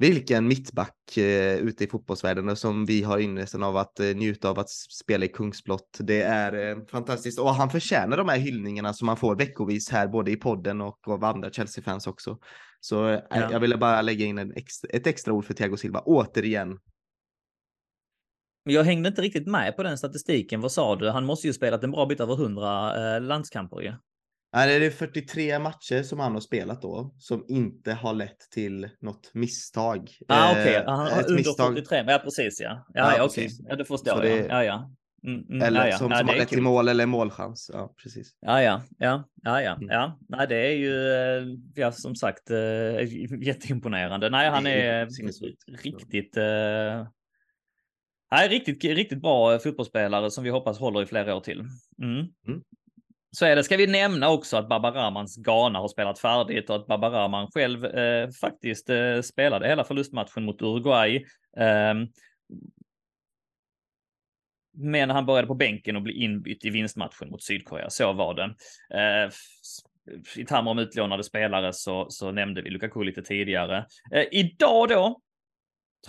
vilken 0.00 0.48
mittback 0.48 1.16
eh, 1.16 1.56
ute 1.56 1.84
i 1.84 1.86
fotbollsvärlden 1.86 2.56
som 2.56 2.86
vi 2.86 3.02
har 3.02 3.18
ynnesten 3.18 3.62
av 3.62 3.76
att 3.76 4.00
eh, 4.00 4.06
njuta 4.06 4.50
av 4.50 4.58
att 4.58 4.70
spela 4.70 5.24
i 5.24 5.28
Kungsblott. 5.28 5.98
Det 6.00 6.22
är 6.22 6.70
eh, 6.70 6.84
fantastiskt 6.84 7.38
och 7.38 7.54
han 7.54 7.70
förtjänar 7.70 8.16
de 8.16 8.28
här 8.28 8.38
hyllningarna 8.38 8.92
som 8.92 9.06
man 9.06 9.16
får 9.16 9.36
veckovis 9.36 9.90
här, 9.90 10.08
både 10.08 10.30
i 10.30 10.36
podden 10.36 10.80
och 10.80 11.08
av 11.08 11.24
andra 11.24 11.50
Chelsea-fans 11.50 12.06
också. 12.06 12.38
Så 12.80 13.08
eh, 13.08 13.20
ja. 13.30 13.52
jag 13.52 13.60
ville 13.60 13.76
bara 13.76 14.02
lägga 14.02 14.26
in 14.26 14.52
extra, 14.56 14.90
ett 14.90 15.06
extra 15.06 15.32
ord 15.32 15.44
för 15.44 15.54
Thiago 15.54 15.76
Silva, 15.76 16.02
återigen. 16.04 16.78
Jag 18.64 18.84
hängde 18.84 19.08
inte 19.08 19.22
riktigt 19.22 19.46
med 19.46 19.76
på 19.76 19.82
den 19.82 19.98
statistiken. 19.98 20.60
Vad 20.60 20.72
sa 20.72 20.96
du? 20.96 21.10
Han 21.10 21.26
måste 21.26 21.46
ju 21.46 21.52
spelat 21.52 21.84
en 21.84 21.90
bra 21.90 22.06
bit 22.06 22.20
över 22.20 22.34
100 22.34 23.16
eh, 23.16 23.22
landskamper 23.22 23.80
ju. 23.80 23.92
Nej, 24.52 24.80
det 24.80 24.86
är 24.86 24.90
43 24.90 25.58
matcher 25.58 26.02
som 26.02 26.18
han 26.20 26.32
har 26.32 26.40
spelat 26.40 26.82
då 26.82 27.14
som 27.18 27.44
inte 27.48 27.92
har 27.92 28.14
lett 28.14 28.50
till 28.54 28.88
något 29.00 29.30
misstag. 29.34 30.10
Ah, 30.28 30.50
okej, 30.50 30.62
okay. 30.62 30.74
eh, 30.74 31.18
under 31.18 31.34
misstag... 31.34 31.74
43. 31.74 32.04
Ja, 32.06 32.18
precis 32.18 32.60
ja. 32.60 32.68
Ja, 32.68 32.84
ja, 32.94 33.16
ja 33.16 33.24
okej. 33.24 33.46
Okay. 33.46 33.66
Ja, 33.68 33.76
det 33.76 33.84
förstår 33.84 34.22
det... 34.22 34.46
Ja, 34.46 34.64
ja. 34.64 34.90
Mm, 35.26 35.40
mm, 35.48 35.62
eller 35.62 35.86
ja, 35.86 35.98
som, 35.98 36.10
ja, 36.10 36.18
som 36.18 36.28
har 36.28 36.36
lett 36.36 36.48
till 36.48 36.62
mål 36.62 36.88
eller 36.88 37.06
målchans. 37.06 37.70
Ja, 37.72 37.94
precis. 38.02 38.30
Ja, 38.40 38.62
ja, 38.62 38.82
ja, 38.98 39.28
ja, 39.42 39.62
ja. 39.62 39.74
Mm. 39.74 39.88
ja. 39.88 40.18
Nej, 40.28 40.46
det 40.48 40.56
är 40.56 40.76
ju, 40.76 41.12
eh, 41.12 41.58
ja, 41.74 41.92
som 41.92 42.16
sagt, 42.16 42.50
äh, 42.50 42.56
jätteimponerande. 43.42 44.30
Nej, 44.30 44.50
han 44.50 44.66
är 44.66 45.06
riktigt, 45.82 46.36
äh, 46.36 47.06
nej, 48.30 48.48
riktigt, 48.48 48.84
riktigt 48.84 49.22
bra 49.22 49.58
fotbollsspelare 49.58 50.30
som 50.30 50.44
vi 50.44 50.50
hoppas 50.50 50.78
håller 50.78 51.02
i 51.02 51.06
flera 51.06 51.34
år 51.34 51.40
till. 51.40 51.64
Så 53.32 53.46
är 53.46 53.56
det. 53.56 53.64
Ska 53.64 53.76
vi 53.76 53.86
nämna 53.86 54.30
också 54.30 54.56
att 54.56 54.68
Babaramans 54.68 55.36
Ghana 55.36 55.78
har 55.78 55.88
spelat 55.88 56.18
färdigt 56.18 56.70
och 56.70 56.76
att 56.76 56.86
Babaraman 56.86 57.50
själv 57.50 57.84
eh, 57.84 58.30
faktiskt 58.30 58.90
eh, 58.90 59.20
spelade 59.20 59.68
hela 59.68 59.84
förlustmatchen 59.84 60.44
mot 60.44 60.62
Uruguay. 60.62 61.16
Eh, 61.56 61.94
men 64.72 65.10
han 65.10 65.26
började 65.26 65.48
på 65.48 65.54
bänken 65.54 65.96
och 65.96 66.02
blev 66.02 66.16
inbytt 66.16 66.64
i 66.64 66.70
vinstmatchen 66.70 67.30
mot 67.30 67.42
Sydkorea. 67.42 67.90
Så 67.90 68.12
var 68.12 68.34
det. 68.34 68.54
Eh, 68.94 69.30
I 70.36 70.44
termer 70.44 70.70
om 70.70 70.78
utlånade 70.78 71.24
spelare 71.24 71.72
så, 71.72 72.06
så 72.10 72.30
nämnde 72.30 72.62
vi 72.62 72.70
Lukaku 72.70 73.02
lite 73.02 73.22
tidigare. 73.22 73.86
Eh, 74.12 74.24
idag 74.30 74.88
då 74.88 75.20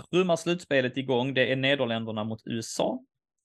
trummar 0.09 0.35
slutspelet 0.35 0.97
igång. 0.97 1.33
Det 1.33 1.51
är 1.51 1.55
Nederländerna 1.55 2.23
mot 2.23 2.41
USA. 2.45 2.99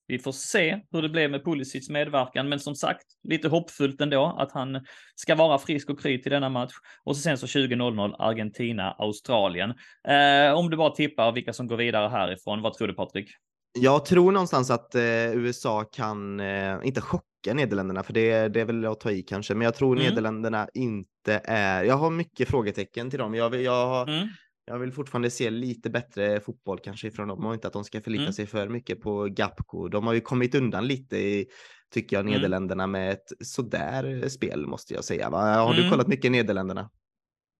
Vi 0.07 0.19
får 0.19 0.33
se 0.33 0.81
hur 0.91 1.03
det 1.03 1.09
blev 1.09 1.31
med 1.31 1.45
Pulisics 1.45 1.89
medverkan, 1.89 2.49
men 2.49 2.61
som 2.61 2.75
sagt, 2.75 3.07
lite 3.29 3.49
hoppfullt 3.49 4.01
ändå 4.01 4.37
att 4.39 4.53
han 4.53 4.81
ska 5.15 5.35
vara 5.35 5.59
frisk 5.59 5.91
och 5.91 6.01
kry 6.01 6.23
till 6.23 6.33
denna 6.33 6.49
match. 6.49 6.73
Och 7.05 7.17
så 7.17 7.23
sen 7.23 7.39
så 7.39 7.47
20.00 7.47 8.15
Argentina, 8.19 8.93
Australien. 8.99 9.71
Eh, 10.09 10.59
om 10.59 10.71
du 10.71 10.77
bara 10.77 10.91
tippar 10.91 11.33
vilka 11.33 11.53
som 11.53 11.67
går 11.67 11.77
vidare 11.77 12.09
härifrån, 12.09 12.63
vad 12.63 12.75
tror 12.75 12.89
du 12.89 12.95
Patrik? 12.95 13.31
Jag 13.79 14.05
tror 14.05 14.33
någonstans 14.33 14.71
att 14.71 14.95
eh, 14.95 15.33
USA 15.33 15.85
kan, 15.85 16.41
eh, 16.41 16.79
inte 16.85 17.01
chocka 17.01 17.55
Nederländerna, 17.55 18.03
för 18.03 18.13
det, 18.13 18.49
det 18.49 18.61
är 18.61 18.65
väl 18.65 18.87
att 18.87 19.01
ta 19.01 19.11
i 19.11 19.23
kanske, 19.23 19.55
men 19.55 19.65
jag 19.65 19.75
tror 19.75 19.97
mm. 19.97 20.09
Nederländerna 20.09 20.69
inte 20.75 21.41
är, 21.45 21.85
jag 21.85 21.97
har 21.97 22.11
mycket 22.11 22.49
frågetecken 22.49 23.11
till 23.11 23.19
dem. 23.19 23.35
Jag, 23.35 23.63
jag 23.63 23.87
har 23.87 24.03
mm 24.09 24.29
jag 24.67 24.79
vill 24.79 24.93
fortfarande 24.93 25.31
se 25.31 25.51
lite 25.51 25.91
bättre 25.91 26.41
fotboll 26.41 26.79
kanske 26.79 27.09
ifrån 27.09 27.29
dem 27.29 27.47
och 27.47 27.55
inte 27.55 27.67
att 27.67 27.73
de 27.73 27.85
ska 27.85 28.01
förlita 28.01 28.23
mm. 28.23 28.33
sig 28.33 28.47
för 28.47 28.69
mycket 28.69 29.01
på 29.01 29.25
Gapco. 29.25 29.89
De 29.89 30.07
har 30.07 30.15
ju 30.15 30.21
kommit 30.21 30.55
undan 30.55 30.87
lite 30.87 31.17
i, 31.17 31.47
tycker 31.91 32.17
jag, 32.17 32.21
mm. 32.21 32.35
Nederländerna 32.35 32.87
med 32.87 33.13
ett 33.13 33.27
sådär 33.45 34.29
spel 34.29 34.67
måste 34.67 34.95
jag 34.95 35.05
säga. 35.05 35.31
Va? 35.31 35.39
Har 35.39 35.73
mm. 35.73 35.85
du 35.85 35.91
kollat 35.91 36.09
mycket 36.09 36.33
Nederländerna? 36.33 36.91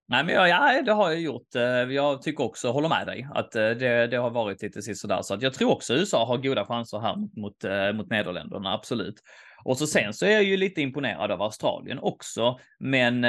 Nej, 0.09 0.25
men 0.25 0.35
ja, 0.35 0.49
ja, 0.49 0.83
det 0.83 0.93
har 0.93 1.11
jag 1.11 1.21
gjort. 1.21 1.55
Eh, 1.55 1.63
jag 1.63 2.23
tycker 2.23 2.45
också, 2.45 2.71
håller 2.71 2.89
med 2.89 3.07
dig, 3.07 3.29
att 3.35 3.57
eh, 3.57 3.71
det, 3.71 4.07
det 4.07 4.17
har 4.17 4.31
varit 4.31 4.63
lite 4.63 4.83
sådär. 4.83 5.23
Så 5.23 5.35
att 5.35 5.43
jag 5.43 5.55
tror 5.55 5.73
också 5.73 5.95
USA 5.95 6.27
har 6.27 6.39
goda 6.39 6.65
chanser 6.67 6.99
här 6.99 7.17
mot, 7.17 7.37
mot, 7.37 7.65
eh, 7.65 7.93
mot 7.93 8.11
Nederländerna, 8.11 8.75
absolut. 8.75 9.21
Och 9.65 9.79
så 9.79 9.87
sen 9.87 10.13
så 10.13 10.27
är 10.27 10.31
jag 10.31 10.45
ju 10.45 10.57
lite 10.57 10.81
imponerad 10.81 11.31
av 11.31 11.43
Australien 11.43 11.99
också. 11.99 12.59
Men 12.79 13.27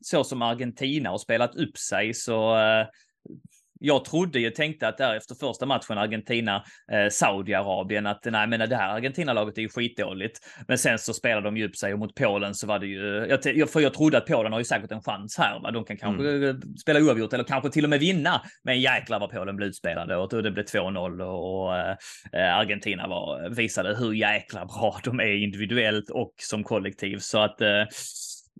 så 0.00 0.24
som 0.24 0.42
Argentina 0.42 1.10
har 1.10 1.18
spelat 1.18 1.56
upp 1.56 1.78
sig 1.78 2.14
så 2.14 2.56
jag 3.80 4.04
trodde 4.04 4.40
ju, 4.40 4.50
tänkte 4.50 4.88
att 4.88 4.98
där 4.98 5.16
efter 5.16 5.34
första 5.34 5.66
matchen 5.66 5.98
Argentina, 5.98 6.64
eh, 6.92 8.06
att 8.06 8.24
nej 8.24 8.46
men 8.46 8.68
det 8.68 8.76
här 8.76 8.94
Argentina-laget 8.94 9.58
är 9.58 9.62
ju 9.62 9.68
skitdåligt. 9.68 10.38
Men 10.68 10.78
sen 10.78 10.98
så 10.98 11.14
spelade 11.14 11.46
de 11.46 11.56
ju 11.56 11.68
upp 11.68 11.76
sig 11.76 11.92
och 11.92 11.98
mot 11.98 12.14
Polen 12.14 12.54
så 12.54 12.66
var 12.66 12.78
det 12.78 12.86
ju, 12.86 13.26
jag, 13.54 13.70
för 13.70 13.80
jag 13.80 13.94
trodde 13.94 14.18
att 14.18 14.26
Polen 14.26 14.52
har 14.52 14.60
ju 14.60 14.64
säkert 14.64 14.92
en 14.92 15.02
chans 15.02 15.38
här. 15.38 15.60
Va? 15.60 15.70
De 15.70 15.84
kan 15.84 15.96
kanske 15.96 16.30
mm. 16.30 16.60
spela 16.80 17.00
oavgjort 17.00 17.32
eller 17.32 17.44
kanske 17.44 17.70
till 17.70 17.84
och 17.84 17.90
med 17.90 18.00
vinna. 18.00 18.42
Men 18.64 18.80
jäklar 18.80 19.20
vad 19.20 19.30
Polen 19.30 19.56
blev 19.56 19.68
utspelade 19.68 20.16
och 20.16 20.42
det 20.42 20.50
blev 20.50 20.64
2-0 20.64 21.22
och, 21.22 21.76
äh, 22.40 22.56
Argentina 22.56 23.08
var, 23.08 23.50
visade 23.50 23.96
hur 23.96 24.12
jäkla 24.12 24.66
bra 24.66 25.00
de 25.04 25.20
är 25.20 25.44
individuellt 25.44 26.10
och 26.10 26.34
som 26.38 26.64
kollektiv. 26.64 27.18
Så 27.18 27.38
att 27.38 27.60
Eh, 27.60 27.86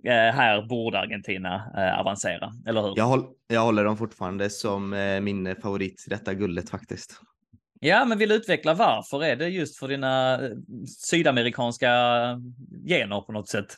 här 0.08 0.62
borde 0.62 0.98
Argentina 0.98 1.72
eh, 1.76 2.00
avancera, 2.00 2.52
eller 2.66 2.82
hur? 2.82 2.92
Jag, 2.96 3.04
håll, 3.04 3.24
jag 3.48 3.60
håller 3.60 3.84
dem 3.84 3.96
fortfarande 3.96 4.50
som 4.50 4.92
eh, 4.92 5.20
min 5.20 5.56
favorit 5.62 6.04
i 6.06 6.10
detta 6.10 6.34
guldet 6.34 6.70
faktiskt. 6.70 7.20
Ja, 7.80 8.04
men 8.04 8.18
vill 8.18 8.32
utveckla 8.32 8.74
varför? 8.74 9.24
Är 9.24 9.36
det 9.36 9.48
just 9.48 9.78
för 9.78 9.88
dina 9.88 10.40
sydamerikanska 10.98 11.90
gener 12.86 13.20
på 13.20 13.32
något 13.32 13.48
sätt? 13.48 13.76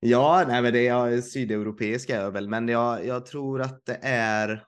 Ja, 0.00 0.44
nej, 0.48 0.62
men 0.62 0.72
det 0.72 0.88
är 0.88 1.20
sydeuropeisk 1.20 2.10
är 2.10 2.20
jag 2.20 2.30
väl, 2.30 2.48
men 2.48 2.68
jag, 2.68 3.06
jag 3.06 3.26
tror 3.26 3.60
att 3.60 3.86
det 3.86 3.98
är. 4.02 4.62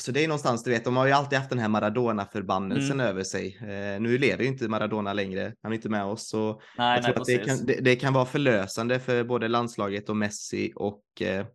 Alltså 0.00 0.12
det 0.12 0.24
är 0.24 0.28
någonstans, 0.28 0.62
du 0.62 0.70
vet, 0.70 0.84
de 0.84 0.96
har 0.96 1.06
ju 1.06 1.12
alltid 1.12 1.38
haft 1.38 1.50
den 1.50 1.58
här 1.58 1.68
Maradona-förbannelsen 1.68 3.00
mm. 3.00 3.06
över 3.06 3.22
sig. 3.22 3.58
Eh, 3.60 4.00
nu 4.00 4.18
lever 4.18 4.42
ju 4.42 4.48
inte 4.48 4.68
Maradona 4.68 5.12
längre, 5.12 5.54
han 5.62 5.72
är 5.72 5.76
inte 5.76 5.88
med 5.88 6.04
oss. 6.04 6.28
Så 6.28 6.60
nej, 6.78 6.94
jag 6.94 7.04
tror 7.04 7.14
nej, 7.14 7.20
att 7.20 7.26
det 7.26 7.48
kan, 7.48 7.66
det, 7.66 7.80
det 7.80 7.96
kan, 7.96 8.12
vara 8.12 8.24
förlösande 8.24 9.00
för 9.00 9.24
både 9.24 9.48
landslaget 9.48 10.08
och 10.08 10.16
Messi 10.16 10.72
och 10.76 11.02
eh, 11.20 11.46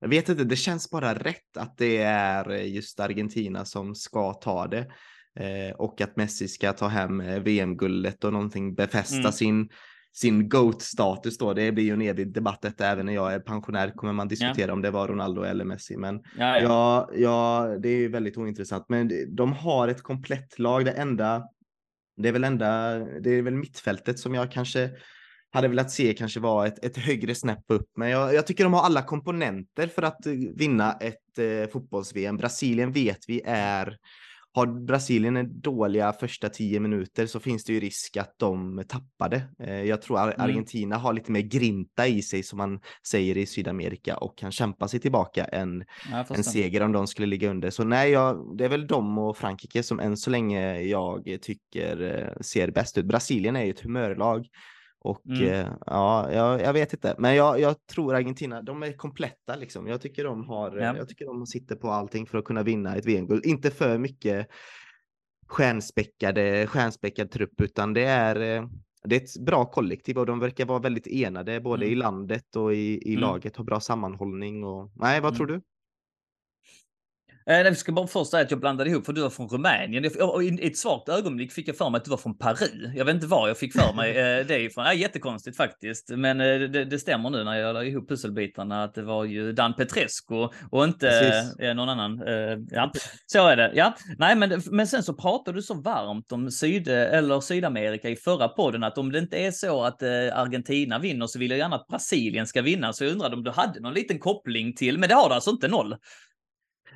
jag 0.00 0.08
vet 0.08 0.28
inte, 0.28 0.44
det 0.44 0.56
känns 0.56 0.90
bara 0.90 1.14
rätt 1.14 1.56
att 1.56 1.76
det 1.78 1.96
är 2.02 2.50
just 2.50 3.00
Argentina 3.00 3.64
som 3.64 3.94
ska 3.94 4.32
ta 4.34 4.66
det. 4.66 4.86
Eh, 5.40 5.74
och 5.76 6.00
att 6.00 6.16
Messi 6.16 6.48
ska 6.48 6.72
ta 6.72 6.86
hem 6.86 7.20
eh, 7.20 7.40
VM-guldet 7.40 8.24
och 8.24 8.32
någonting 8.32 8.74
befästa 8.74 9.18
mm. 9.18 9.32
sin 9.32 9.68
sin 10.12 10.48
GOAT-status 10.48 11.38
då. 11.38 11.52
Det 11.54 11.72
blir 11.72 11.84
ju 11.84 11.92
en 11.92 12.02
evig 12.02 12.34
debatt 12.34 12.62
detta 12.62 12.86
även 12.86 13.06
när 13.06 13.12
jag 13.12 13.34
är 13.34 13.40
pensionär 13.40 13.90
kommer 13.90 14.12
man 14.12 14.28
diskutera 14.28 14.66
ja. 14.66 14.72
om 14.72 14.82
det 14.82 14.90
var 14.90 15.08
Ronaldo 15.08 15.42
eller 15.42 15.64
Messi. 15.64 15.96
Men 15.96 16.20
ja, 16.38 16.60
ja. 16.60 17.10
ja, 17.14 17.68
det 17.82 17.88
är 17.88 18.08
väldigt 18.08 18.36
ointressant. 18.36 18.84
Men 18.88 19.34
de 19.36 19.52
har 19.52 19.88
ett 19.88 20.02
komplett 20.02 20.58
lag. 20.58 20.84
Det 20.84 20.92
enda, 20.92 21.44
det 22.16 22.28
är 22.28 22.32
väl 22.32 22.44
enda, 22.44 22.98
det 22.98 23.30
är 23.30 23.42
väl 23.42 23.54
mittfältet 23.54 24.18
som 24.18 24.34
jag 24.34 24.52
kanske 24.52 24.90
hade 25.52 25.68
velat 25.68 25.90
se 25.90 26.14
kanske 26.14 26.40
var 26.40 26.66
ett, 26.66 26.84
ett 26.84 26.96
högre 26.96 27.34
snäpp 27.34 27.64
upp. 27.68 27.90
Men 27.96 28.10
jag, 28.10 28.34
jag 28.34 28.46
tycker 28.46 28.64
de 28.64 28.72
har 28.72 28.82
alla 28.82 29.02
komponenter 29.02 29.86
för 29.86 30.02
att 30.02 30.26
vinna 30.56 30.92
ett 30.92 31.38
eh, 31.38 31.70
fotbolls-VM. 31.72 32.36
Brasilien 32.36 32.92
vet 32.92 33.18
vi 33.28 33.42
är 33.44 33.96
har 34.52 34.66
Brasilien 34.66 35.36
en 35.36 35.60
dåliga 35.60 36.12
första 36.12 36.48
tio 36.48 36.80
minuter 36.80 37.26
så 37.26 37.40
finns 37.40 37.64
det 37.64 37.72
ju 37.72 37.80
risk 37.80 38.16
att 38.16 38.34
de 38.38 38.84
tappar 38.88 39.28
det. 39.28 39.42
Eh, 39.58 39.84
jag 39.84 40.02
tror 40.02 40.18
mm. 40.22 40.34
Argentina 40.38 40.96
mm. 40.96 41.04
har 41.04 41.12
lite 41.12 41.32
mer 41.32 41.40
grinta 41.40 42.06
i 42.06 42.22
sig 42.22 42.42
som 42.42 42.58
man 42.58 42.80
säger 43.06 43.36
i 43.36 43.46
Sydamerika 43.46 44.16
och 44.16 44.38
kan 44.38 44.52
kämpa 44.52 44.88
sig 44.88 45.00
tillbaka 45.00 45.44
en, 45.44 45.84
en 46.28 46.44
seger 46.44 46.82
om 46.82 46.92
de 46.92 47.06
skulle 47.06 47.26
ligga 47.26 47.50
under. 47.50 47.70
Så 47.70 47.84
nej, 47.84 48.10
jag, 48.10 48.56
det 48.58 48.64
är 48.64 48.68
väl 48.68 48.86
de 48.86 49.18
och 49.18 49.36
Frankrike 49.36 49.82
som 49.82 50.00
än 50.00 50.16
så 50.16 50.30
länge 50.30 50.80
jag 50.80 51.38
tycker 51.42 52.02
eh, 52.02 52.40
ser 52.40 52.70
bäst 52.70 52.98
ut. 52.98 53.06
Brasilien 53.06 53.56
är 53.56 53.64
ju 53.64 53.70
ett 53.70 53.80
humörlag 53.80 54.46
och 55.00 55.26
mm. 55.26 55.44
eh, 55.44 55.72
ja, 55.86 56.32
jag, 56.32 56.60
jag, 56.60 56.72
vet 56.72 56.92
inte, 56.92 57.14
men 57.18 57.34
jag, 57.34 57.60
jag, 57.60 57.86
tror 57.86 58.14
Argentina, 58.14 58.62
de 58.62 58.82
är 58.82 58.92
kompletta 58.92 59.56
liksom. 59.56 59.86
Jag 59.86 60.00
tycker 60.00 60.24
de 60.24 60.44
har, 60.44 60.76
ja. 60.76 60.96
jag 60.96 61.08
tycker 61.08 61.26
de 61.26 61.46
sitter 61.46 61.76
på 61.76 61.90
allting 61.90 62.26
för 62.26 62.38
att 62.38 62.44
kunna 62.44 62.62
vinna 62.62 62.96
ett 62.96 63.06
VM-guld. 63.06 63.46
Inte 63.46 63.70
för 63.70 63.98
mycket 63.98 64.48
stjärnspäckade, 65.46 66.66
stjärnspäckad 66.66 67.30
trupp, 67.30 67.60
utan 67.60 67.92
det 67.92 68.04
är, 68.04 68.36
eh, 68.36 68.68
det 69.04 69.16
är 69.16 69.20
ett 69.20 69.44
bra 69.44 69.64
kollektiv 69.64 70.18
och 70.18 70.26
de 70.26 70.38
verkar 70.38 70.66
vara 70.66 70.78
väldigt 70.78 71.06
enade 71.06 71.60
både 71.60 71.84
mm. 71.84 71.92
i 71.92 71.96
landet 71.96 72.56
och 72.56 72.74
i, 72.74 73.10
i 73.10 73.12
mm. 73.12 73.20
laget, 73.20 73.56
har 73.56 73.64
bra 73.64 73.80
sammanhållning 73.80 74.64
och 74.64 74.92
nej, 74.94 75.20
vad 75.20 75.30
mm. 75.30 75.36
tror 75.36 75.46
du? 75.46 75.60
Eh, 77.50 77.56
jag 77.60 77.76
ska 77.76 77.92
bara 77.92 78.06
först 78.06 78.30
säga 78.30 78.42
att 78.42 78.50
jag 78.50 78.60
blandade 78.60 78.90
ihop 78.90 79.06
för 79.06 79.12
du 79.12 79.20
var 79.20 79.30
från 79.30 79.48
Rumänien. 79.48 80.04
I 80.04 80.66
ett 80.66 80.76
svagt 80.76 81.08
ögonblick 81.08 81.52
fick 81.52 81.68
jag 81.68 81.76
för 81.76 81.90
mig 81.90 81.98
att 81.98 82.04
du 82.04 82.10
var 82.10 82.18
från 82.18 82.38
Peru. 82.38 82.92
Jag 82.94 83.04
vet 83.04 83.14
inte 83.14 83.26
var 83.26 83.48
jag 83.48 83.58
fick 83.58 83.72
för 83.72 83.94
mig 83.94 84.10
eh, 84.40 84.46
det 84.46 84.60
ifrån. 84.60 84.84
Ja, 84.84 84.92
jättekonstigt 84.92 85.56
faktiskt. 85.56 86.10
Men 86.10 86.40
eh, 86.40 86.60
det, 86.60 86.84
det 86.84 86.98
stämmer 86.98 87.30
nu 87.30 87.44
när 87.44 87.58
jag 87.58 87.74
la 87.74 87.84
ihop 87.84 88.08
pusselbitarna 88.08 88.84
att 88.84 88.94
det 88.94 89.02
var 89.02 89.24
ju 89.24 89.52
Dan 89.52 89.74
Petrescu 89.74 90.48
och 90.70 90.84
inte 90.84 91.08
Precis. 91.08 91.76
någon 91.76 91.88
annan. 91.88 92.22
Ja, 92.70 92.92
så 93.26 93.46
är 93.46 93.56
det. 93.56 93.72
Ja, 93.74 93.94
nej, 94.18 94.36
men, 94.36 94.62
men 94.70 94.86
sen 94.86 95.02
så 95.02 95.14
pratade 95.14 95.58
du 95.58 95.62
så 95.62 95.74
varmt 95.74 96.32
om 96.32 96.50
Syd 96.50 96.88
eller 96.88 97.40
Sydamerika 97.40 98.08
i 98.08 98.16
förra 98.16 98.48
podden 98.48 98.84
att 98.84 98.98
om 98.98 99.12
det 99.12 99.18
inte 99.18 99.36
är 99.36 99.50
så 99.50 99.82
att 99.82 100.02
Argentina 100.32 100.98
vinner 100.98 101.26
så 101.26 101.38
vill 101.38 101.50
jag 101.50 101.58
gärna 101.58 101.76
att 101.76 101.88
Brasilien 101.88 102.46
ska 102.46 102.62
vinna. 102.62 102.92
Så 102.92 103.04
jag 103.04 103.12
undrade 103.12 103.36
om 103.36 103.44
du 103.44 103.50
hade 103.50 103.80
någon 103.80 103.94
liten 103.94 104.18
koppling 104.18 104.74
till, 104.74 104.98
men 104.98 105.08
det 105.08 105.14
har 105.14 105.28
du 105.28 105.34
alltså 105.34 105.50
inte 105.50 105.68
noll. 105.68 105.96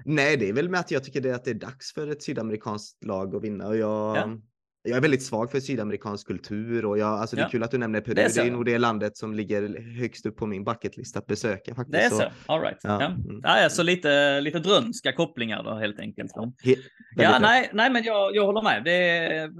Nej, 0.04 0.36
det 0.36 0.48
är 0.48 0.52
väl 0.52 0.68
med 0.68 0.80
att 0.80 0.90
jag 0.90 1.04
tycker 1.04 1.20
det 1.20 1.34
att 1.34 1.44
det 1.44 1.50
är 1.50 1.54
dags 1.54 1.92
för 1.92 2.10
ett 2.10 2.22
sydamerikanskt 2.22 3.04
lag 3.04 3.36
att 3.36 3.42
vinna 3.42 3.66
och 3.68 3.76
jag, 3.76 4.16
ja. 4.16 4.38
jag 4.82 4.96
är 4.96 5.00
väldigt 5.00 5.22
svag 5.22 5.50
för 5.50 5.60
sydamerikansk 5.60 6.26
kultur 6.26 6.84
och 6.84 6.98
jag, 6.98 7.08
alltså 7.08 7.36
det 7.36 7.42
är 7.42 7.48
kul 7.48 7.62
att 7.62 7.70
du 7.70 7.78
nämner 7.78 8.00
Peru. 8.00 8.14
Det 8.14 8.22
är, 8.22 8.34
det 8.34 8.48
är 8.48 8.50
nog 8.50 8.64
det 8.64 8.78
landet 8.78 9.16
som 9.16 9.34
ligger 9.34 9.82
högst 10.00 10.26
upp 10.26 10.36
på 10.36 10.46
min 10.46 10.64
bucketlist 10.64 11.16
att 11.16 11.26
besöka 11.26 11.74
faktiskt. 11.74 11.92
Det 11.92 12.04
är 12.04 12.10
så, 12.10 12.52
all 12.52 12.60
right. 12.60 12.78
Ja. 12.82 13.00
Ja. 13.00 13.06
Mm. 13.06 13.40
ja, 13.42 13.70
så 13.70 13.82
lite, 13.82 14.40
lite 14.40 14.58
drömska 14.58 15.12
kopplingar 15.12 15.62
då 15.62 15.74
helt 15.74 16.00
enkelt. 16.00 16.32
He 16.64 16.76
ja, 17.16 17.38
nej, 17.38 17.70
nej, 17.72 17.90
men 17.90 18.04
jag, 18.04 18.36
jag 18.36 18.46
håller 18.46 18.62
med. 18.62 18.84
Det 18.84 19.50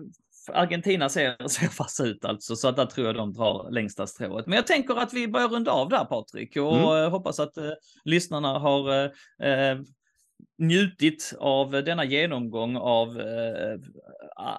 Argentina 0.53 1.09
ser, 1.09 1.49
ser 1.49 1.69
fast 1.69 2.01
ut 2.01 2.25
alltså, 2.25 2.57
så 2.57 2.69
att 2.69 2.77
där 2.77 2.87
tror 2.87 3.07
jag 3.07 3.17
de 3.17 3.33
drar 3.33 3.71
längsta 3.71 4.07
strået. 4.07 4.47
Men 4.47 4.57
jag 4.57 4.67
tänker 4.67 4.95
att 4.95 5.13
vi 5.13 5.29
börjar 5.29 5.49
runda 5.49 5.71
av 5.71 5.89
där 5.89 6.05
Patrik 6.05 6.57
och 6.57 6.97
mm. 6.97 7.13
hoppas 7.13 7.41
att 7.41 7.57
eh, 7.57 7.71
lyssnarna 8.05 8.59
har 8.59 9.05
eh, 9.43 9.79
njutit 10.59 11.35
av 11.39 11.71
denna 11.71 12.05
genomgång 12.05 12.77
av 12.77 13.21
eh, 13.21 13.79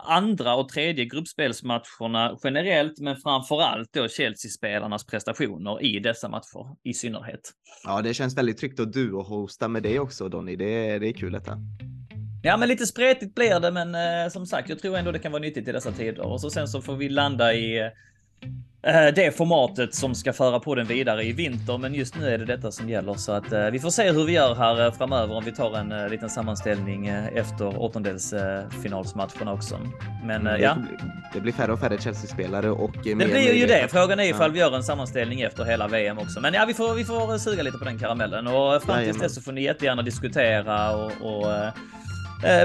andra 0.04 0.56
och 0.56 0.70
tredje 0.70 1.06
gruppspelsmatcherna 1.06 2.38
generellt, 2.44 3.00
men 3.00 3.16
framför 3.16 3.62
allt 3.62 3.94
då 3.94 4.08
Chelsea-spelarnas 4.08 5.06
prestationer 5.06 5.84
i 5.84 6.00
dessa 6.00 6.30
matcher 6.30 6.76
i 6.84 6.94
synnerhet. 6.94 7.52
Ja, 7.84 8.02
det 8.02 8.14
känns 8.14 8.38
väldigt 8.38 8.58
tryggt 8.58 8.80
att 8.80 8.94
du 8.94 9.14
och 9.14 9.26
hosta 9.26 9.68
med 9.68 9.84
dig 9.84 10.00
också 10.00 10.30
Donny. 10.30 10.56
Det, 10.56 11.00
det 11.00 11.08
är 11.08 11.14
kul 11.14 11.32
detta. 11.32 11.58
Ja, 12.44 12.58
men 12.58 12.70
lite 12.70 12.86
spretigt 12.86 13.36
blir 13.36 13.60
det, 13.60 13.72
men 13.72 13.96
eh, 13.96 14.32
som 14.32 14.46
sagt, 14.46 14.70
jag 14.70 14.80
tror 14.80 14.98
ändå 14.98 15.12
det 15.12 15.20
kan 15.20 15.32
vara 15.32 15.42
nyttigt 15.42 15.68
i 15.68 15.72
dessa 15.72 15.92
tider 15.92 16.26
och 16.26 16.42
så 16.42 16.50
sen 16.50 16.68
så 16.68 16.82
får 16.82 16.96
vi 16.96 17.10
landa 17.10 17.54
i 17.54 17.80
eh, 17.80 17.88
Eh, 18.42 18.50
det 19.16 19.38
formatet 19.38 19.96
som 19.96 20.16
ska 20.16 20.34
föra 20.34 20.60
på 20.60 20.76
den 20.76 20.88
vidare 20.88 21.24
i 21.24 21.34
vinter. 21.34 21.78
Men 21.78 21.94
just 21.94 22.16
nu 22.16 22.30
är 22.30 22.38
det 22.38 22.46
detta 22.46 22.72
som 22.72 22.90
gäller 22.90 23.14
så 23.14 23.32
att 23.32 23.52
eh, 23.52 23.66
vi 23.66 23.80
får 23.80 23.90
se 23.90 24.12
hur 24.12 24.26
vi 24.26 24.32
gör 24.32 24.56
här 24.56 24.86
eh, 24.86 24.92
framöver 24.92 25.36
om 25.36 25.44
vi 25.46 25.52
tar 25.52 25.78
en 25.78 26.10
liten 26.10 26.30
sammanställning 26.30 27.08
efter 27.08 27.82
åttondelsfinalsmatcherna 27.82 29.54
också. 29.54 29.80
Men 30.24 30.48
mm, 30.48 30.62
ja. 30.62 30.78
Det 31.34 31.42
blir 31.42 31.54
färre 31.54 31.74
och 31.74 31.80
färre 31.80 31.98
Chelsea-spelare 31.98 32.70
och. 32.70 32.96
Det 33.04 33.16
blir 33.16 33.54
ju 33.54 33.68
det. 33.68 33.88
Frågan 33.92 34.20
är 34.20 34.24
ifall 34.24 34.50
ja. 34.50 34.54
vi 34.54 34.60
gör 34.60 34.76
en 34.76 34.84
sammanställning 34.84 35.42
efter 35.42 35.64
hela 35.64 35.88
VM 35.88 36.18
också. 36.18 36.40
Men 36.40 36.54
ja, 36.54 36.66
vi 36.66 36.74
får, 36.74 36.94
vi 36.94 37.06
får 37.06 37.38
suga 37.38 37.64
lite 37.64 37.78
på 37.78 37.86
den 37.86 38.00
karamellen 38.00 38.48
och 38.48 38.84
fram 38.84 39.04
till 39.04 39.20
dess 39.20 39.36
så 39.36 39.42
får 39.42 39.52
ni 39.52 39.64
jättegärna 39.64 40.02
diskutera 40.02 40.96
och, 40.96 41.12
och 41.22 41.56
Eh, 41.66 41.74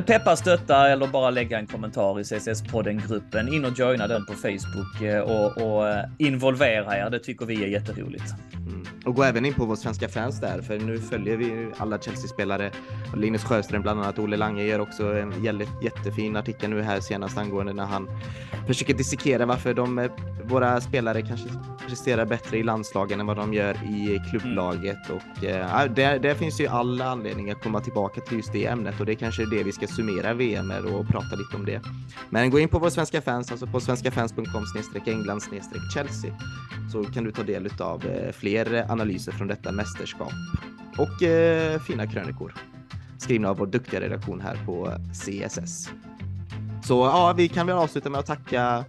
peppa, 0.06 0.36
stötta 0.36 0.88
eller 0.88 1.06
bara 1.06 1.30
lägga 1.30 1.58
en 1.58 1.66
kommentar 1.66 2.20
i 2.20 2.22
CSS-podden-gruppen. 2.22 3.54
In 3.54 3.64
och 3.64 3.78
joina 3.78 4.06
den 4.06 4.26
på 4.26 4.32
Facebook 4.32 5.02
eh, 5.02 5.20
och, 5.20 5.62
och 5.62 5.88
eh, 5.88 6.04
involvera 6.18 6.98
er. 6.98 7.10
Det 7.10 7.18
tycker 7.18 7.46
vi 7.46 7.64
är 7.64 7.68
jätteroligt. 7.68 8.34
Mm. 8.66 8.86
Och 9.04 9.14
gå 9.14 9.22
även 9.22 9.44
in 9.44 9.54
på 9.54 9.64
vår 9.64 9.76
svenska 9.76 10.08
fans 10.08 10.40
där, 10.40 10.62
för 10.62 10.78
nu 10.78 10.98
följer 10.98 11.36
vi 11.36 11.68
alla 11.76 11.98
Chelsea-spelare. 11.98 12.70
Linus 13.16 13.44
Sjöström, 13.44 13.82
bland 13.82 14.00
annat 14.00 14.18
Olle 14.18 14.36
Lange, 14.36 14.62
ger 14.62 14.80
också 14.80 15.18
en 15.18 15.32
jättefin 15.82 16.36
artikel 16.36 16.70
nu 16.70 16.82
här 16.82 17.00
senast 17.00 17.38
angående 17.38 17.72
när 17.72 17.84
han 17.84 18.08
försöker 18.66 18.94
dissekera 18.94 19.46
varför 19.46 19.74
de, 19.74 20.08
våra 20.44 20.80
spelare 20.80 21.22
kanske 21.22 21.48
presterar 21.88 22.24
bättre 22.24 22.58
i 22.58 22.62
landslagen 22.62 23.20
än 23.20 23.26
vad 23.26 23.36
de 23.36 23.54
gör 23.54 23.74
i 23.74 24.20
klubblaget. 24.30 25.08
Mm. 25.08 25.16
Och 25.16 25.44
äh, 25.44 25.92
där, 25.92 26.18
där 26.18 26.34
finns 26.34 26.60
ju 26.60 26.66
alla 26.66 27.04
anledningar 27.04 27.54
att 27.54 27.62
komma 27.62 27.80
tillbaka 27.80 28.20
till 28.20 28.36
just 28.36 28.52
det 28.52 28.66
ämnet 28.66 29.00
och 29.00 29.06
det 29.06 29.14
kanske 29.14 29.42
är 29.42 29.46
det 29.46 29.59
vi 29.62 29.72
ska 29.72 29.86
summera 29.86 30.34
VM 30.34 30.66
med 30.66 30.84
och 30.84 31.08
prata 31.08 31.36
lite 31.36 31.56
om 31.56 31.64
det. 31.64 31.80
Men 32.30 32.50
gå 32.50 32.58
in 32.58 32.68
på 32.68 32.78
vår 32.78 32.90
svenska 32.90 33.22
fans, 33.22 33.50
alltså 33.50 33.66
på 33.66 33.80
svenskafans.com 33.80 34.64
England 35.06 35.42
Chelsea 35.94 36.34
så 36.92 37.04
kan 37.04 37.24
du 37.24 37.32
ta 37.32 37.42
del 37.42 37.68
av 37.78 38.06
eh, 38.06 38.32
fler 38.32 38.86
analyser 38.92 39.32
från 39.32 39.48
detta 39.48 39.72
mästerskap 39.72 40.32
och 40.98 41.22
eh, 41.22 41.80
fina 41.80 42.06
krönikor 42.06 42.54
skrivna 43.18 43.50
av 43.50 43.56
vår 43.56 43.66
duktiga 43.66 44.00
redaktion 44.00 44.40
här 44.40 44.58
på 44.66 44.92
CSS. 45.12 45.90
Så 46.82 46.94
ja, 46.94 47.34
vi 47.36 47.48
kan 47.48 47.66
väl 47.66 47.76
avsluta 47.76 48.10
med 48.10 48.20
att 48.20 48.26
tacka 48.26 48.84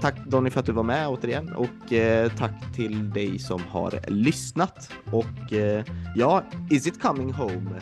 Tack 0.00 0.14
Donny 0.26 0.50
för 0.50 0.60
att 0.60 0.66
du 0.66 0.72
var 0.72 0.82
med 0.82 1.08
återigen 1.08 1.52
och 1.52 1.92
eh, 1.92 2.32
tack 2.32 2.74
till 2.74 3.10
dig 3.10 3.38
som 3.38 3.60
har 3.68 4.10
lyssnat. 4.10 4.90
Och 5.10 5.52
eh, 5.52 5.84
ja, 6.16 6.42
is 6.70 6.86
it 6.86 7.02
coming 7.02 7.32
home 7.32 7.80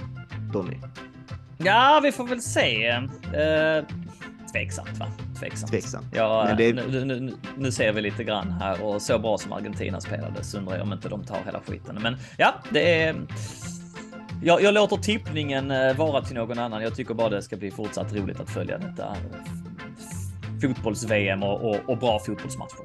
Donny? 0.52 0.76
Ja, 1.64 2.00
vi 2.02 2.12
får 2.12 2.26
väl 2.26 2.42
se. 2.42 2.86
Eh, 2.86 3.84
tveksamt, 4.52 4.98
va? 4.98 5.06
Tveksamt. 5.40 5.70
tveksamt. 5.70 6.06
Ja, 6.12 6.54
det... 6.58 6.72
nu, 6.72 7.04
nu, 7.04 7.34
nu, 7.56 7.72
ser 7.72 7.92
vi 7.92 8.00
lite 8.00 8.24
grann 8.24 8.50
här 8.50 8.82
och 8.82 9.02
så 9.02 9.18
bra 9.18 9.38
som 9.38 9.52
Argentina 9.52 10.00
spelade 10.00 10.44
så 10.44 10.58
undrar 10.58 10.74
jag 10.74 10.82
om 10.82 10.92
inte 10.92 11.08
de 11.08 11.24
tar 11.24 11.38
hela 11.44 11.60
skiten. 11.60 11.98
Men 12.02 12.16
ja, 12.36 12.54
det 12.70 13.02
är. 13.02 13.16
Jag, 14.44 14.62
jag 14.62 14.74
låter 14.74 14.96
tippningen 14.96 15.70
eh, 15.70 15.96
vara 15.96 16.22
till 16.22 16.34
någon 16.34 16.58
annan. 16.58 16.82
Jag 16.82 16.94
tycker 16.96 17.14
bara 17.14 17.28
det 17.28 17.42
ska 17.42 17.56
bli 17.56 17.70
fortsatt 17.70 18.12
roligt 18.12 18.40
att 18.40 18.50
följa 18.50 18.78
detta 18.78 19.06
eh, 19.06 19.40
fotbolls-VM 20.60 21.42
och, 21.42 21.70
och, 21.70 21.76
och 21.86 21.98
bra 21.98 22.18
fotbollsmatcher. 22.18 22.84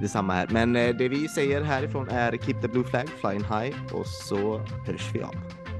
Detsamma 0.00 0.34
här, 0.34 0.46
men 0.50 0.76
eh, 0.76 0.96
det 0.96 1.08
vi 1.08 1.28
säger 1.28 1.62
härifrån 1.62 2.08
är 2.08 2.32
Keep 2.36 2.60
the 2.62 2.68
blue 2.68 2.84
flag 2.84 3.08
flying 3.20 3.44
high 3.44 3.76
och 3.92 4.06
så 4.06 4.58
hörs 4.58 5.10
vi 5.14 5.22
av. 5.22 5.34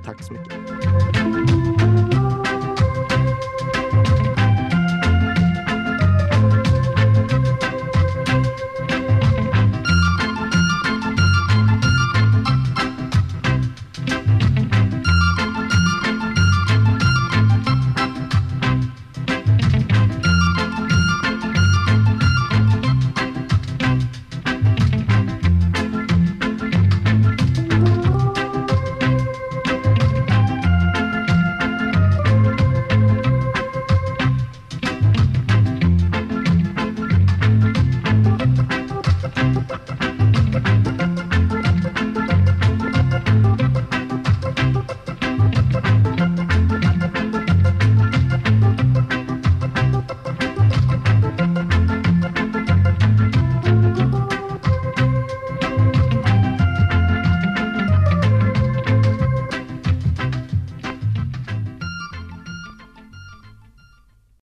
Tack 0.05 0.23
så 0.23 0.33
mycket. 0.33 0.55